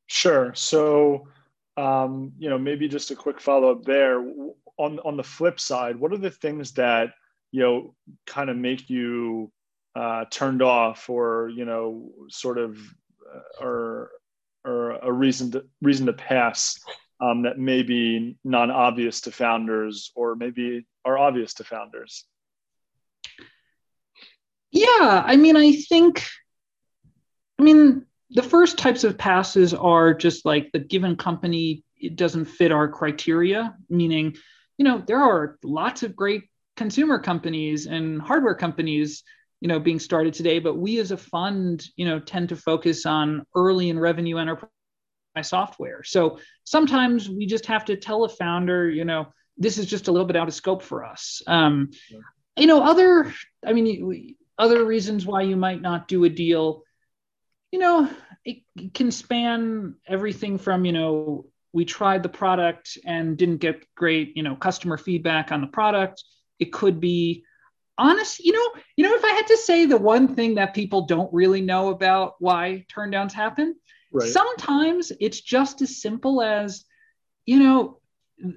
Sure. 0.07 0.55
So, 0.55 1.29
um, 1.77 2.33
you 2.39 2.49
know, 2.51 2.59
maybe 2.59 2.89
just 2.89 3.11
a 3.11 3.17
quick 3.17 3.41
follow 3.41 3.71
up 3.71 3.85
there. 3.85 4.25
On 4.79 4.99
on 5.01 5.17
the 5.19 5.23
flip 5.23 5.61
side, 5.61 5.97
what 5.97 6.13
are 6.13 6.19
the 6.19 6.31
things 6.31 6.73
that 6.73 7.11
you 7.51 7.61
know 7.61 7.95
kind 8.27 8.49
of 8.49 8.57
make 8.57 8.89
you 8.89 9.53
uh, 9.95 10.25
turned 10.31 10.63
off, 10.63 11.11
or 11.11 11.51
you 11.55 11.65
know, 11.65 12.11
sort 12.29 12.59
of, 12.59 12.79
uh, 13.33 13.65
or 13.65 14.11
or 14.65 14.93
a 15.03 15.13
reason 15.13 15.51
to 15.53 15.65
reason 15.83 16.07
to 16.07 16.13
pass 16.13 16.81
um, 17.21 17.43
that 17.43 17.59
may 17.59 17.83
be 17.83 18.37
non 18.45 18.71
obvious 18.71 19.21
to 19.23 19.31
founders, 19.31 20.11
or 20.15 20.35
maybe 20.35 20.87
are 21.05 21.19
obvious 21.19 21.55
to 21.55 21.65
founders? 21.65 22.25
Yeah, 24.73 25.23
I 25.25 25.37
mean, 25.37 25.57
I 25.57 25.73
think, 25.73 26.27
I 27.59 27.63
mean, 27.63 28.07
the 28.31 28.43
first 28.43 28.79
types 28.79 29.05
of 29.05 29.19
passes 29.19 29.75
are 29.75 30.15
just 30.15 30.47
like 30.47 30.73
the 30.73 30.79
given 30.79 31.17
company 31.17 31.85
it 31.97 32.17
doesn't 32.17 32.47
fit 32.47 32.73
our 32.73 32.89
criteria, 32.89 33.77
meaning, 33.89 34.35
you 34.77 34.85
know, 34.85 35.03
there 35.07 35.21
are 35.21 35.59
lots 35.63 36.03
of 36.03 36.17
great 36.17 36.45
consumer 36.77 37.19
companies 37.19 37.87
and 37.87 38.21
hardware 38.21 38.55
companies, 38.57 39.23
you 39.61 39.69
know, 39.69 39.79
being 39.79 40.01
started 40.01 40.35
today, 40.35 40.59
but 40.59 40.77
we 40.77 40.99
as 40.99 41.13
a 41.13 41.17
fund, 41.17 41.87
you 41.95 42.05
know, 42.07 42.19
tend 42.19 42.49
to 42.49 42.57
focus 42.57 43.07
on 43.07 43.47
early 43.55 43.91
and 43.91 44.01
revenue 44.01 44.39
enterprise 44.39 44.69
software. 45.43 46.03
So 46.03 46.41
sometimes 46.65 47.29
we 47.29 47.47
just 47.47 47.67
have 47.67 47.85
to 47.85 47.97
tell 47.97 48.25
a 48.25 48.29
founder, 48.29 48.91
you 48.91 49.05
know, 49.05 49.33
this 49.57 49.79
is 49.79 49.87
just 49.87 50.09
a 50.09 50.13
little 50.13 50.27
bit 50.27 50.37
out 50.37 50.49
of 50.49 50.55
scope 50.55 50.83
for 50.83 51.05
us. 51.05 51.43
Um, 51.47 51.91
you 52.57 52.67
know, 52.67 52.83
other, 52.83 53.33
I 53.65 53.73
mean, 53.73 54.35
other 54.63 54.85
reasons 54.85 55.27
why 55.27 55.43
you 55.43 55.57
might 55.57 55.83
not 55.83 56.07
do 56.07 56.23
a 56.23 56.29
deal 56.29 56.85
you 57.73 57.81
know 57.81 58.09
it 58.45 58.59
can 58.95 59.11
span 59.11 59.97
everything 60.07 60.57
from 60.57 60.85
you 60.85 60.93
know 60.93 61.47
we 61.73 61.85
tried 61.85 62.23
the 62.23 62.29
product 62.29 62.97
and 63.05 63.37
didn't 63.37 63.57
get 63.57 63.85
great 63.97 64.37
you 64.37 64.43
know 64.45 64.55
customer 64.55 64.97
feedback 64.97 65.51
on 65.51 65.61
the 65.61 65.67
product 65.67 66.23
it 66.61 66.73
could 66.73 67.01
be 67.01 67.43
honest 67.99 68.39
you 68.39 68.53
know 68.53 68.81
you 68.97 69.05
know 69.05 69.15
if 69.17 69.25
i 69.25 69.31
had 69.31 69.49
to 69.49 69.57
say 69.57 69.85
the 69.85 69.97
one 69.97 70.33
thing 70.37 70.55
that 70.55 70.75
people 70.75 71.07
don't 71.07 71.33
really 71.35 71.61
know 71.61 71.89
about 71.89 72.35
why 72.39 72.87
turndowns 72.95 73.33
happen 73.33 73.75
right. 74.13 74.29
sometimes 74.29 75.11
it's 75.19 75.41
just 75.41 75.83
as 75.83 76.01
simple 76.01 76.41
as 76.41 76.85
you 77.47 77.59
know 77.59 77.99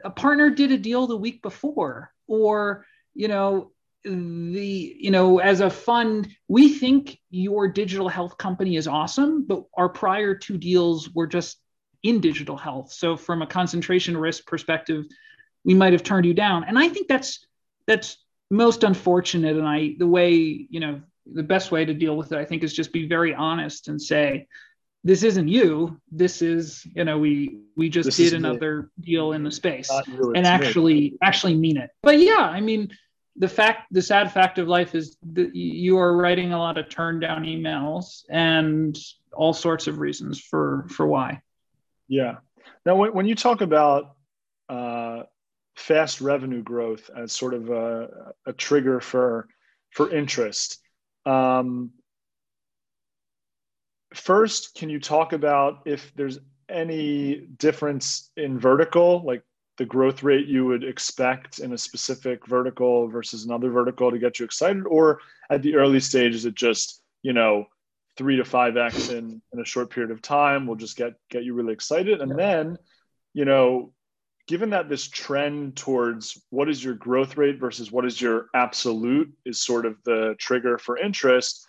a 0.03 0.11
partner 0.11 0.51
did 0.51 0.71
a 0.71 0.77
deal 0.77 1.07
the 1.07 1.17
week 1.17 1.41
before 1.41 2.11
or 2.27 2.85
you 3.15 3.27
know 3.27 3.71
the 4.05 4.95
you 4.99 5.11
know 5.11 5.39
as 5.39 5.61
a 5.61 5.69
fund 5.69 6.29
we 6.47 6.69
think 6.69 7.19
your 7.31 7.67
digital 7.67 8.07
health 8.07 8.37
company 8.37 8.75
is 8.75 8.87
awesome 8.87 9.45
but 9.47 9.63
our 9.75 9.89
prior 9.89 10.35
two 10.35 10.57
deals 10.57 11.09
were 11.09 11.27
just 11.27 11.57
in 12.03 12.21
digital 12.21 12.55
health 12.55 12.91
so 12.91 13.17
from 13.17 13.41
a 13.41 13.47
concentration 13.47 14.15
risk 14.15 14.45
perspective 14.45 15.05
we 15.63 15.73
might 15.73 15.91
have 15.91 16.03
turned 16.03 16.25
you 16.25 16.33
down 16.33 16.63
and 16.65 16.77
i 16.77 16.87
think 16.87 17.07
that's 17.07 17.45
that's 17.87 18.17
most 18.49 18.83
unfortunate. 18.83 19.57
And 19.57 19.67
I, 19.67 19.95
the 19.97 20.07
way, 20.07 20.33
you 20.69 20.79
know, 20.79 21.01
the 21.31 21.43
best 21.43 21.71
way 21.71 21.85
to 21.85 21.93
deal 21.93 22.15
with 22.15 22.31
it, 22.31 22.37
I 22.37 22.45
think, 22.45 22.63
is 22.63 22.73
just 22.73 22.93
be 22.93 23.07
very 23.07 23.33
honest 23.33 23.87
and 23.87 24.01
say, 24.01 24.47
this 25.03 25.23
isn't 25.23 25.47
you. 25.47 25.99
This 26.11 26.41
is, 26.41 26.85
you 26.95 27.03
know, 27.03 27.19
we 27.19 27.59
we 27.75 27.89
just 27.89 28.07
this 28.07 28.17
did 28.17 28.33
another 28.33 28.89
deal 28.99 29.33
in 29.33 29.43
the 29.43 29.51
space 29.51 29.91
and 30.07 30.47
actually 30.47 30.93
me. 30.93 31.17
actually 31.21 31.53
mean 31.55 31.77
it. 31.77 31.91
But 32.01 32.19
yeah, 32.19 32.39
I 32.39 32.59
mean, 32.59 32.89
the 33.37 33.47
fact, 33.47 33.87
the 33.91 34.01
sad 34.01 34.31
fact 34.31 34.57
of 34.59 34.67
life 34.67 34.95
is 34.95 35.17
that 35.33 35.55
you 35.55 35.97
are 35.97 36.15
writing 36.15 36.53
a 36.53 36.59
lot 36.59 36.77
of 36.77 36.89
turn 36.89 37.19
down 37.19 37.43
emails 37.43 38.23
and 38.29 38.97
all 39.33 39.53
sorts 39.53 39.87
of 39.87 39.99
reasons 39.99 40.39
for 40.39 40.87
for 40.89 41.05
why. 41.05 41.41
Yeah. 42.07 42.35
Now, 42.85 42.95
when, 42.95 43.13
when 43.13 43.25
you 43.25 43.35
talk 43.35 43.61
about 43.61 44.15
uh, 44.69 45.23
fast 45.75 46.21
revenue 46.21 46.63
growth 46.63 47.09
as 47.15 47.33
sort 47.33 47.53
of 47.53 47.69
a, 47.69 48.33
a 48.45 48.53
trigger 48.53 48.99
for 48.99 49.47
for 49.91 50.13
interest. 50.13 50.79
Um, 51.25 51.91
first, 54.13 54.75
can 54.75 54.89
you 54.89 54.99
talk 54.99 55.33
about 55.33 55.83
if 55.85 56.13
there's 56.15 56.39
any 56.69 57.47
difference 57.57 58.29
in 58.35 58.59
vertical, 58.59 59.23
like 59.25 59.43
the 59.77 59.85
growth 59.85 60.23
rate 60.23 60.47
you 60.47 60.65
would 60.65 60.83
expect 60.83 61.59
in 61.59 61.73
a 61.73 61.77
specific 61.77 62.45
vertical 62.47 63.07
versus 63.07 63.45
another 63.45 63.69
vertical 63.69 64.11
to 64.11 64.19
get 64.19 64.39
you 64.39 64.45
excited, 64.45 64.85
or 64.87 65.19
at 65.49 65.61
the 65.61 65.75
early 65.75 65.99
stage 65.99 66.33
is 66.33 66.45
it 66.45 66.55
just 66.55 67.01
you 67.21 67.33
know 67.33 67.65
three 68.17 68.37
to 68.37 68.45
five 68.45 68.77
x 68.77 69.09
in 69.09 69.41
in 69.53 69.59
a 69.59 69.65
short 69.65 69.89
period 69.89 70.11
of 70.11 70.21
time 70.21 70.65
will 70.65 70.75
just 70.75 70.97
get 70.97 71.13
get 71.29 71.43
you 71.43 71.53
really 71.53 71.73
excited, 71.73 72.21
and 72.21 72.37
then 72.37 72.77
you 73.33 73.45
know 73.45 73.91
given 74.47 74.69
that 74.69 74.89
this 74.89 75.07
trend 75.07 75.75
towards 75.75 76.39
what 76.51 76.69
is 76.69 76.83
your 76.83 76.93
growth 76.93 77.35
rate 77.35 77.59
versus 77.59 77.91
what 77.91 78.05
is 78.05 78.21
your 78.21 78.47
absolute 78.53 79.33
is 79.43 79.59
sort 79.59 79.85
of 79.85 79.97
the 80.03 80.35
trigger 80.37 80.77
for 80.77 80.97
interest, 80.97 81.65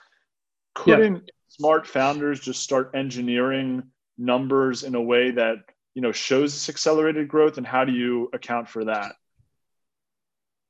couldn't 0.74 1.14
yeah. 1.14 1.32
smart 1.48 1.86
founders 1.86 2.38
just 2.38 2.62
start 2.62 2.90
engineering 2.94 3.82
numbers 4.18 4.82
in 4.82 4.94
a 4.94 5.00
way 5.00 5.30
that 5.30 5.56
you 5.96 6.02
know 6.02 6.12
shows 6.12 6.52
this 6.52 6.68
accelerated 6.68 7.26
growth 7.26 7.56
and 7.56 7.66
how 7.66 7.84
do 7.84 7.92
you 7.92 8.30
account 8.34 8.68
for 8.68 8.84
that? 8.84 9.16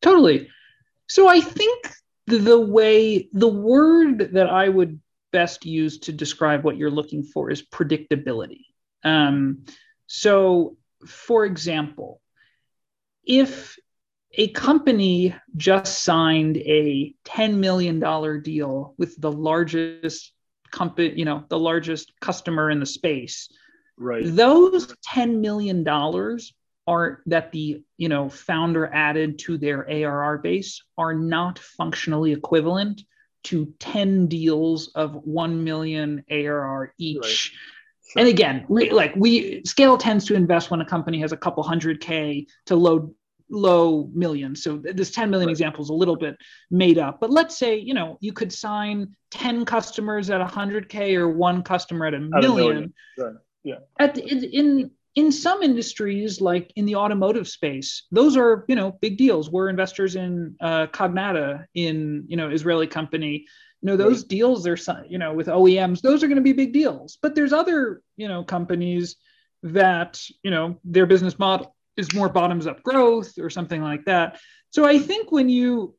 Totally. 0.01 0.49
So 1.09 1.29
i 1.29 1.41
think 1.41 1.93
the 2.29 2.61
way 2.61 3.29
the 3.33 3.49
word 3.49 4.31
that 4.33 4.49
i 4.49 4.69
would 4.69 5.01
best 5.33 5.67
use 5.67 5.99
to 5.99 6.13
describe 6.13 6.65
what 6.65 6.77
you're 6.77 6.91
looking 6.91 7.23
for 7.23 7.51
is 7.51 7.63
predictability. 7.63 8.65
Um, 9.05 9.67
so 10.07 10.77
for 11.07 11.45
example, 11.45 12.21
if 13.25 13.77
a 14.33 14.49
company 14.49 15.35
just 15.57 16.03
signed 16.05 16.57
a 16.59 17.15
$10 17.25 17.55
million 17.57 18.01
deal 18.43 18.95
with 18.99 19.21
the 19.21 19.33
largest 19.33 20.33
company, 20.71 21.13
you 21.17 21.25
know, 21.25 21.45
the 21.49 21.59
largest 21.59 22.13
customer 22.21 22.71
in 22.71 22.81
the 22.81 22.87
space, 22.87 23.49
right. 23.97 24.25
those 24.25 24.95
$10 25.09 25.41
million 25.41 25.87
are 26.89 27.23
that 27.27 27.51
the 27.51 27.83
you 27.97 28.09
know 28.09 28.29
founder 28.29 28.87
added 28.93 29.41
to 29.41 29.59
their 29.59 29.89
ARR 29.91 30.39
base 30.39 30.83
are 30.97 31.15
not 31.15 31.59
functionally 31.59 32.33
equivalent 32.33 33.03
to 33.43 33.73
10 33.81 34.29
deals 34.29 34.93
of 34.95 35.15
1 35.25 35.65
million 35.65 36.25
ARR 36.31 36.93
each. 36.99 37.53
Right 37.53 37.61
and 38.15 38.29
again, 38.29 38.65
re, 38.69 38.91
like 38.91 39.15
we 39.17 39.63
scale 39.65 39.99
tends 39.99 40.27
to 40.27 40.35
invest 40.35 40.71
when 40.71 40.81
a 40.81 40.85
company 40.85 41.21
has 41.21 41.33
a 41.33 41.37
couple 41.37 41.63
hundred 41.63 42.01
K 42.01 42.47
to 42.67 42.77
low 42.77 43.15
low 43.49 44.11
millions. 44.13 44.63
So 44.63 44.77
this 44.83 45.11
10 45.13 45.31
million 45.31 45.49
right. 45.49 45.53
example 45.53 45.83
is 45.83 45.91
a 45.91 45.95
little 45.95 46.17
bit 46.17 46.37
made 46.71 46.99
up. 46.99 47.21
But 47.21 47.31
let's 47.31 47.57
say, 47.57 47.77
you 47.79 47.95
know, 47.95 48.19
you 48.21 48.33
could 48.33 48.53
sign 48.53 49.15
10 49.31 49.65
customers 49.65 50.31
at 50.31 50.41
100K 50.41 51.15
or 51.15 51.29
one 51.29 51.63
customer 51.63 52.07
at 52.07 52.15
a 52.15 52.19
million. 52.19 52.51
A 52.51 52.55
million. 52.55 52.95
Right. 53.19 53.35
Yeah. 53.67 53.79
At 53.99 54.15
the, 54.15 54.23
in, 54.23 54.45
in 54.45 54.91
in 55.17 55.33
some 55.33 55.63
industries, 55.63 56.43
like 56.43 56.71
in 56.77 56.85
the 56.85 56.97
automotive 56.97 57.49
space, 57.49 58.05
those 58.11 58.37
are 58.37 58.65
you 58.69 58.77
know 58.77 58.93
big 59.01 59.19
deals. 59.19 59.51
We're 59.51 59.69
investors 59.69 60.15
in 60.15 60.57
uh, 60.61 60.87
Cognata, 60.87 61.67
in 61.75 62.25
you 62.29 62.37
know 62.37 62.49
Israeli 62.51 62.87
company 62.87 63.47
you 63.83 63.87
know 63.89 63.97
those 63.97 64.23
right. 64.23 64.29
deals 64.29 64.67
are 64.67 64.77
you 65.09 65.19
know 65.19 65.33
with 65.33 65.47
OEMs 65.47 66.01
those 66.01 66.23
are 66.23 66.27
going 66.27 66.37
to 66.37 66.43
be 66.43 66.53
big 66.53 66.73
deals 66.73 67.19
but 67.21 67.35
there's 67.35 67.53
other 67.53 68.03
you 68.17 68.29
know 68.29 68.43
companies 68.43 69.17
that 69.63 70.21
you 70.43 70.51
know 70.51 70.79
their 70.85 71.07
business 71.07 71.39
model 71.39 71.75
is 71.97 72.15
more 72.15 72.29
bottoms 72.29 72.67
up 72.67 72.83
growth 72.83 73.39
or 73.39 73.51
something 73.51 73.83
like 73.83 74.05
that 74.05 74.41
so 74.71 74.85
I 74.85 74.99
think 74.99 75.31
when 75.31 75.49
you 75.49 75.95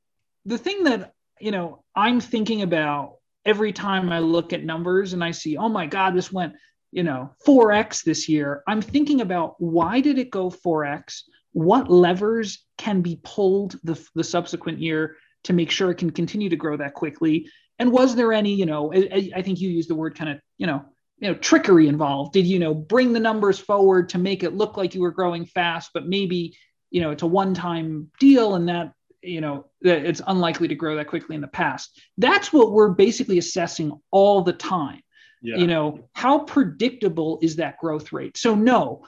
the 0.45 0.57
thing 0.57 0.83
that 0.83 1.13
you 1.39 1.51
know 1.51 1.83
I'm 1.95 2.19
thinking 2.19 2.61
about 2.61 3.17
every 3.45 3.71
time 3.71 4.11
I 4.11 4.19
look 4.19 4.53
at 4.53 4.63
numbers 4.63 5.13
and 5.13 5.23
I 5.23 5.31
see 5.31 5.57
oh 5.57 5.69
my 5.69 5.85
god 5.85 6.15
this 6.15 6.31
went 6.31 6.53
you 6.97 7.03
know 7.03 7.29
4x 7.45 8.03
this 8.03 8.27
year 8.27 8.63
I'm 8.67 8.81
thinking 8.81 9.21
about 9.21 9.55
why 9.59 10.01
did 10.01 10.17
it 10.17 10.31
go 10.31 10.49
4x 10.49 11.21
what 11.53 11.89
levers 11.89 12.65
can 12.77 13.01
be 13.01 13.19
pulled 13.23 13.79
the, 13.83 13.95
the 14.13 14.23
subsequent 14.23 14.79
year 14.79 15.15
to 15.45 15.53
make 15.53 15.71
sure 15.71 15.89
it 15.89 15.97
can 15.97 16.11
continue 16.11 16.49
to 16.49 16.55
grow 16.55 16.75
that 16.77 16.93
quickly 16.93 17.47
and 17.79 17.91
was 17.91 18.15
there 18.15 18.33
any, 18.33 18.53
you 18.53 18.65
know, 18.65 18.91
I, 18.93 19.31
I 19.35 19.41
think 19.41 19.59
you 19.59 19.69
used 19.69 19.89
the 19.89 19.95
word 19.95 20.15
kind 20.15 20.31
of, 20.31 20.39
you 20.57 20.67
know, 20.67 20.83
you 21.19 21.29
know, 21.29 21.35
trickery 21.35 21.87
involved? 21.87 22.33
Did 22.33 22.45
you 22.45 22.59
know 22.59 22.73
bring 22.73 23.13
the 23.13 23.19
numbers 23.19 23.57
forward 23.57 24.09
to 24.09 24.19
make 24.19 24.43
it 24.43 24.53
look 24.53 24.77
like 24.77 24.93
you 24.93 25.01
were 25.01 25.11
growing 25.11 25.45
fast, 25.45 25.91
but 25.93 26.07
maybe 26.07 26.55
you 26.91 27.01
know 27.01 27.09
it's 27.09 27.23
a 27.23 27.27
one-time 27.27 28.11
deal 28.19 28.55
and 28.55 28.69
that 28.69 28.93
you 29.21 29.41
know 29.41 29.65
that 29.81 30.05
it's 30.05 30.21
unlikely 30.27 30.67
to 30.67 30.75
grow 30.75 30.95
that 30.95 31.07
quickly 31.07 31.35
in 31.35 31.41
the 31.41 31.47
past? 31.47 31.99
That's 32.19 32.53
what 32.53 32.71
we're 32.71 32.89
basically 32.89 33.39
assessing 33.39 33.99
all 34.11 34.43
the 34.43 34.53
time. 34.53 35.01
Yeah. 35.41 35.57
You 35.57 35.67
know, 35.67 36.09
how 36.13 36.39
predictable 36.39 37.39
is 37.41 37.57
that 37.57 37.77
growth 37.79 38.11
rate? 38.11 38.37
So 38.37 38.55
no, 38.55 39.05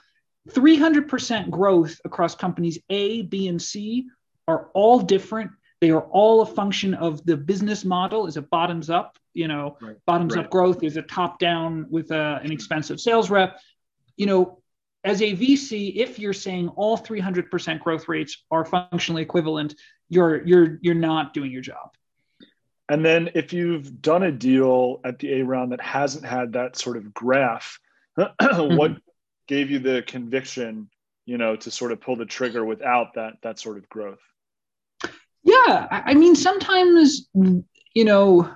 300% 0.50 1.50
growth 1.50 2.00
across 2.06 2.36
companies 2.36 2.80
A, 2.90 3.24
B, 3.24 3.48
and 3.48 3.62
C 3.62 4.08
are 4.48 4.70
all 4.74 5.00
different 5.00 5.52
they 5.82 5.92
are 5.92 6.02
all 6.02 6.42
a 6.42 6.46
function 6.46 6.94
of 6.94 7.26
the 7.26 7.38
business 7.38 7.86
model 7.86 8.28
is 8.28 8.36
a 8.38 8.42
bottoms 8.42 8.90
up, 8.90 9.18
you 9.34 9.48
know, 9.48 9.78
right. 9.82 9.96
bottoms 10.06 10.36
right. 10.36 10.46
up 10.46 10.52
growth 10.52 10.84
is 10.84 10.98
a 10.98 11.02
top 11.02 11.40
down 11.40 11.86
with 11.90 12.12
a, 12.12 12.18
uh, 12.18 12.40
an 12.44 12.52
expensive 12.52 13.00
sales 13.00 13.30
rep. 13.30 13.60
You 14.18 14.26
know, 14.26 14.62
as 15.06 15.22
a 15.22 15.34
VC, 15.34 15.96
if 15.96 16.20
you're 16.20 16.34
saying 16.34 16.68
all 16.70 16.98
300% 16.98 17.80
growth 17.80 18.10
rates 18.10 18.44
are 18.52 18.66
functionally 18.66 19.22
equivalent, 19.22 19.76
you're 20.10 20.46
you're 20.46 20.80
you're 20.82 20.96
not 20.96 21.34
doing 21.34 21.52
your 21.52 21.62
job. 21.62 21.92
And 22.90 23.06
then 23.06 23.30
if 23.36 23.54
you've 23.54 24.02
done 24.02 24.24
a 24.24 24.32
deal 24.32 25.00
at 25.06 25.20
the 25.20 25.40
A 25.40 25.44
round 25.44 25.72
that 25.72 25.82
hasn't 25.82 26.26
had 26.26 26.54
that 26.54 26.76
sort 26.76 26.98
of 26.98 27.14
graph, 27.14 27.80
mm-hmm. 28.20 28.76
what 28.76 28.98
gave 29.48 29.70
you 29.70 29.78
the 29.78 30.04
conviction, 30.08 30.90
you 31.26 31.38
know, 31.38 31.56
to 31.56 31.70
sort 31.70 31.92
of 31.92 32.02
pull 32.02 32.16
the 32.16 32.26
trigger 32.26 32.66
without 32.66 33.14
that 33.14 33.34
that 33.44 33.60
sort 33.60 33.78
of 33.78 33.88
growth? 33.90 34.20
Yeah, 35.44 35.88
I 35.90 36.16
mean, 36.16 36.36
sometimes 36.36 37.30
you 37.34 38.06
know 38.06 38.52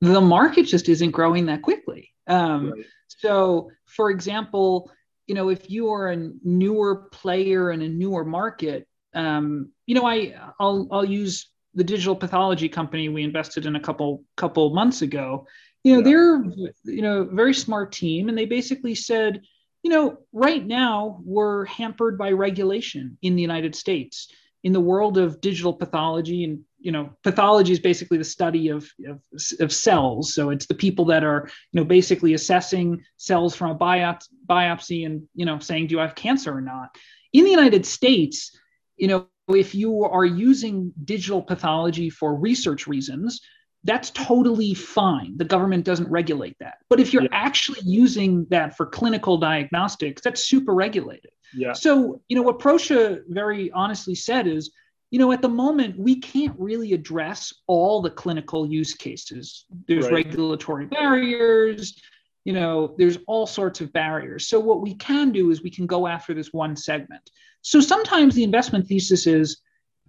the 0.00 0.20
market 0.20 0.64
just 0.64 0.88
isn't 0.88 1.10
growing 1.10 1.46
that 1.46 1.62
quickly. 1.62 2.10
Um, 2.26 2.70
right. 2.70 2.84
So, 3.08 3.70
for 3.86 4.10
example, 4.10 4.90
you 5.26 5.34
know, 5.34 5.50
if 5.50 5.70
you 5.70 5.90
are 5.92 6.10
a 6.10 6.30
newer 6.42 7.08
player 7.12 7.70
in 7.70 7.82
a 7.82 7.88
newer 7.88 8.24
market, 8.24 8.86
um, 9.14 9.70
you 9.86 9.94
know, 9.94 10.06
I 10.06 10.34
I'll 10.58 10.88
I'll 10.90 11.04
use 11.04 11.50
the 11.74 11.84
digital 11.84 12.16
pathology 12.16 12.68
company 12.68 13.08
we 13.08 13.22
invested 13.22 13.66
in 13.66 13.76
a 13.76 13.80
couple 13.80 14.24
couple 14.36 14.74
months 14.74 15.02
ago. 15.02 15.46
You 15.82 15.94
know, 15.94 15.98
yeah. 15.98 16.04
they're 16.04 16.44
you 16.84 17.02
know 17.02 17.24
very 17.24 17.54
smart 17.54 17.92
team, 17.92 18.28
and 18.28 18.36
they 18.36 18.46
basically 18.46 18.94
said, 18.94 19.42
you 19.82 19.90
know, 19.90 20.18
right 20.32 20.64
now 20.64 21.20
we're 21.24 21.64
hampered 21.66 22.16
by 22.18 22.32
regulation 22.32 23.18
in 23.22 23.36
the 23.36 23.42
United 23.42 23.74
States 23.74 24.28
in 24.64 24.72
the 24.72 24.80
world 24.80 25.18
of 25.18 25.40
digital 25.42 25.72
pathology 25.72 26.42
and 26.42 26.60
you 26.80 26.90
know 26.90 27.10
pathology 27.22 27.72
is 27.72 27.78
basically 27.78 28.18
the 28.18 28.24
study 28.24 28.68
of, 28.68 28.90
of, 29.06 29.20
of, 29.60 29.72
cells 29.72 30.34
so 30.34 30.50
it's 30.50 30.66
the 30.66 30.74
people 30.74 31.04
that 31.04 31.22
are 31.22 31.48
you 31.70 31.80
know 31.80 31.84
basically 31.84 32.34
assessing 32.34 33.00
cells 33.18 33.54
from 33.54 33.70
a 33.70 33.78
biopsy, 33.78 34.28
biopsy 34.48 35.06
and 35.06 35.22
you 35.34 35.44
know 35.44 35.58
saying 35.58 35.86
do 35.86 35.94
you 35.94 36.00
have 36.00 36.14
cancer 36.14 36.56
or 36.56 36.62
not 36.62 36.96
in 37.32 37.44
the 37.44 37.50
united 37.50 37.86
states 37.86 38.58
you 38.96 39.06
know 39.06 39.28
if 39.48 39.74
you 39.74 40.04
are 40.04 40.24
using 40.24 40.92
digital 41.04 41.42
pathology 41.42 42.10
for 42.10 42.34
research 42.34 42.86
reasons 42.86 43.40
that's 43.84 44.10
totally 44.10 44.72
fine 44.72 45.36
the 45.36 45.44
government 45.44 45.84
doesn't 45.84 46.10
regulate 46.10 46.56
that 46.60 46.76
but 46.88 46.98
if 47.00 47.12
you're 47.12 47.24
yeah. 47.24 47.28
actually 47.32 47.80
using 47.84 48.46
that 48.50 48.76
for 48.76 48.86
clinical 48.86 49.36
diagnostics 49.36 50.22
that's 50.22 50.48
super 50.48 50.74
regulated 50.74 51.30
yeah. 51.54 51.72
So, 51.72 52.20
you 52.28 52.36
know, 52.36 52.42
what 52.42 52.58
Proscia 52.58 53.22
very 53.28 53.70
honestly 53.72 54.14
said 54.14 54.46
is, 54.46 54.72
you 55.10 55.18
know, 55.18 55.30
at 55.32 55.42
the 55.42 55.48
moment, 55.48 55.96
we 55.98 56.20
can't 56.20 56.54
really 56.58 56.92
address 56.92 57.52
all 57.66 58.02
the 58.02 58.10
clinical 58.10 58.66
use 58.68 58.94
cases. 58.94 59.66
There's 59.86 60.06
right. 60.06 60.26
regulatory 60.26 60.86
barriers, 60.86 62.00
you 62.44 62.52
know, 62.52 62.94
there's 62.98 63.18
all 63.26 63.46
sorts 63.46 63.80
of 63.80 63.92
barriers. 63.92 64.46
So, 64.46 64.60
what 64.60 64.82
we 64.82 64.94
can 64.94 65.32
do 65.32 65.50
is 65.50 65.62
we 65.62 65.70
can 65.70 65.86
go 65.86 66.06
after 66.06 66.34
this 66.34 66.52
one 66.52 66.76
segment. 66.76 67.30
So, 67.62 67.80
sometimes 67.80 68.34
the 68.34 68.44
investment 68.44 68.86
thesis 68.86 69.26
is, 69.26 69.60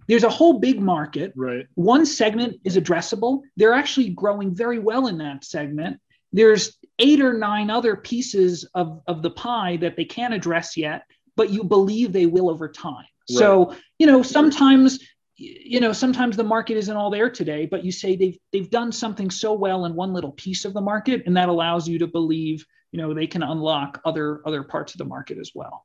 there's 0.08 0.24
a 0.24 0.28
whole 0.28 0.60
big 0.60 0.80
market. 0.80 1.32
Right. 1.34 1.66
One 1.74 2.06
segment 2.06 2.60
is 2.64 2.76
addressable. 2.76 3.42
They're 3.56 3.72
actually 3.72 4.10
growing 4.10 4.54
very 4.54 4.78
well 4.78 5.08
in 5.08 5.18
that 5.18 5.44
segment. 5.44 5.98
There's 6.32 6.78
eight 6.98 7.20
or 7.20 7.32
nine 7.32 7.70
other 7.70 7.96
pieces 7.96 8.68
of, 8.74 9.00
of 9.06 9.22
the 9.22 9.30
pie 9.30 9.78
that 9.78 9.96
they 9.96 10.04
can't 10.04 10.34
address 10.34 10.76
yet, 10.76 11.02
but 11.34 11.50
you 11.50 11.64
believe 11.64 12.12
they 12.12 12.26
will 12.26 12.50
over 12.50 12.68
time. 12.68 13.06
Right. 13.28 13.38
So, 13.38 13.74
you 13.98 14.06
know, 14.06 14.22
sometimes 14.22 15.00
you 15.36 15.80
know 15.80 15.92
sometimes 15.92 16.36
the 16.36 16.44
market 16.44 16.76
isn't 16.76 16.96
all 16.96 17.10
there 17.10 17.30
today 17.30 17.66
but 17.66 17.84
you 17.84 17.92
say 17.92 18.16
they've 18.16 18.38
they've 18.52 18.70
done 18.70 18.90
something 18.90 19.30
so 19.30 19.52
well 19.52 19.84
in 19.84 19.94
one 19.94 20.12
little 20.12 20.32
piece 20.32 20.64
of 20.64 20.72
the 20.72 20.80
market 20.80 21.22
and 21.26 21.36
that 21.36 21.48
allows 21.48 21.86
you 21.88 21.98
to 21.98 22.06
believe 22.06 22.64
you 22.92 22.98
know 22.98 23.12
they 23.12 23.26
can 23.26 23.42
unlock 23.42 24.00
other 24.04 24.40
other 24.46 24.62
parts 24.62 24.94
of 24.94 24.98
the 24.98 25.04
market 25.04 25.38
as 25.38 25.52
well 25.54 25.84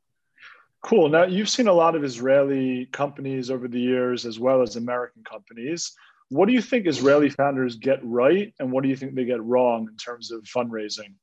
Cool. 0.84 1.10
Now, 1.10 1.26
you've 1.26 1.50
seen 1.50 1.68
a 1.68 1.74
lot 1.74 1.96
of 1.96 2.04
Israeli 2.04 2.88
companies 2.88 3.52
over 3.52 3.68
the 3.68 3.80
years, 3.80 4.26
as 4.26 4.40
well 4.40 4.64
as 4.64 4.78
American 4.78 5.24
companies. 5.24 5.94
What 6.30 6.48
do 6.48 6.54
you 6.54 6.62
think 6.62 6.88
Israeli 6.88 7.30
founders 7.30 7.76
get 7.76 8.00
right, 8.02 8.52
and 8.60 8.72
what 8.72 8.82
do 8.82 8.90
you 8.90 8.96
think 8.96 9.14
they 9.14 9.26
get 9.26 9.44
wrong 9.44 9.88
in 9.92 9.96
terms 9.98 10.32
of 10.32 10.42
fundraising? 10.44 11.14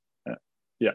Yeah. 0.78 0.92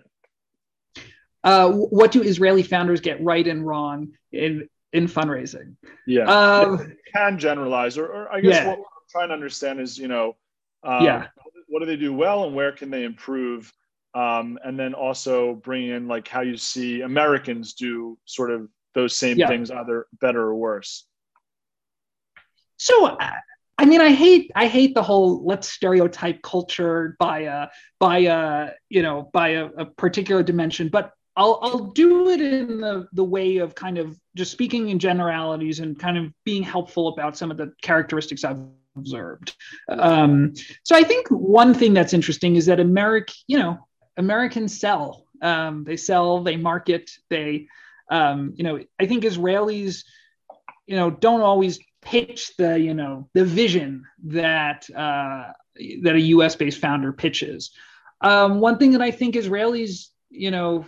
Uh, 1.44 1.72
what 1.72 2.14
do 2.14 2.22
Israeli 2.22 2.64
founders 2.64 3.02
get 3.02 3.22
right 3.22 3.46
and 3.46 3.68
wrong 3.68 4.14
in 4.32 4.70
in 4.94 5.08
fundraising? 5.08 5.76
Yeah, 6.08 6.24
um, 6.24 6.96
can 7.14 7.38
generalize, 7.38 7.98
or, 7.98 8.08
or 8.08 8.32
I 8.34 8.42
guess 8.42 8.56
yeah. 8.56 8.68
what 8.68 8.80
we're 8.80 8.86
trying 9.12 9.28
to 9.30 9.34
understand 9.34 9.82
is, 9.82 9.98
you 9.98 10.08
know, 10.08 10.36
um, 10.84 11.04
yeah, 11.04 11.28
what 11.68 11.80
do 11.80 11.86
they 11.86 11.98
do 11.98 12.14
well, 12.14 12.46
and 12.46 12.56
where 12.56 12.72
can 12.72 12.90
they 12.90 13.04
improve? 13.04 13.74
um, 14.16 14.60
and 14.64 14.80
then 14.80 14.94
also 14.94 15.56
bring 15.56 15.90
in 15.90 16.08
like 16.08 16.28
how 16.28 16.42
you 16.42 16.58
see 16.58 17.02
Americans 17.02 17.74
do 17.74 18.18
sort 18.26 18.52
of 18.52 18.70
those 18.94 19.18
same 19.18 19.38
yeah. 19.38 19.48
things, 19.48 19.72
either 19.72 20.06
better 20.22 20.42
or 20.42 20.56
worse. 20.56 21.06
So, 22.78 23.18
I 23.78 23.86
mean, 23.86 24.02
I 24.02 24.12
hate 24.12 24.52
I 24.56 24.68
hate 24.68 24.94
the 24.94 25.02
whole 25.02 25.44
let's 25.46 25.68
stereotype 25.68 26.42
culture 26.44 27.16
by 27.20 27.40
a 27.42 27.68
by 28.00 28.20
a 28.20 28.72
you 28.90 29.02
know 29.02 29.30
by 29.34 29.50
a, 29.50 29.66
a 29.66 29.86
particular 29.86 30.44
dimension, 30.44 30.90
but 30.90 31.12
I'll 31.36 31.60
I'll 31.62 31.86
do 31.92 32.30
it 32.30 32.42
in 32.42 32.82
the 32.82 33.08
the 33.14 33.24
way 33.24 33.58
of 33.58 33.76
kind 33.76 33.98
of 33.98 34.18
just 34.36 34.52
speaking 34.52 34.90
in 34.90 35.00
generalities 35.00 35.80
and 35.80 35.98
kind 35.98 36.18
of 36.18 36.32
being 36.44 36.64
helpful 36.64 37.08
about 37.08 37.38
some 37.38 37.52
of 37.52 37.58
the 37.58 37.74
characteristics 37.82 38.44
I've 38.44 38.60
observed. 38.96 39.56
Um, 39.90 40.54
so 40.84 40.96
I 40.96 41.04
think 41.04 41.28
one 41.30 41.74
thing 41.74 41.94
that's 41.94 42.14
interesting 42.14 42.56
is 42.56 42.68
that 42.68 42.80
America, 42.80 43.34
you 43.48 43.58
know, 43.58 43.88
Americans 44.18 44.80
sell. 44.80 45.26
Um, 45.42 45.84
they 45.84 45.98
sell, 45.98 46.42
they 46.42 46.56
market, 46.56 47.12
they, 47.30 47.68
um, 48.10 48.54
you 48.56 48.64
know, 48.64 48.80
I 49.00 49.06
think 49.08 49.24
Israelis, 49.24 50.04
you 50.88 50.96
know, 50.96 51.10
don't 51.10 51.42
always 51.42 51.80
pitch 52.02 52.56
the, 52.58 52.80
you 52.80 52.94
know, 52.94 53.30
the 53.34 53.44
vision 53.44 54.06
that 54.26 54.90
uh, 54.90 55.52
that 56.02 56.16
a 56.16 56.22
U.S. 56.22 56.56
based 56.56 56.80
founder 56.80 57.12
pitches. 57.12 57.72
Um, 58.22 58.62
one 58.62 58.78
thing 58.78 58.92
that 58.92 59.02
I 59.02 59.12
think 59.12 59.36
Israelis, 59.36 60.08
you 60.34 60.52
know, 60.52 60.86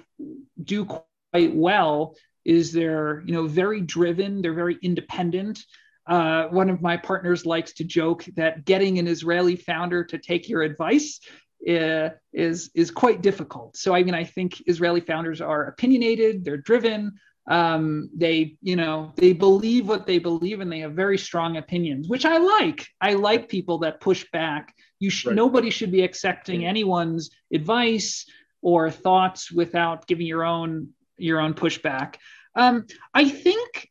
do 0.64 0.86
quite 0.86 1.56
well 1.56 2.16
is 2.44 2.72
they're, 2.72 3.22
you 3.26 3.34
know, 3.34 3.48
very 3.48 3.82
driven. 3.82 4.42
They're 4.42 4.54
very 4.54 4.78
independent. 4.82 5.64
Uh, 6.08 6.46
one 6.46 6.70
of 6.70 6.82
my 6.82 6.98
partners 6.98 7.46
likes 7.46 7.74
to 7.74 7.84
joke 7.84 8.26
that 8.36 8.66
getting 8.66 9.00
an 9.00 9.08
Israeli 9.08 9.56
founder 9.56 10.04
to 10.04 10.18
take 10.18 10.48
your 10.48 10.62
advice 10.62 11.20
uh, 11.68 12.10
is 12.32 12.70
is 12.76 12.92
quite 12.92 13.22
difficult. 13.22 13.76
So 13.76 13.96
I 13.96 14.04
mean, 14.04 14.14
I 14.14 14.24
think 14.24 14.62
Israeli 14.68 15.02
founders 15.02 15.42
are 15.42 15.66
opinionated, 15.66 16.46
they're 16.46 16.58
driven, 16.58 17.14
um, 17.48 18.10
they 18.16 18.58
you 18.62 18.76
know 18.76 19.14
they 19.16 19.34
believe 19.34 19.88
what 19.88 20.06
they 20.06 20.20
believe, 20.20 20.60
and 20.60 20.72
they 20.72 20.80
have 20.80 20.94
very 20.94 21.18
strong 21.18 21.58
opinions, 21.58 22.08
which 22.08 22.26
I 22.26 22.38
like. 22.38 22.88
I 23.02 23.14
like 23.14 23.50
people 23.50 23.80
that 23.80 24.02
push 24.02 24.26
back. 24.32 24.76
You 25.00 25.10
should 25.10 25.30
right. 25.30 25.36
nobody 25.36 25.70
should 25.70 25.92
be 25.92 26.04
accepting 26.04 26.66
anyone's 26.66 27.30
advice 27.54 28.26
or 28.62 28.90
thoughts 28.90 29.52
without 29.52 30.08
giving 30.08 30.28
your 30.28 30.44
own 30.44 30.90
your 31.18 31.40
own 31.40 31.54
pushback. 31.54 32.16
Um, 32.56 32.86
I 33.14 33.30
think 33.30 33.90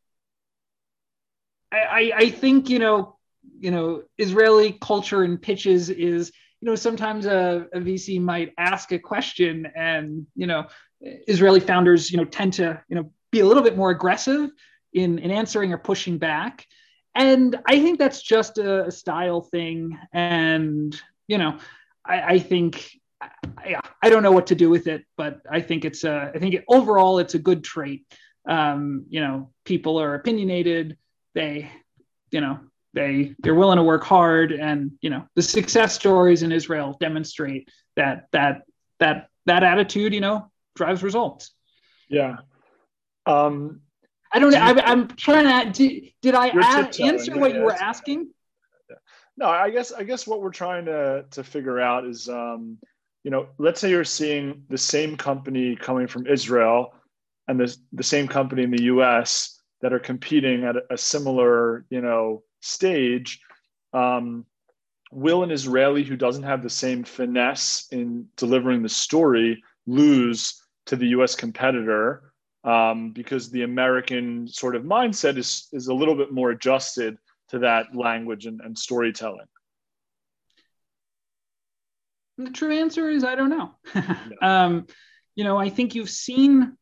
I, 1.73 2.12
I 2.15 2.31
think 2.31 2.69
you 2.69 2.79
know 2.79 3.17
you 3.59 3.71
know 3.71 4.03
Israeli 4.19 4.79
culture 4.81 5.23
and 5.23 5.41
pitches 5.41 5.91
is 5.91 6.33
you 6.65 6.71
know, 6.71 6.77
sometimes 6.77 7.27
a, 7.27 7.67
a 7.75 7.79
VC 7.79 8.19
might 8.19 8.55
ask 8.57 8.91
a 8.93 8.99
question 8.99 9.71
and, 9.77 10.27
you 10.35 10.47
know, 10.47 10.65
Israeli 11.03 11.61
founders, 11.61 12.11
you 12.11 12.17
know, 12.17 12.25
tend 12.25 12.55
to, 12.55 12.83
you 12.89 12.97
know, 12.97 13.11
be 13.31 13.41
a 13.41 13.47
little 13.47 13.62
bit 13.62 13.77
more 13.77 13.91
aggressive 13.91 14.51
in, 14.95 15.19
in 15.19 15.31
answering 15.31 15.75
or 15.75 15.77
pushing 15.77 16.17
back. 16.17 16.67
And 17.15 17.61
I 17.67 17.81
think 17.81 17.99
that's 17.99 18.23
just 18.23 18.57
a, 18.57 18.87
a 18.87 18.91
style 18.91 19.43
thing. 19.43 19.99
And, 20.15 20.99
you 21.29 21.37
know, 21.37 21.59
I, 22.03 22.23
I 22.23 22.39
think, 22.39 22.99
I, 23.59 23.81
I 24.03 24.11
don't 24.11 24.22
know 24.22 24.33
what 24.33 24.49
to 24.49 24.55
do 24.55 24.70
with 24.70 24.87
it, 24.87 25.05
but 25.16 25.41
I 25.51 25.61
think 25.61 25.85
it's 25.85 26.05
a, 26.05 26.31
I 26.35 26.39
think 26.39 26.55
it, 26.55 26.64
overall 26.68 27.18
it's 27.18 27.35
a 27.35 27.39
good 27.39 27.64
trait. 27.64 28.07
Um, 28.49 29.07
you 29.09 29.20
know, 29.20 29.51
people 29.64 30.01
are 30.01 30.14
opinionated. 30.14 30.99
They, 31.35 31.70
you 32.31 32.41
know, 32.41 32.61
they 32.95 33.35
they're 33.41 33.55
willing 33.55 33.77
to 33.77 33.83
work 33.83 34.05
hard. 34.05 34.53
And 34.53 34.93
you 35.03 35.11
know 35.11 35.27
the 35.35 35.43
success 35.43 35.95
stories 35.95 36.43
in 36.43 36.53
israel 36.53 36.97
demonstrate 37.01 37.68
that 37.97 38.29
that 38.33 38.62
that 39.01 39.29
that 39.47 39.62
attitude 39.62 40.14
you 40.14 40.20
know 40.20 40.51
drives 40.77 41.03
results. 41.03 41.53
Yeah. 42.09 42.37
Um 43.27 43.81
i 44.33 44.39
don't 44.39 44.53
know. 44.53 44.59
I, 44.59 44.91
am 44.91 45.09
trying 45.09 45.72
to 45.72 45.89
did, 45.89 46.12
did 46.22 46.35
i 46.35 46.49
add, 46.49 46.99
answer 47.01 47.39
what 47.39 47.53
yeah, 47.53 47.59
you 47.59 47.64
were 47.64 47.72
asking? 47.72 48.31
No 49.37 49.49
i 49.49 49.70
guess 49.70 49.93
i 49.93 50.05
guess 50.05 50.27
what 50.27 50.41
we're 50.41 50.51
trying 50.51 50.87
to 50.87 51.25
to 51.33 51.45
figure 51.45 51.81
out 51.81 52.07
is 52.07 52.29
um 52.29 52.79
you 53.25 53.31
know 53.31 53.49
let's 53.59 53.81
say 53.81 53.91
you're 53.91 54.05
seeing 54.05 54.62
the 54.68 54.79
same 54.79 55.16
company 55.16 55.75
coming 55.75 56.07
from 56.07 56.27
israel 56.27 56.95
and 57.49 57.61
the, 57.61 57.77
the 57.93 58.03
same 58.03 58.29
company 58.29 58.62
in 58.62 58.70
the 58.70 58.83
us 58.85 59.61
that 59.81 59.93
are 59.93 59.99
competing 59.99 60.64
at 60.64 60.77
a, 60.91 60.97
similar 60.97 61.85
you 61.91 62.01
know 62.01 62.43
stage, 62.61 63.41
um, 63.93 64.47
will 65.12 65.43
an 65.43 65.51
Israeli 65.51 66.03
who 66.03 66.16
doesn't 66.16 66.43
have 66.43 66.62
the 66.62 66.70
same 66.70 67.05
finesse 67.05 67.87
in 67.93 68.27
delivering 68.37 68.83
the 68.83 68.89
story 68.89 69.62
lose 69.87 70.61
to 70.87 70.97
the 70.97 71.09
US 71.09 71.35
competitor 71.35 72.33
um, 72.64 73.12
because 73.12 73.51
the 73.51 73.62
American 73.62 74.49
sort 74.49 74.75
of 74.75 74.83
mindset 74.83 75.37
is, 75.37 75.68
is 75.72 75.89
a 75.89 75.95
little 75.95 76.16
bit 76.16 76.33
more 76.33 76.51
adjusted 76.51 77.18
to 77.51 77.59
that 77.59 77.95
language 77.95 78.47
and, 78.47 78.61
and 78.62 78.77
storytelling? 78.77 79.47
The 82.39 82.51
true 82.51 82.72
answer 82.72 83.09
is 83.09 83.24
I 83.24 83.35
don't 83.35 83.51
know. 83.51 83.74
um, 84.43 84.87
you 85.35 85.45
know, 85.45 85.57
I 85.57 85.68
think 85.68 85.95
you've 85.95 86.11
seen 86.11 86.76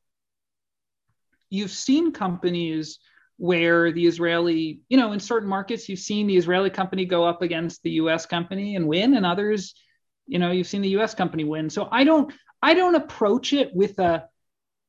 you've 1.51 1.71
seen 1.71 2.13
companies 2.13 2.99
where 3.37 3.93
the 3.93 4.07
Israeli, 4.07 4.81
you 4.89 4.97
know, 4.97 5.13
in 5.13 5.21
certain 5.21 5.49
markets, 5.49 5.89
you've 5.89 5.99
seen 5.99 6.27
the 6.27 6.37
Israeli 6.37 6.71
company 6.71 7.05
go 7.05 7.25
up 7.25 7.43
against 7.43 7.83
the 7.83 7.91
US 7.93 8.25
company 8.25 8.77
and 8.77 8.87
win, 8.87 9.15
and 9.15 9.27
others, 9.27 9.75
you 10.27 10.39
know, 10.39 10.51
you've 10.51 10.67
seen 10.67 10.83
the 10.83 10.97
US 11.01 11.15
company 11.15 11.45
win. 11.45 11.69
So 11.69 11.89
I 11.91 12.05
don't, 12.05 12.33
I 12.63 12.75
don't 12.75 12.95
approach 12.95 13.53
it 13.53 13.75
with 13.75 13.99
a 13.99 14.25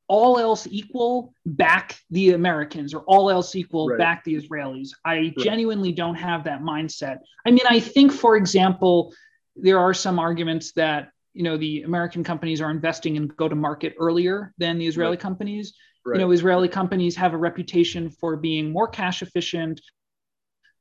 all 0.08 0.38
else 0.38 0.68
equal 0.70 1.34
back 1.46 1.98
the 2.12 2.32
Americans 2.32 2.94
or 2.94 3.02
all 3.02 3.32
else 3.32 3.56
equal 3.56 3.88
right. 3.88 3.98
back 3.98 4.24
the 4.24 4.36
Israelis. 4.36 4.90
I 5.04 5.16
right. 5.16 5.38
genuinely 5.40 5.92
don't 5.92 6.16
have 6.16 6.44
that 6.44 6.62
mindset. 6.62 7.20
I 7.48 7.52
mean, 7.52 7.66
I 7.68 7.80
think, 7.80 8.12
for 8.12 8.36
example, 8.36 9.14
there 9.56 9.80
are 9.80 9.94
some 9.94 10.20
arguments 10.20 10.72
that 10.74 11.10
you 11.34 11.44
know 11.44 11.58
the 11.58 11.84
American 11.84 12.24
companies 12.24 12.62
are 12.62 12.72
investing 12.72 13.16
in 13.16 13.28
go 13.28 13.48
to 13.48 13.56
market 13.56 13.96
earlier 14.00 14.54
than 14.58 14.78
the 14.78 14.88
Israeli 14.88 15.12
right. 15.12 15.20
companies 15.20 15.74
Right. 16.06 16.20
You 16.20 16.26
know, 16.26 16.32
Israeli 16.32 16.68
companies 16.68 17.16
have 17.16 17.34
a 17.34 17.38
reputation 17.38 18.10
for 18.10 18.36
being 18.36 18.72
more 18.72 18.88
cash 18.88 19.22
efficient, 19.22 19.80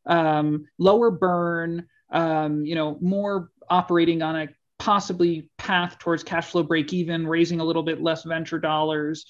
um, 0.07 0.66
lower 0.79 1.11
burn, 1.11 1.87
um, 2.11 2.64
you 2.64 2.75
know, 2.75 2.99
more 3.01 3.51
operating 3.70 4.23
on 4.23 4.37
a 4.37 4.49
possibly 4.81 5.49
path 5.59 5.99
towards 6.01 6.25
cash 6.25 6.51
flow 6.51 6.64
break 6.64 6.93
even, 6.93 7.27
raising 7.27 7.61
a 7.61 7.64
little 7.64 7.85
bit 7.85 8.03
less 8.03 8.25
venture 8.25 8.59
dollars 8.59 9.27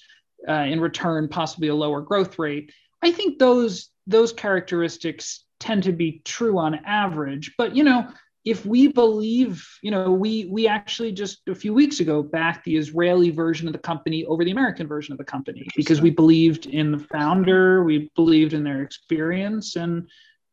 uh, 0.49 0.53
in 0.53 0.81
return, 0.81 1.27
possibly 1.27 1.67
a 1.67 1.75
lower 1.75 2.01
growth 2.01 2.39
rate. 2.39 2.71
I 3.03 3.11
think 3.11 3.37
those 3.37 3.89
those 4.07 4.33
characteristics 4.33 5.45
tend 5.59 5.83
to 5.83 5.91
be 5.91 6.21
true 6.25 6.57
on 6.57 6.75
average, 6.85 7.53
but 7.55 7.75
you 7.75 7.83
know, 7.83 8.07
if 8.45 8.65
we 8.65 8.87
believe, 8.87 9.65
you 9.81 9.89
know, 9.89 10.11
we 10.11 10.45
we 10.51 10.67
actually 10.67 11.11
just 11.13 11.47
a 11.47 11.55
few 11.55 11.73
weeks 11.73 12.01
ago 12.01 12.21
backed 12.21 12.65
the 12.65 12.75
Israeli 12.75 13.29
version 13.29 13.67
of 13.67 13.73
the 13.73 13.79
company 13.79 14.25
over 14.25 14.43
the 14.43 14.51
American 14.51 14.87
version 14.87 15.13
of 15.13 15.17
the 15.17 15.23
company 15.23 15.65
because 15.77 16.01
we 16.01 16.09
believed 16.09 16.65
in 16.65 16.91
the 16.91 16.99
founder, 16.99 17.83
we 17.83 18.11
believed 18.15 18.53
in 18.53 18.63
their 18.63 18.81
experience, 18.81 19.77
and 19.77 20.09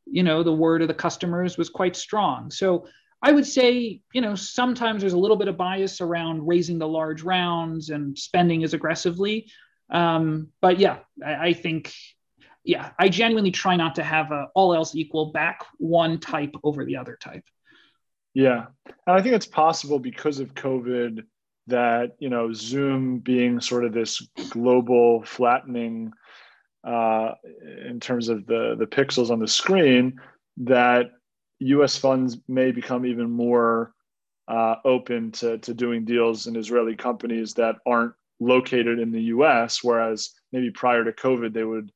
you 0.06 0.22
know, 0.22 0.42
the 0.42 0.52
word 0.52 0.82
of 0.82 0.88
the 0.88 0.94
customers 0.94 1.58
was 1.58 1.68
quite 1.68 1.96
strong. 1.96 2.50
So 2.50 2.86
I 3.22 3.32
would 3.32 3.46
say, 3.46 4.00
you 4.12 4.20
know, 4.20 4.34
sometimes 4.34 5.00
there's 5.00 5.12
a 5.12 5.18
little 5.18 5.36
bit 5.36 5.48
of 5.48 5.56
bias 5.56 6.00
around 6.00 6.46
raising 6.46 6.78
the 6.78 6.88
large 6.88 7.22
rounds 7.22 7.90
and 7.90 8.16
spending 8.16 8.64
as 8.64 8.72
aggressively. 8.72 9.50
Um, 9.90 10.48
but 10.62 10.78
yeah, 10.78 10.98
I, 11.24 11.48
I 11.48 11.52
think 11.52 11.92
yeah, 12.62 12.90
I 12.98 13.08
genuinely 13.08 13.50
try 13.50 13.74
not 13.74 13.96
to 13.96 14.04
have 14.04 14.30
a 14.30 14.48
all 14.54 14.74
else 14.74 14.94
equal 14.94 15.32
back 15.32 15.64
one 15.78 16.20
type 16.20 16.54
over 16.62 16.84
the 16.84 16.96
other 16.96 17.18
type. 17.20 17.44
Yeah. 18.34 18.66
And 19.06 19.16
I 19.16 19.22
think 19.22 19.34
it's 19.34 19.46
possible 19.46 19.98
because 19.98 20.38
of 20.40 20.54
COVID 20.54 21.24
that, 21.66 22.16
you 22.18 22.28
know, 22.28 22.52
Zoom 22.52 23.18
being 23.18 23.60
sort 23.60 23.84
of 23.84 23.92
this 23.92 24.20
global 24.50 25.22
flattening 25.24 26.12
uh, 26.86 27.32
in 27.86 28.00
terms 28.00 28.28
of 28.28 28.46
the, 28.46 28.76
the 28.78 28.86
pixels 28.86 29.30
on 29.30 29.38
the 29.38 29.48
screen, 29.48 30.18
that 30.58 31.10
US 31.60 31.96
funds 31.96 32.38
may 32.48 32.72
become 32.72 33.04
even 33.04 33.30
more 33.30 33.92
uh, 34.48 34.76
open 34.84 35.30
to, 35.32 35.58
to 35.58 35.74
doing 35.74 36.04
deals 36.04 36.46
in 36.46 36.56
Israeli 36.56 36.96
companies 36.96 37.54
that 37.54 37.76
aren't 37.86 38.14
located 38.40 38.98
in 38.98 39.12
the 39.12 39.22
US, 39.22 39.84
whereas 39.84 40.30
maybe 40.52 40.70
prior 40.70 41.04
to 41.04 41.12
COVID, 41.12 41.52
they 41.52 41.64
would 41.64 41.92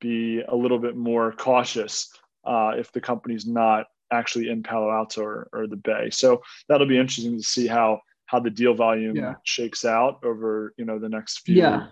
be 0.00 0.42
a 0.46 0.54
little 0.54 0.78
bit 0.78 0.96
more 0.96 1.32
cautious 1.32 2.10
uh, 2.44 2.72
if 2.76 2.92
the 2.92 3.00
company's 3.00 3.46
not 3.46 3.86
actually 4.12 4.48
in 4.48 4.62
Palo 4.62 4.90
Alto 4.90 5.22
or, 5.22 5.48
or 5.52 5.66
the 5.66 5.76
Bay. 5.76 6.10
So 6.10 6.42
that'll 6.68 6.86
be 6.86 6.98
interesting 6.98 7.36
to 7.36 7.42
see 7.42 7.66
how 7.66 8.00
how 8.26 8.40
the 8.40 8.50
deal 8.50 8.74
volume 8.74 9.16
yeah. 9.16 9.34
shakes 9.44 9.84
out 9.84 10.20
over 10.24 10.74
you 10.76 10.84
know 10.84 10.98
the 10.98 11.08
next 11.08 11.40
few 11.40 11.56
yeah. 11.56 11.88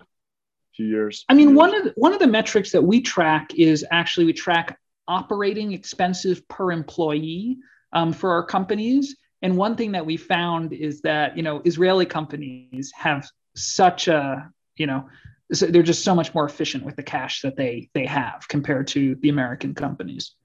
few 0.75 0.85
years. 0.85 1.25
I 1.29 1.33
mean, 1.33 1.55
one 1.55 1.73
of 1.73 1.85
the, 1.85 1.93
one 1.95 2.13
of 2.13 2.19
the 2.19 2.27
metrics 2.27 2.71
that 2.71 2.81
we 2.81 3.01
track 3.01 3.53
is 3.55 3.85
actually 3.91 4.25
we 4.25 4.33
track 4.33 4.77
operating 5.07 5.71
expenses 5.71 6.41
per 6.49 6.71
employee 6.71 7.57
um, 7.93 8.11
for 8.11 8.31
our 8.31 8.45
companies. 8.45 9.15
And 9.41 9.57
one 9.57 9.75
thing 9.75 9.91
that 9.91 10.05
we 10.05 10.17
found 10.17 10.73
is 10.73 11.01
that 11.01 11.37
you 11.37 11.43
know 11.43 11.61
Israeli 11.65 12.05
companies 12.05 12.91
have 12.95 13.27
such 13.55 14.07
a 14.07 14.51
you 14.75 14.87
know 14.87 15.07
they're 15.49 15.83
just 15.83 16.03
so 16.03 16.15
much 16.15 16.33
more 16.33 16.45
efficient 16.45 16.83
with 16.83 16.95
the 16.95 17.03
cash 17.03 17.41
that 17.41 17.55
they 17.55 17.89
they 17.93 18.05
have 18.05 18.47
compared 18.47 18.87
to 18.87 19.15
the 19.15 19.29
American 19.29 19.73
companies. 19.73 20.35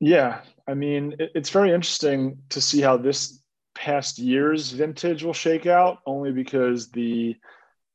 Yeah, 0.00 0.40
I 0.66 0.74
mean, 0.74 1.16
it's 1.18 1.50
very 1.50 1.72
interesting 1.72 2.38
to 2.50 2.60
see 2.60 2.80
how 2.80 2.96
this 2.96 3.40
past 3.74 4.18
year's 4.18 4.72
vintage 4.72 5.22
will 5.22 5.34
shake 5.34 5.66
out, 5.66 5.98
only 6.06 6.32
because 6.32 6.90
the 6.90 7.36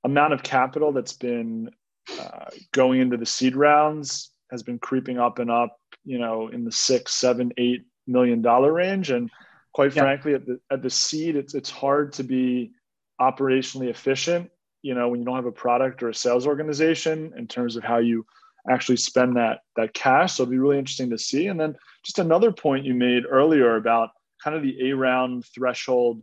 amount 0.03 0.33
of 0.33 0.43
capital 0.43 0.91
that's 0.91 1.13
been 1.13 1.71
uh, 2.19 2.45
going 2.71 3.01
into 3.01 3.17
the 3.17 3.25
seed 3.25 3.55
rounds 3.55 4.31
has 4.51 4.61
been 4.61 4.77
creeping 4.77 5.17
up 5.17 5.39
and 5.39 5.49
up, 5.49 5.77
you 6.03 6.19
know, 6.19 6.47
in 6.49 6.63
the 6.63 6.71
six, 6.71 7.13
seven, 7.13 7.51
eight 7.57 7.85
million 8.05 8.41
dollar 8.41 8.71
range. 8.71 9.09
And 9.09 9.31
quite 9.73 9.95
yeah. 9.95 10.03
frankly, 10.03 10.35
at 10.35 10.45
the 10.45 10.59
at 10.71 10.83
the 10.83 10.89
seed, 10.89 11.35
it's 11.35 11.55
it's 11.55 11.71
hard 11.71 12.13
to 12.13 12.23
be 12.23 12.71
operationally 13.19 13.89
efficient, 13.89 14.51
you 14.83 14.93
know, 14.93 15.09
when 15.09 15.19
you 15.19 15.25
don't 15.25 15.35
have 15.35 15.45
a 15.45 15.51
product 15.51 16.03
or 16.03 16.09
a 16.09 16.13
sales 16.13 16.45
organization 16.45 17.33
in 17.35 17.47
terms 17.47 17.75
of 17.75 17.83
how 17.83 17.97
you 17.97 18.25
actually 18.69 18.97
spend 18.97 19.37
that 19.37 19.59
that 19.75 19.93
cash. 19.93 20.33
So 20.33 20.43
it'll 20.43 20.51
be 20.51 20.57
really 20.57 20.79
interesting 20.79 21.09
to 21.11 21.17
see. 21.17 21.47
And 21.47 21.59
then 21.59 21.75
just 22.03 22.19
another 22.19 22.51
point 22.51 22.85
you 22.85 22.93
made 22.93 23.23
earlier 23.29 23.75
about 23.75 24.09
kind 24.43 24.55
of 24.55 24.63
the 24.63 24.89
A 24.89 24.95
round 24.95 25.45
threshold, 25.53 26.21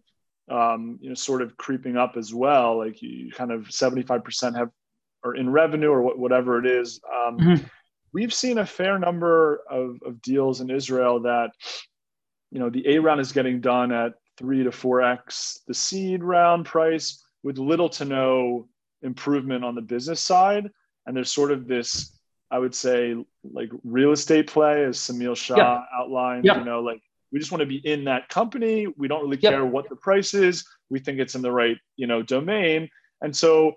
um, 0.51 0.99
you 1.01 1.09
know, 1.09 1.15
sort 1.15 1.43
of 1.43 1.57
creeping 1.57 1.97
up 1.97 2.17
as 2.17 2.35
well. 2.35 2.79
Like 2.79 3.03
you 3.03 3.31
kind 3.33 3.53
of 3.53 3.69
75% 3.69 4.57
have 4.57 4.71
or 5.25 5.37
in 5.37 5.51
revenue 5.51 5.91
or 5.91 6.17
whatever 6.17 6.59
it 6.59 6.67
is. 6.67 7.01
Um, 7.13 7.39
mm-hmm. 7.39 7.65
We've 8.13 8.35
seen 8.35 8.59
a 8.59 8.67
fair 8.67 8.99
number 8.99 9.61
of, 9.71 9.99
of 10.05 10.21
deals 10.21 10.61
in 10.61 10.71
Israel 10.71 11.21
that, 11.21 11.53
you 12.51 12.59
know, 12.59 12.69
the 12.69 12.87
A 12.89 12.99
round 12.99 13.21
is 13.21 13.33
getting 13.33 13.61
done 13.61 13.93
at 13.93 14.15
three 14.37 14.65
to 14.65 14.73
four 14.73 15.01
X 15.03 15.61
the 15.67 15.75
seed 15.75 16.23
round 16.23 16.67
price 16.67 17.25
with 17.43 17.59
little 17.59 17.89
to 17.91 18.05
no 18.05 18.69
improvement 19.03 19.65
on 19.65 19.75
the 19.75 19.83
business 19.83 20.21
side. 20.21 20.71
And 21.07 21.17
there's 21.17 21.33
sort 21.33 21.53
of 21.53 21.67
this 21.67 22.19
I 22.53 22.59
would 22.59 22.75
say 22.75 23.17
like 23.43 23.71
real 23.83 24.13
estate 24.13 24.47
play, 24.47 24.85
as 24.85 24.99
Semil 24.99 25.35
Shah 25.35 25.57
yeah. 25.57 25.81
outlined. 25.99 26.45
Yeah. 26.45 26.59
You 26.59 26.65
know, 26.65 26.81
like 26.81 27.01
we 27.33 27.39
just 27.39 27.51
want 27.51 27.61
to 27.61 27.67
be 27.67 27.77
in 27.77 28.05
that 28.05 28.29
company. 28.29 28.87
We 28.87 29.09
don't 29.09 29.23
really 29.23 29.39
care 29.39 29.65
what 29.65 29.89
the 29.89 29.97
price 29.97 30.35
is. 30.35 30.67
We 30.91 30.99
think 30.99 31.19
it's 31.19 31.35
in 31.35 31.41
the 31.41 31.51
right 31.51 31.79
you 31.97 32.07
know 32.07 32.23
domain, 32.23 32.91
and 33.23 33.35
so 33.35 33.77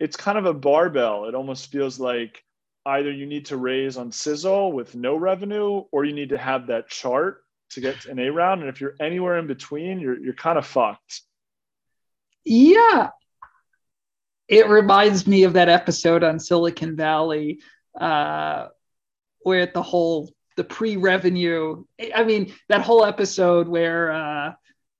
it's 0.00 0.16
kind 0.16 0.36
of 0.36 0.46
a 0.46 0.52
barbell. 0.52 1.26
It 1.26 1.36
almost 1.36 1.70
feels 1.70 2.00
like 2.00 2.42
either 2.84 3.12
you 3.12 3.26
need 3.26 3.46
to 3.46 3.56
raise 3.56 3.96
on 3.96 4.10
sizzle 4.10 4.72
with 4.72 4.96
no 4.96 5.14
revenue, 5.14 5.84
or 5.92 6.04
you 6.04 6.12
need 6.12 6.30
to 6.30 6.38
have 6.38 6.66
that 6.66 6.88
chart 6.88 7.42
to 7.70 7.80
get 7.80 8.06
an 8.06 8.18
A 8.18 8.30
round. 8.30 8.62
And 8.62 8.68
if 8.68 8.80
you're 8.80 8.96
anywhere 8.98 9.38
in 9.38 9.46
between, 9.46 10.00
you're 10.00 10.18
you're 10.18 10.34
kind 10.34 10.58
of 10.58 10.66
fucked. 10.66 11.22
Yeah. 12.44 13.10
It 14.48 14.68
reminds 14.68 15.26
me 15.26 15.44
of 15.44 15.52
that 15.52 15.68
episode 15.68 16.24
on 16.24 16.40
Silicon 16.40 16.96
Valley 16.96 17.60
uh, 17.98 18.68
where 19.40 19.66
the 19.66 19.82
whole 19.82 20.30
the 20.58 20.64
pre-revenue. 20.64 21.84
I 22.14 22.24
mean, 22.24 22.52
that 22.68 22.82
whole 22.82 23.04
episode 23.04 23.68
where 23.68 24.10
uh, 24.12 24.52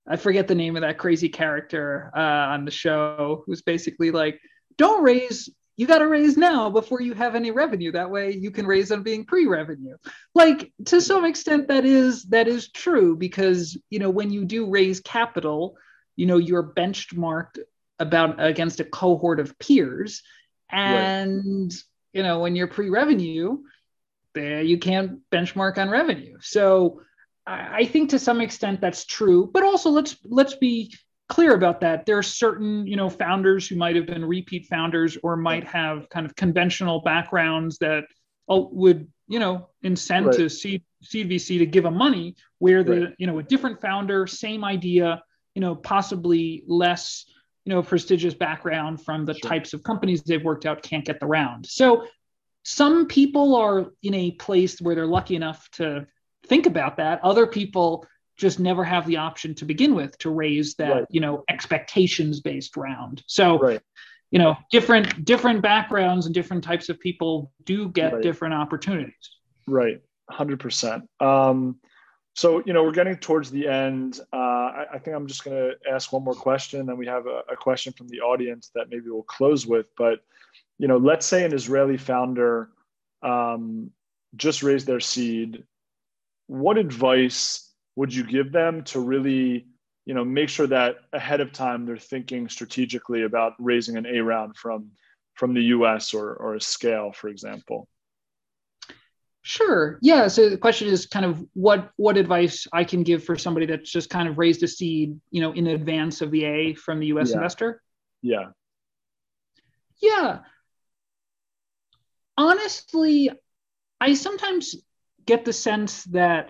I 0.07 0.15
forget 0.15 0.47
the 0.47 0.55
name 0.55 0.75
of 0.77 0.81
that 0.81 0.97
crazy 0.97 1.29
character 1.29 2.09
uh, 2.15 2.19
on 2.53 2.65
the 2.65 2.71
show, 2.71 3.43
who's 3.45 3.61
basically 3.61 4.09
like, 4.09 4.39
"Don't 4.77 5.03
raise." 5.03 5.49
You 5.75 5.87
got 5.87 5.99
to 5.99 6.07
raise 6.07 6.35
now 6.35 6.69
before 6.69 7.01
you 7.01 7.13
have 7.13 7.35
any 7.35 7.51
revenue. 7.51 7.93
That 7.93 8.09
way, 8.09 8.33
you 8.33 8.51
can 8.51 8.67
raise 8.67 8.91
on 8.91 9.01
being 9.01 9.23
pre-revenue. 9.23 9.95
Like 10.35 10.73
to 10.85 10.99
some 10.99 11.23
extent, 11.23 11.69
that 11.69 11.85
is 11.85 12.23
that 12.25 12.47
is 12.47 12.69
true 12.71 13.15
because 13.15 13.77
you 13.89 13.99
know 13.99 14.09
when 14.09 14.31
you 14.31 14.45
do 14.45 14.69
raise 14.69 15.01
capital, 15.01 15.77
you 16.15 16.25
know 16.25 16.37
you're 16.37 16.73
benchmarked 16.73 17.59
about 17.97 18.43
against 18.43 18.79
a 18.79 18.85
cohort 18.85 19.41
of 19.41 19.59
peers, 19.59 20.21
and 20.71 21.71
right 21.71 21.83
you 22.13 22.23
know, 22.23 22.39
when 22.39 22.55
you're 22.55 22.67
pre-revenue, 22.67 23.59
there 24.35 24.61
you 24.61 24.77
can't 24.77 25.19
benchmark 25.31 25.77
on 25.77 25.89
revenue. 25.89 26.37
So 26.41 27.01
I, 27.45 27.85
think 27.85 28.11
to 28.11 28.19
some 28.19 28.41
extent 28.41 28.79
that's 28.79 29.05
true, 29.05 29.49
but 29.51 29.63
also 29.63 29.89
let's 29.89 30.15
let's 30.23 30.55
be 30.55 30.93
clear 31.29 31.53
about 31.55 31.81
that. 31.81 32.05
There 32.05 32.17
are 32.17 32.23
certain, 32.23 32.85
you 32.85 32.95
know, 32.95 33.09
founders 33.09 33.67
who 33.67 33.75
might 33.75 33.95
have 33.95 34.05
been 34.05 34.25
repeat 34.25 34.67
founders 34.67 35.17
or 35.23 35.35
might 35.35 35.63
have 35.65 36.09
kind 36.09 36.25
of 36.25 36.35
conventional 36.35 37.01
backgrounds 37.01 37.77
that 37.79 38.03
uh, 38.49 38.61
would, 38.71 39.07
you 39.27 39.39
know, 39.39 39.69
incent 39.83 40.27
right. 40.27 40.35
to 40.35 40.49
seed, 40.49 40.83
seed 41.03 41.29
VC 41.29 41.59
to 41.59 41.65
give 41.65 41.83
them 41.83 41.95
money 41.95 42.35
where 42.57 42.83
the, 42.83 43.01
right. 43.01 43.13
you 43.17 43.27
know, 43.27 43.39
a 43.39 43.43
different 43.43 43.79
founder, 43.79 44.25
same 44.27 44.63
idea, 44.63 45.21
you 45.53 45.61
know, 45.61 45.75
possibly 45.75 46.63
less 46.67 47.25
you 47.69 47.75
know 47.75 47.83
prestigious 47.83 48.33
background 48.33 48.99
from 49.05 49.25
the 49.25 49.35
sure. 49.35 49.47
types 49.47 49.73
of 49.73 49.83
companies 49.83 50.23
they've 50.23 50.43
worked 50.43 50.65
out 50.65 50.81
can't 50.81 51.05
get 51.05 51.19
the 51.19 51.25
round 51.27 51.67
so 51.67 52.03
some 52.63 53.05
people 53.05 53.55
are 53.55 53.91
in 54.01 54.15
a 54.15 54.31
place 54.31 54.81
where 54.81 54.95
they're 54.95 55.05
lucky 55.05 55.35
enough 55.35 55.69
to 55.69 56.07
think 56.47 56.65
about 56.65 56.97
that 56.97 57.23
other 57.23 57.45
people 57.45 58.07
just 58.37 58.59
never 58.59 58.83
have 58.83 59.05
the 59.05 59.17
option 59.17 59.53
to 59.53 59.65
begin 59.65 59.93
with 59.93 60.17
to 60.17 60.31
raise 60.31 60.73
that 60.75 60.91
right. 60.91 61.05
you 61.11 61.21
know 61.21 61.43
expectations 61.47 62.39
based 62.39 62.75
round 62.75 63.23
so 63.27 63.59
right. 63.59 63.81
you 64.31 64.39
know 64.39 64.57
different 64.71 65.23
different 65.23 65.61
backgrounds 65.61 66.25
and 66.25 66.33
different 66.33 66.63
types 66.63 66.89
of 66.89 66.99
people 66.99 67.51
do 67.65 67.89
get 67.89 68.13
right. 68.13 68.23
different 68.23 68.55
opportunities 68.55 69.37
right 69.67 70.01
100% 70.31 71.01
um, 71.21 71.75
so, 72.39 72.63
you 72.65 72.71
know, 72.71 72.85
we're 72.85 72.93
getting 72.93 73.17
towards 73.17 73.51
the 73.51 73.67
end. 73.67 74.21
Uh, 74.31 74.37
I, 74.37 74.85
I, 74.93 74.97
think 74.97 75.13
I'm 75.13 75.27
just 75.27 75.43
going 75.43 75.57
to 75.57 75.91
ask 75.91 76.13
one 76.13 76.23
more 76.23 76.33
question, 76.33 76.79
and 76.79 76.87
then 76.87 76.95
we 76.95 77.05
have 77.05 77.27
a, 77.27 77.41
a, 77.51 77.57
question 77.57 77.91
from 77.91 78.07
the 78.07 78.21
audience 78.21 78.71
that 78.75 78.89
maybe 78.89 79.09
we'll 79.09 79.23
close 79.23 79.67
with. 79.67 79.87
But, 79.97 80.19
you 80.77 80.87
know, 80.87 80.95
let's 80.95 81.25
say 81.25 81.43
an 81.43 81.53
Israeli 81.53 81.97
founder 81.97 82.69
um, 83.23 83.91
just 84.37 84.63
raised 84.63 84.87
their 84.87 85.01
seed. 85.01 85.65
What 86.47 86.77
advice 86.77 87.73
would 87.97 88.15
you 88.15 88.23
give 88.23 88.53
them 88.53 88.85
to 88.85 89.01
really, 89.01 89.67
you 90.05 90.13
know, 90.13 90.23
make 90.23 90.47
sure 90.47 90.67
that 90.67 90.95
ahead 91.11 91.41
of 91.41 91.51
time 91.51 91.85
they're 91.85 91.97
thinking 91.97 92.47
strategically 92.47 93.23
about 93.23 93.55
raising 93.59 93.97
an 93.97 94.05
A 94.05 94.23
round 94.23 94.55
from 94.55 94.91
from 95.33 95.53
the 95.53 95.63
U.S. 95.75 96.13
or 96.13 96.35
or 96.35 96.55
a 96.55 96.61
scale, 96.61 97.11
for 97.11 97.27
example? 97.27 97.89
Sure. 99.41 99.99
Yeah. 100.01 100.27
So 100.27 100.49
the 100.49 100.57
question 100.57 100.87
is 100.87 101.05
kind 101.05 101.25
of 101.25 101.43
what 101.53 101.91
what 101.95 102.17
advice 102.17 102.67
I 102.73 102.83
can 102.83 103.03
give 103.03 103.23
for 103.23 103.37
somebody 103.37 103.65
that's 103.65 103.89
just 103.89 104.09
kind 104.09 104.27
of 104.27 104.37
raised 104.37 104.63
a 104.63 104.67
seed, 104.67 105.19
you 105.31 105.41
know, 105.41 105.53
in 105.53 105.67
advance 105.67 106.21
of 106.21 106.31
the 106.31 106.43
A 106.43 106.73
from 106.73 106.99
the 106.99 107.07
U.S. 107.07 107.29
Yeah. 107.29 107.35
investor. 107.37 107.81
Yeah. 108.21 108.45
Yeah. 110.01 110.39
Honestly, 112.37 113.31
I 113.99 114.13
sometimes 114.13 114.75
get 115.25 115.45
the 115.45 115.53
sense 115.53 116.03
that 116.05 116.49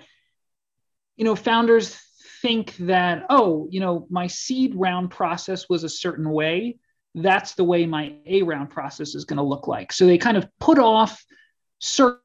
you 1.17 1.25
know 1.25 1.35
founders 1.35 1.99
think 2.41 2.75
that 2.77 3.25
oh 3.29 3.67
you 3.69 3.81
know 3.81 4.07
my 4.09 4.27
seed 4.27 4.73
round 4.75 5.11
process 5.11 5.67
was 5.67 5.83
a 5.83 5.89
certain 5.89 6.29
way 6.29 6.77
that's 7.15 7.55
the 7.55 7.63
way 7.63 7.85
my 7.85 8.15
a 8.25 8.41
round 8.43 8.69
process 8.69 9.15
is 9.15 9.25
going 9.25 9.37
to 9.37 9.43
look 9.43 9.67
like 9.67 9.91
so 9.91 10.05
they 10.05 10.17
kind 10.17 10.37
of 10.37 10.47
put 10.59 10.79
off 10.79 11.21
certain 11.79 12.21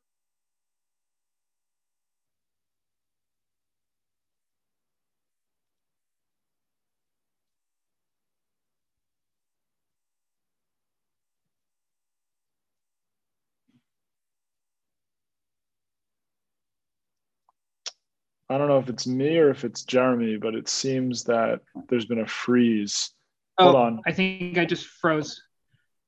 I 18.51 18.59
don't 18.59 18.69
know 18.69 18.79
if 18.79 18.89
it's 18.89 19.07
me 19.07 19.39
or 19.39 19.51
if 19.51 19.65
it's 19.65 19.85
Jeremy, 19.85 20.37
but 20.37 20.55
it 20.55 20.69
seems 20.69 21.25
that 21.25 21.61
there's 21.89 22.05
been 22.05 22.21
a 22.21 22.27
freeze. 22.27 23.11
Oh, 23.59 23.65
Hold 23.65 23.77
on. 23.77 24.03
I 24.07 24.13
think 24.13 24.59
I 24.59 24.65
just 24.65 24.87
froze. 24.87 25.41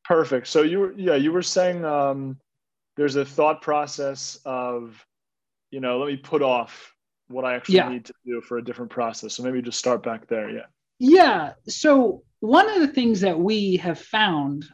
Perfect. 0.05 0.47
So 0.47 0.63
you 0.63 0.81
were 0.81 0.93
yeah, 0.93 1.15
you 1.15 1.33
were 1.33 1.43
saying 1.43 1.85
um, 1.85 2.39
there's 2.97 3.17
a 3.17 3.25
thought 3.25 3.63
process 3.63 4.39
of, 4.45 5.05
you 5.71 5.81
know, 5.81 5.99
let 5.99 6.07
me 6.07 6.17
put 6.17 6.43
off 6.43 6.93
what 7.29 7.45
I 7.45 7.55
actually 7.55 7.77
yeah. 7.77 7.89
need 7.89 8.05
to 8.05 8.15
do 8.25 8.41
for 8.41 8.59
a 8.59 8.65
different 8.65 8.91
process. 8.91 9.35
So 9.35 9.43
maybe 9.43 9.63
just 9.63 9.79
start 9.79 10.03
back 10.03 10.29
there. 10.29 10.51
Yeah. 10.51 10.67
Yeah. 10.99 11.53
So 11.67 12.23
one 12.41 12.69
of 12.71 12.81
the 12.81 12.89
things 12.89 13.21
that 13.23 13.39
we 13.39 13.77
have 13.79 13.99
found 13.99 14.67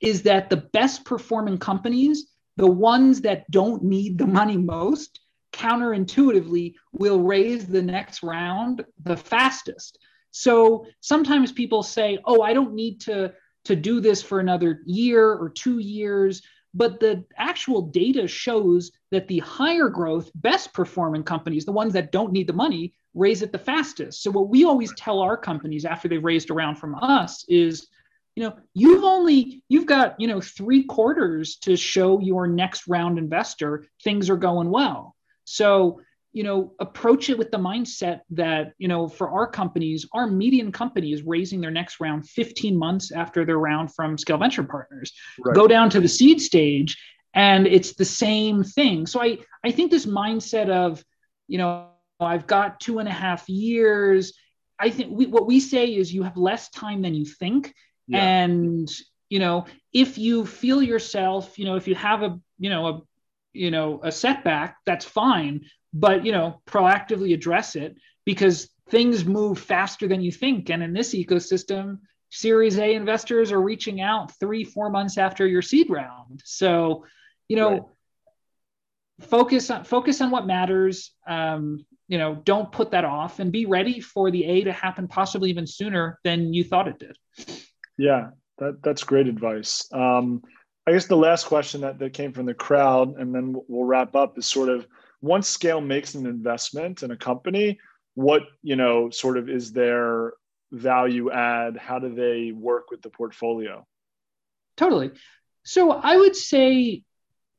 is 0.00 0.22
that 0.22 0.48
the 0.48 0.56
best 0.56 1.04
performing 1.04 1.58
companies, 1.58 2.28
the 2.56 2.70
ones 2.70 3.22
that 3.22 3.50
don't 3.50 3.82
need 3.82 4.18
the 4.18 4.26
money 4.26 4.56
most, 4.56 5.20
counterintuitively 5.58 6.74
will 6.92 7.20
raise 7.20 7.66
the 7.66 7.82
next 7.82 8.22
round 8.22 8.84
the 9.04 9.16
fastest. 9.16 9.98
So 10.30 10.86
sometimes 11.00 11.52
people 11.52 11.82
say, 11.82 12.18
"Oh, 12.24 12.40
I 12.42 12.52
don't 12.52 12.74
need 12.74 13.00
to 13.02 13.34
to 13.64 13.74
do 13.76 14.00
this 14.00 14.22
for 14.22 14.38
another 14.40 14.82
year 14.86 15.32
or 15.32 15.48
2 15.50 15.78
years." 15.78 16.42
But 16.74 17.00
the 17.00 17.24
actual 17.36 17.82
data 17.82 18.28
shows 18.28 18.92
that 19.10 19.26
the 19.26 19.40
higher 19.40 19.88
growth, 19.88 20.30
best 20.34 20.72
performing 20.74 21.24
companies, 21.24 21.64
the 21.64 21.72
ones 21.72 21.92
that 21.94 22.12
don't 22.12 22.32
need 22.32 22.46
the 22.46 22.52
money, 22.52 22.94
raise 23.14 23.42
it 23.42 23.52
the 23.52 23.58
fastest. 23.58 24.22
So 24.22 24.30
what 24.30 24.50
we 24.50 24.64
always 24.64 24.92
tell 24.94 25.20
our 25.20 25.36
companies 25.36 25.84
after 25.86 26.06
they've 26.08 26.30
raised 26.32 26.50
around 26.50 26.76
from 26.76 26.94
us 26.94 27.44
is, 27.48 27.88
you 28.36 28.42
know, 28.44 28.54
you've 28.74 29.02
only 29.02 29.64
you've 29.68 29.86
got, 29.86 30.20
you 30.20 30.28
know, 30.28 30.40
3 30.40 30.84
quarters 30.84 31.56
to 31.62 31.74
show 31.74 32.20
your 32.20 32.46
next 32.46 32.86
round 32.86 33.18
investor 33.18 33.86
things 34.04 34.28
are 34.30 34.36
going 34.36 34.70
well. 34.70 35.16
So, 35.48 36.00
you 36.32 36.42
know, 36.44 36.74
approach 36.78 37.30
it 37.30 37.38
with 37.38 37.50
the 37.50 37.58
mindset 37.58 38.20
that, 38.30 38.74
you 38.78 38.86
know, 38.86 39.08
for 39.08 39.30
our 39.30 39.46
companies, 39.46 40.06
our 40.12 40.26
median 40.26 40.70
company 40.70 41.12
is 41.12 41.22
raising 41.22 41.60
their 41.60 41.70
next 41.70 42.00
round 42.00 42.28
15 42.28 42.76
months 42.76 43.10
after 43.12 43.44
their 43.44 43.58
round 43.58 43.94
from 43.94 44.18
Scale 44.18 44.38
Venture 44.38 44.62
Partners. 44.62 45.12
Right. 45.44 45.54
Go 45.54 45.66
down 45.66 45.90
to 45.90 46.00
the 46.00 46.08
seed 46.08 46.40
stage 46.40 46.96
and 47.34 47.66
it's 47.66 47.94
the 47.94 48.04
same 48.04 48.62
thing. 48.62 49.06
So 49.06 49.22
I 49.22 49.38
I 49.64 49.70
think 49.70 49.90
this 49.90 50.06
mindset 50.06 50.68
of, 50.68 51.02
you 51.46 51.58
know, 51.58 51.88
I've 52.20 52.46
got 52.46 52.80
two 52.80 52.98
and 52.98 53.08
a 53.08 53.12
half 53.12 53.48
years. 53.48 54.34
I 54.78 54.90
think 54.90 55.10
we, 55.12 55.26
what 55.26 55.46
we 55.46 55.60
say 55.60 55.94
is 55.94 56.12
you 56.12 56.22
have 56.22 56.36
less 56.36 56.68
time 56.70 57.02
than 57.02 57.14
you 57.14 57.24
think. 57.24 57.74
Yeah. 58.06 58.22
And, 58.22 58.90
you 59.28 59.38
know, 59.38 59.66
if 59.92 60.18
you 60.18 60.46
feel 60.46 60.82
yourself, 60.82 61.58
you 61.58 61.64
know, 61.64 61.76
if 61.76 61.86
you 61.88 61.94
have 61.94 62.22
a, 62.22 62.38
you 62.58 62.70
know, 62.70 62.86
a 62.86 63.02
you 63.52 63.70
know 63.70 64.00
a 64.02 64.12
setback 64.12 64.76
that's 64.84 65.04
fine 65.04 65.62
but 65.92 66.24
you 66.24 66.32
know 66.32 66.60
proactively 66.66 67.34
address 67.34 67.76
it 67.76 67.96
because 68.24 68.68
things 68.90 69.24
move 69.24 69.58
faster 69.58 70.08
than 70.08 70.20
you 70.20 70.32
think. 70.32 70.70
And 70.70 70.82
in 70.82 70.92
this 70.92 71.14
ecosystem 71.14 71.98
series 72.30 72.78
a 72.78 72.94
investors 72.94 73.52
are 73.52 73.60
reaching 73.60 74.00
out 74.00 74.38
three 74.38 74.64
four 74.64 74.90
months 74.90 75.16
after 75.16 75.46
your 75.46 75.62
seed 75.62 75.88
round. 75.90 76.42
So 76.44 77.04
you 77.48 77.56
know 77.56 77.70
right. 77.70 77.82
focus 79.22 79.70
on 79.70 79.84
focus 79.84 80.20
on 80.20 80.30
what 80.30 80.46
matters. 80.46 81.12
Um, 81.26 81.84
you 82.06 82.18
know 82.18 82.36
don't 82.36 82.72
put 82.72 82.90
that 82.92 83.04
off 83.04 83.38
and 83.38 83.52
be 83.52 83.66
ready 83.66 84.00
for 84.00 84.30
the 84.30 84.44
a 84.44 84.64
to 84.64 84.72
happen 84.72 85.08
possibly 85.08 85.50
even 85.50 85.66
sooner 85.66 86.18
than 86.24 86.52
you 86.52 86.64
thought 86.64 86.88
it 86.88 86.98
did. 86.98 87.16
Yeah 87.96 88.30
that, 88.58 88.82
that's 88.82 89.04
great 89.04 89.28
advice. 89.28 89.88
Um, 89.92 90.42
I 90.88 90.92
guess 90.92 91.04
the 91.04 91.18
last 91.18 91.44
question 91.44 91.82
that, 91.82 91.98
that 91.98 92.14
came 92.14 92.32
from 92.32 92.46
the 92.46 92.54
crowd, 92.54 93.18
and 93.18 93.34
then 93.34 93.54
we'll 93.68 93.84
wrap 93.84 94.14
up, 94.14 94.38
is 94.38 94.46
sort 94.46 94.70
of 94.70 94.86
once 95.20 95.46
Scale 95.46 95.82
makes 95.82 96.14
an 96.14 96.24
investment 96.24 97.02
in 97.02 97.10
a 97.10 97.16
company, 97.16 97.78
what 98.14 98.44
you 98.62 98.74
know 98.74 99.10
sort 99.10 99.36
of 99.36 99.50
is 99.50 99.70
their 99.70 100.32
value 100.72 101.30
add? 101.30 101.76
How 101.76 101.98
do 101.98 102.14
they 102.14 102.52
work 102.52 102.90
with 102.90 103.02
the 103.02 103.10
portfolio? 103.10 103.86
Totally. 104.78 105.10
So 105.62 105.92
I 105.92 106.16
would 106.16 106.34
say 106.34 107.02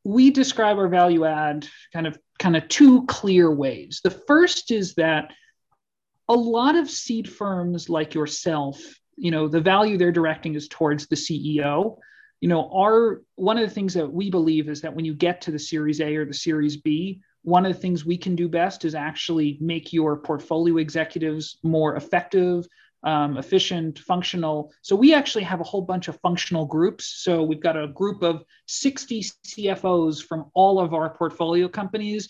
we 0.03 0.31
describe 0.31 0.77
our 0.77 0.87
value 0.87 1.25
add 1.25 1.67
kind 1.93 2.07
of 2.07 2.17
kind 2.39 2.57
of 2.57 2.67
two 2.67 3.05
clear 3.05 3.53
ways. 3.53 4.01
The 4.03 4.09
first 4.09 4.71
is 4.71 4.95
that 4.95 5.29
a 6.27 6.33
lot 6.33 6.75
of 6.75 6.89
seed 6.89 7.31
firms 7.31 7.89
like 7.89 8.15
yourself, 8.15 8.81
you 9.17 9.29
know, 9.29 9.47
the 9.47 9.61
value 9.61 9.99
they're 9.99 10.11
directing 10.11 10.55
is 10.55 10.67
towards 10.67 11.05
the 11.05 11.15
CEO 11.15 11.99
you 12.41 12.49
know 12.49 12.69
our 12.73 13.21
one 13.35 13.57
of 13.57 13.67
the 13.67 13.73
things 13.73 13.93
that 13.93 14.11
we 14.11 14.29
believe 14.29 14.69
is 14.69 14.81
that 14.81 14.95
when 14.95 15.05
you 15.05 15.13
get 15.13 15.41
to 15.41 15.51
the 15.51 15.59
series 15.59 16.01
a 16.01 16.15
or 16.15 16.25
the 16.25 16.33
series 16.33 16.77
b 16.77 17.21
one 17.43 17.65
of 17.65 17.73
the 17.73 17.79
things 17.79 18.05
we 18.05 18.17
can 18.17 18.35
do 18.35 18.49
best 18.49 18.83
is 18.85 18.95
actually 18.95 19.57
make 19.61 19.93
your 19.93 20.17
portfolio 20.17 20.77
executives 20.77 21.57
more 21.63 21.95
effective 21.95 22.67
um, 23.03 23.37
efficient 23.37 23.99
functional. 23.99 24.71
So 24.81 24.95
we 24.95 25.13
actually 25.13 25.43
have 25.45 25.61
a 25.61 25.63
whole 25.65 25.81
bunch 25.81 26.07
of 26.07 26.19
functional 26.19 26.65
groups. 26.65 27.05
So 27.23 27.43
we've 27.43 27.61
got 27.61 27.81
a 27.81 27.87
group 27.87 28.23
of 28.23 28.43
60 28.67 29.23
cfos 29.47 30.23
from 30.23 30.51
all 30.53 30.79
of 30.79 30.93
our 30.93 31.09
portfolio 31.09 31.67
companies. 31.67 32.29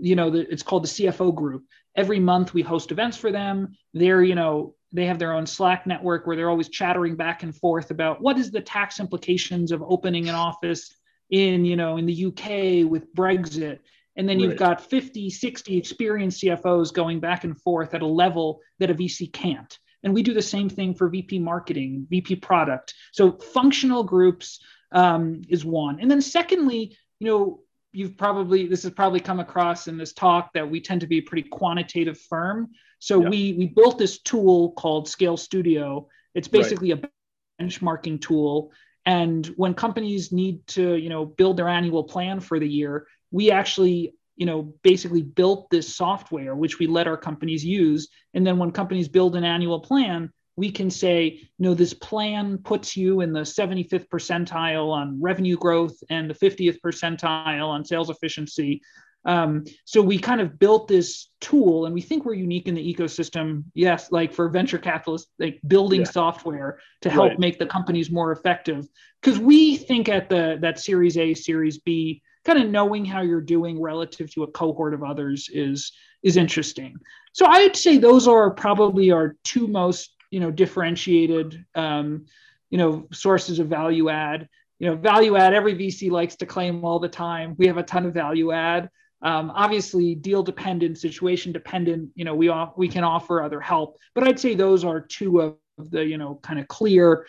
You 0.00 0.14
know 0.14 0.30
the, 0.30 0.48
it's 0.50 0.62
called 0.62 0.84
the 0.84 0.88
cfo 0.88 1.34
group. 1.34 1.64
Every 1.96 2.20
month 2.20 2.54
we 2.54 2.62
host 2.62 2.92
events 2.92 3.16
for 3.16 3.32
them. 3.32 3.72
They're 3.92 4.22
you 4.22 4.36
know 4.36 4.74
they 4.94 5.06
have 5.06 5.18
their 5.18 5.34
own 5.34 5.44
Slack 5.44 5.86
network 5.86 6.26
where 6.26 6.36
they're 6.36 6.48
always 6.48 6.68
chattering 6.68 7.16
back 7.16 7.42
and 7.42 7.54
forth 7.54 7.90
about 7.90 8.22
what 8.22 8.38
is 8.38 8.50
the 8.50 8.60
tax 8.60 9.00
implications 9.00 9.72
of 9.72 9.82
opening 9.82 10.28
an 10.28 10.36
office 10.36 10.94
in, 11.30 11.64
you 11.64 11.74
know, 11.74 11.96
in 11.96 12.06
the 12.06 12.26
UK 12.26 12.88
with 12.88 13.12
Brexit. 13.14 13.80
And 14.16 14.28
then 14.28 14.38
you've 14.38 14.56
got 14.56 14.80
50, 14.80 15.28
60 15.28 15.76
experienced 15.76 16.40
CFOs 16.40 16.94
going 16.94 17.18
back 17.18 17.42
and 17.42 17.60
forth 17.60 17.92
at 17.94 18.02
a 18.02 18.06
level 18.06 18.60
that 18.78 18.90
a 18.90 18.94
VC 18.94 19.32
can't. 19.32 19.76
And 20.04 20.14
we 20.14 20.22
do 20.22 20.32
the 20.32 20.42
same 20.42 20.68
thing 20.68 20.94
for 20.94 21.08
VP 21.08 21.40
marketing, 21.40 22.06
VP 22.08 22.36
product. 22.36 22.94
So 23.12 23.32
functional 23.32 24.04
groups 24.04 24.60
um, 24.92 25.42
is 25.48 25.64
one. 25.64 25.98
And 25.98 26.08
then 26.08 26.20
secondly, 26.22 26.96
you 27.18 27.26
know, 27.26 27.60
you've 27.90 28.16
probably 28.16 28.66
this 28.66 28.82
has 28.82 28.92
probably 28.92 29.20
come 29.20 29.40
across 29.40 29.88
in 29.88 29.96
this 29.96 30.12
talk 30.12 30.52
that 30.52 30.68
we 30.68 30.80
tend 30.80 31.00
to 31.00 31.06
be 31.06 31.18
a 31.18 31.22
pretty 31.22 31.48
quantitative 31.48 32.20
firm. 32.20 32.68
So 33.04 33.20
yeah. 33.20 33.28
we 33.28 33.52
we 33.52 33.66
built 33.66 33.98
this 33.98 34.18
tool 34.18 34.72
called 34.72 35.10
Scale 35.10 35.36
Studio. 35.36 36.08
It's 36.34 36.48
basically 36.48 36.94
right. 36.94 37.04
a 37.04 37.62
benchmarking 37.62 38.22
tool. 38.22 38.72
And 39.04 39.44
when 39.58 39.74
companies 39.74 40.32
need 40.32 40.66
to, 40.68 40.94
you 40.94 41.10
know, 41.10 41.26
build 41.26 41.58
their 41.58 41.68
annual 41.68 42.04
plan 42.04 42.40
for 42.40 42.58
the 42.58 42.66
year, 42.66 43.06
we 43.30 43.50
actually, 43.50 44.14
you 44.36 44.46
know, 44.46 44.74
basically 44.82 45.20
built 45.20 45.68
this 45.68 45.94
software 45.94 46.56
which 46.56 46.78
we 46.78 46.86
let 46.86 47.06
our 47.06 47.18
companies 47.18 47.62
use. 47.62 48.08
And 48.32 48.46
then 48.46 48.56
when 48.56 48.70
companies 48.70 49.08
build 49.08 49.36
an 49.36 49.44
annual 49.44 49.80
plan, 49.80 50.32
we 50.56 50.70
can 50.70 50.90
say, 50.90 51.24
you 51.26 51.62
know, 51.66 51.74
this 51.74 51.92
plan 51.92 52.56
puts 52.56 52.96
you 52.96 53.20
in 53.20 53.34
the 53.34 53.40
75th 53.40 54.08
percentile 54.08 54.90
on 54.90 55.20
revenue 55.20 55.58
growth 55.58 55.96
and 56.08 56.30
the 56.30 56.34
50th 56.34 56.78
percentile 56.80 57.68
on 57.68 57.84
sales 57.84 58.08
efficiency. 58.08 58.80
Um, 59.24 59.64
so 59.84 60.02
we 60.02 60.18
kind 60.18 60.40
of 60.40 60.58
built 60.58 60.88
this 60.88 61.30
tool, 61.40 61.86
and 61.86 61.94
we 61.94 62.02
think 62.02 62.24
we're 62.24 62.34
unique 62.34 62.68
in 62.68 62.74
the 62.74 62.94
ecosystem. 62.94 63.64
Yes, 63.74 64.12
like 64.12 64.32
for 64.32 64.48
venture 64.48 64.78
capitalists, 64.78 65.30
like 65.38 65.60
building 65.66 66.02
yeah. 66.02 66.10
software 66.10 66.78
to 67.02 67.10
help 67.10 67.30
right. 67.30 67.38
make 67.38 67.58
the 67.58 67.66
companies 67.66 68.10
more 68.10 68.32
effective. 68.32 68.86
Because 69.22 69.38
we 69.38 69.76
think 69.76 70.08
at 70.08 70.28
the 70.28 70.58
that 70.60 70.78
Series 70.78 71.16
A, 71.16 71.32
Series 71.34 71.78
B, 71.78 72.22
kind 72.44 72.62
of 72.62 72.68
knowing 72.70 73.04
how 73.04 73.22
you're 73.22 73.40
doing 73.40 73.80
relative 73.80 74.32
to 74.34 74.42
a 74.42 74.50
cohort 74.50 74.94
of 74.94 75.02
others 75.02 75.48
is 75.52 75.92
is 76.22 76.36
interesting. 76.36 76.96
So 77.32 77.46
I'd 77.46 77.76
say 77.76 77.98
those 77.98 78.28
are 78.28 78.50
probably 78.50 79.10
our 79.10 79.36
two 79.44 79.66
most 79.66 80.14
you 80.30 80.40
know 80.40 80.50
differentiated 80.50 81.64
um, 81.74 82.26
you 82.70 82.78
know 82.78 83.06
sources 83.12 83.58
of 83.58 83.68
value 83.68 84.10
add. 84.10 84.48
You 84.80 84.90
know, 84.90 84.96
value 84.96 85.36
add. 85.36 85.54
Every 85.54 85.74
VC 85.74 86.10
likes 86.10 86.36
to 86.36 86.46
claim 86.46 86.84
all 86.84 86.98
the 86.98 87.08
time. 87.08 87.54
We 87.56 87.68
have 87.68 87.78
a 87.78 87.82
ton 87.82 88.04
of 88.04 88.12
value 88.12 88.50
add. 88.52 88.90
Um, 89.24 89.50
obviously, 89.54 90.14
deal 90.14 90.42
dependent, 90.42 90.98
situation 90.98 91.50
dependent. 91.50 92.10
You 92.14 92.26
know, 92.26 92.34
we 92.34 92.48
off, 92.48 92.74
we 92.76 92.88
can 92.88 93.02
offer 93.02 93.42
other 93.42 93.60
help, 93.60 93.98
but 94.14 94.22
I'd 94.22 94.38
say 94.38 94.54
those 94.54 94.84
are 94.84 95.00
two 95.00 95.40
of 95.40 95.56
the 95.78 96.04
you 96.04 96.18
know 96.18 96.38
kind 96.42 96.60
of 96.60 96.68
clear 96.68 97.26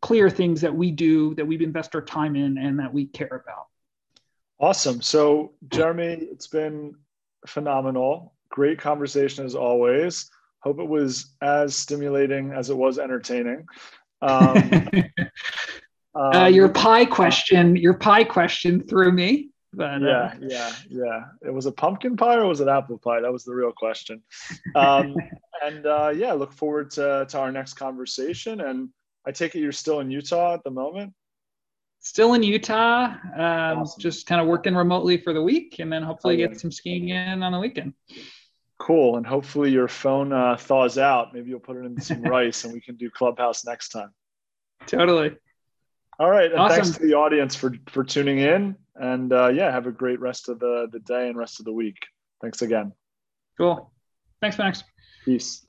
clear 0.00 0.28
things 0.28 0.60
that 0.60 0.74
we 0.74 0.90
do 0.90 1.34
that 1.36 1.46
we 1.46 1.62
invest 1.62 1.94
our 1.94 2.02
time 2.02 2.36
in 2.36 2.58
and 2.58 2.78
that 2.80 2.92
we 2.92 3.06
care 3.06 3.42
about. 3.46 3.66
Awesome. 4.58 5.00
So, 5.00 5.52
Jeremy, 5.68 6.18
it's 6.30 6.48
been 6.48 6.94
phenomenal. 7.46 8.34
Great 8.48 8.78
conversation 8.78 9.44
as 9.44 9.54
always. 9.54 10.28
Hope 10.60 10.80
it 10.80 10.88
was 10.88 11.34
as 11.42 11.76
stimulating 11.76 12.52
as 12.52 12.70
it 12.70 12.76
was 12.76 12.98
entertaining. 12.98 13.66
Um, 14.22 14.90
uh, 16.14 16.46
your 16.46 16.66
um, 16.66 16.72
pie 16.72 17.04
question, 17.04 17.76
your 17.76 17.94
pie 17.94 18.24
question 18.24 18.82
threw 18.82 19.12
me. 19.12 19.50
But, 19.72 20.00
yeah, 20.00 20.08
uh, 20.08 20.34
yeah, 20.40 20.72
yeah. 20.88 21.24
It 21.44 21.52
was 21.52 21.66
a 21.66 21.72
pumpkin 21.72 22.16
pie 22.16 22.36
or 22.36 22.46
was 22.46 22.60
it 22.60 22.68
apple 22.68 22.98
pie? 22.98 23.20
That 23.20 23.32
was 23.32 23.44
the 23.44 23.54
real 23.54 23.72
question. 23.72 24.22
Um, 24.74 25.16
and 25.64 25.86
uh, 25.86 26.12
yeah, 26.14 26.32
look 26.32 26.52
forward 26.52 26.90
to, 26.92 27.26
to 27.28 27.38
our 27.38 27.52
next 27.52 27.74
conversation. 27.74 28.60
And 28.60 28.88
I 29.26 29.32
take 29.32 29.54
it 29.54 29.60
you're 29.60 29.72
still 29.72 30.00
in 30.00 30.10
Utah 30.10 30.54
at 30.54 30.64
the 30.64 30.70
moment. 30.70 31.12
Still 32.00 32.34
in 32.34 32.42
Utah, 32.42 33.06
um, 33.34 33.80
awesome. 33.80 34.00
just 34.00 34.26
kind 34.26 34.40
of 34.40 34.46
working 34.46 34.76
remotely 34.76 35.16
for 35.16 35.32
the 35.32 35.42
week, 35.42 35.80
and 35.80 35.92
then 35.92 36.04
hopefully 36.04 36.36
oh, 36.36 36.38
yeah. 36.38 36.46
get 36.46 36.60
some 36.60 36.70
skiing 36.70 37.08
in 37.08 37.42
on 37.42 37.50
the 37.50 37.58
weekend. 37.58 37.94
Cool. 38.78 39.16
And 39.16 39.26
hopefully 39.26 39.70
your 39.70 39.88
phone 39.88 40.32
uh, 40.32 40.56
thaws 40.56 40.98
out. 40.98 41.32
Maybe 41.32 41.50
you'll 41.50 41.60
put 41.60 41.76
it 41.76 41.84
in 41.84 42.00
some 42.00 42.22
rice 42.22 42.64
and 42.64 42.72
we 42.72 42.80
can 42.80 42.96
do 42.96 43.10
Clubhouse 43.10 43.64
next 43.64 43.88
time. 43.88 44.10
Totally. 44.86 45.36
All 46.18 46.30
right. 46.30 46.50
And 46.50 46.60
awesome. 46.60 46.82
thanks 46.82 46.98
to 46.98 47.06
the 47.06 47.14
audience 47.14 47.54
for, 47.54 47.74
for 47.88 48.04
tuning 48.04 48.38
in. 48.38 48.76
And 48.98 49.32
uh, 49.32 49.48
yeah, 49.48 49.70
have 49.70 49.86
a 49.86 49.92
great 49.92 50.20
rest 50.20 50.48
of 50.48 50.58
the, 50.58 50.88
the 50.90 51.00
day 51.00 51.28
and 51.28 51.36
rest 51.36 51.58
of 51.60 51.64
the 51.64 51.72
week. 51.72 51.98
Thanks 52.40 52.62
again. 52.62 52.92
Cool. 53.58 53.90
Thanks, 54.40 54.58
Max. 54.58 54.84
Peace. 55.24 55.64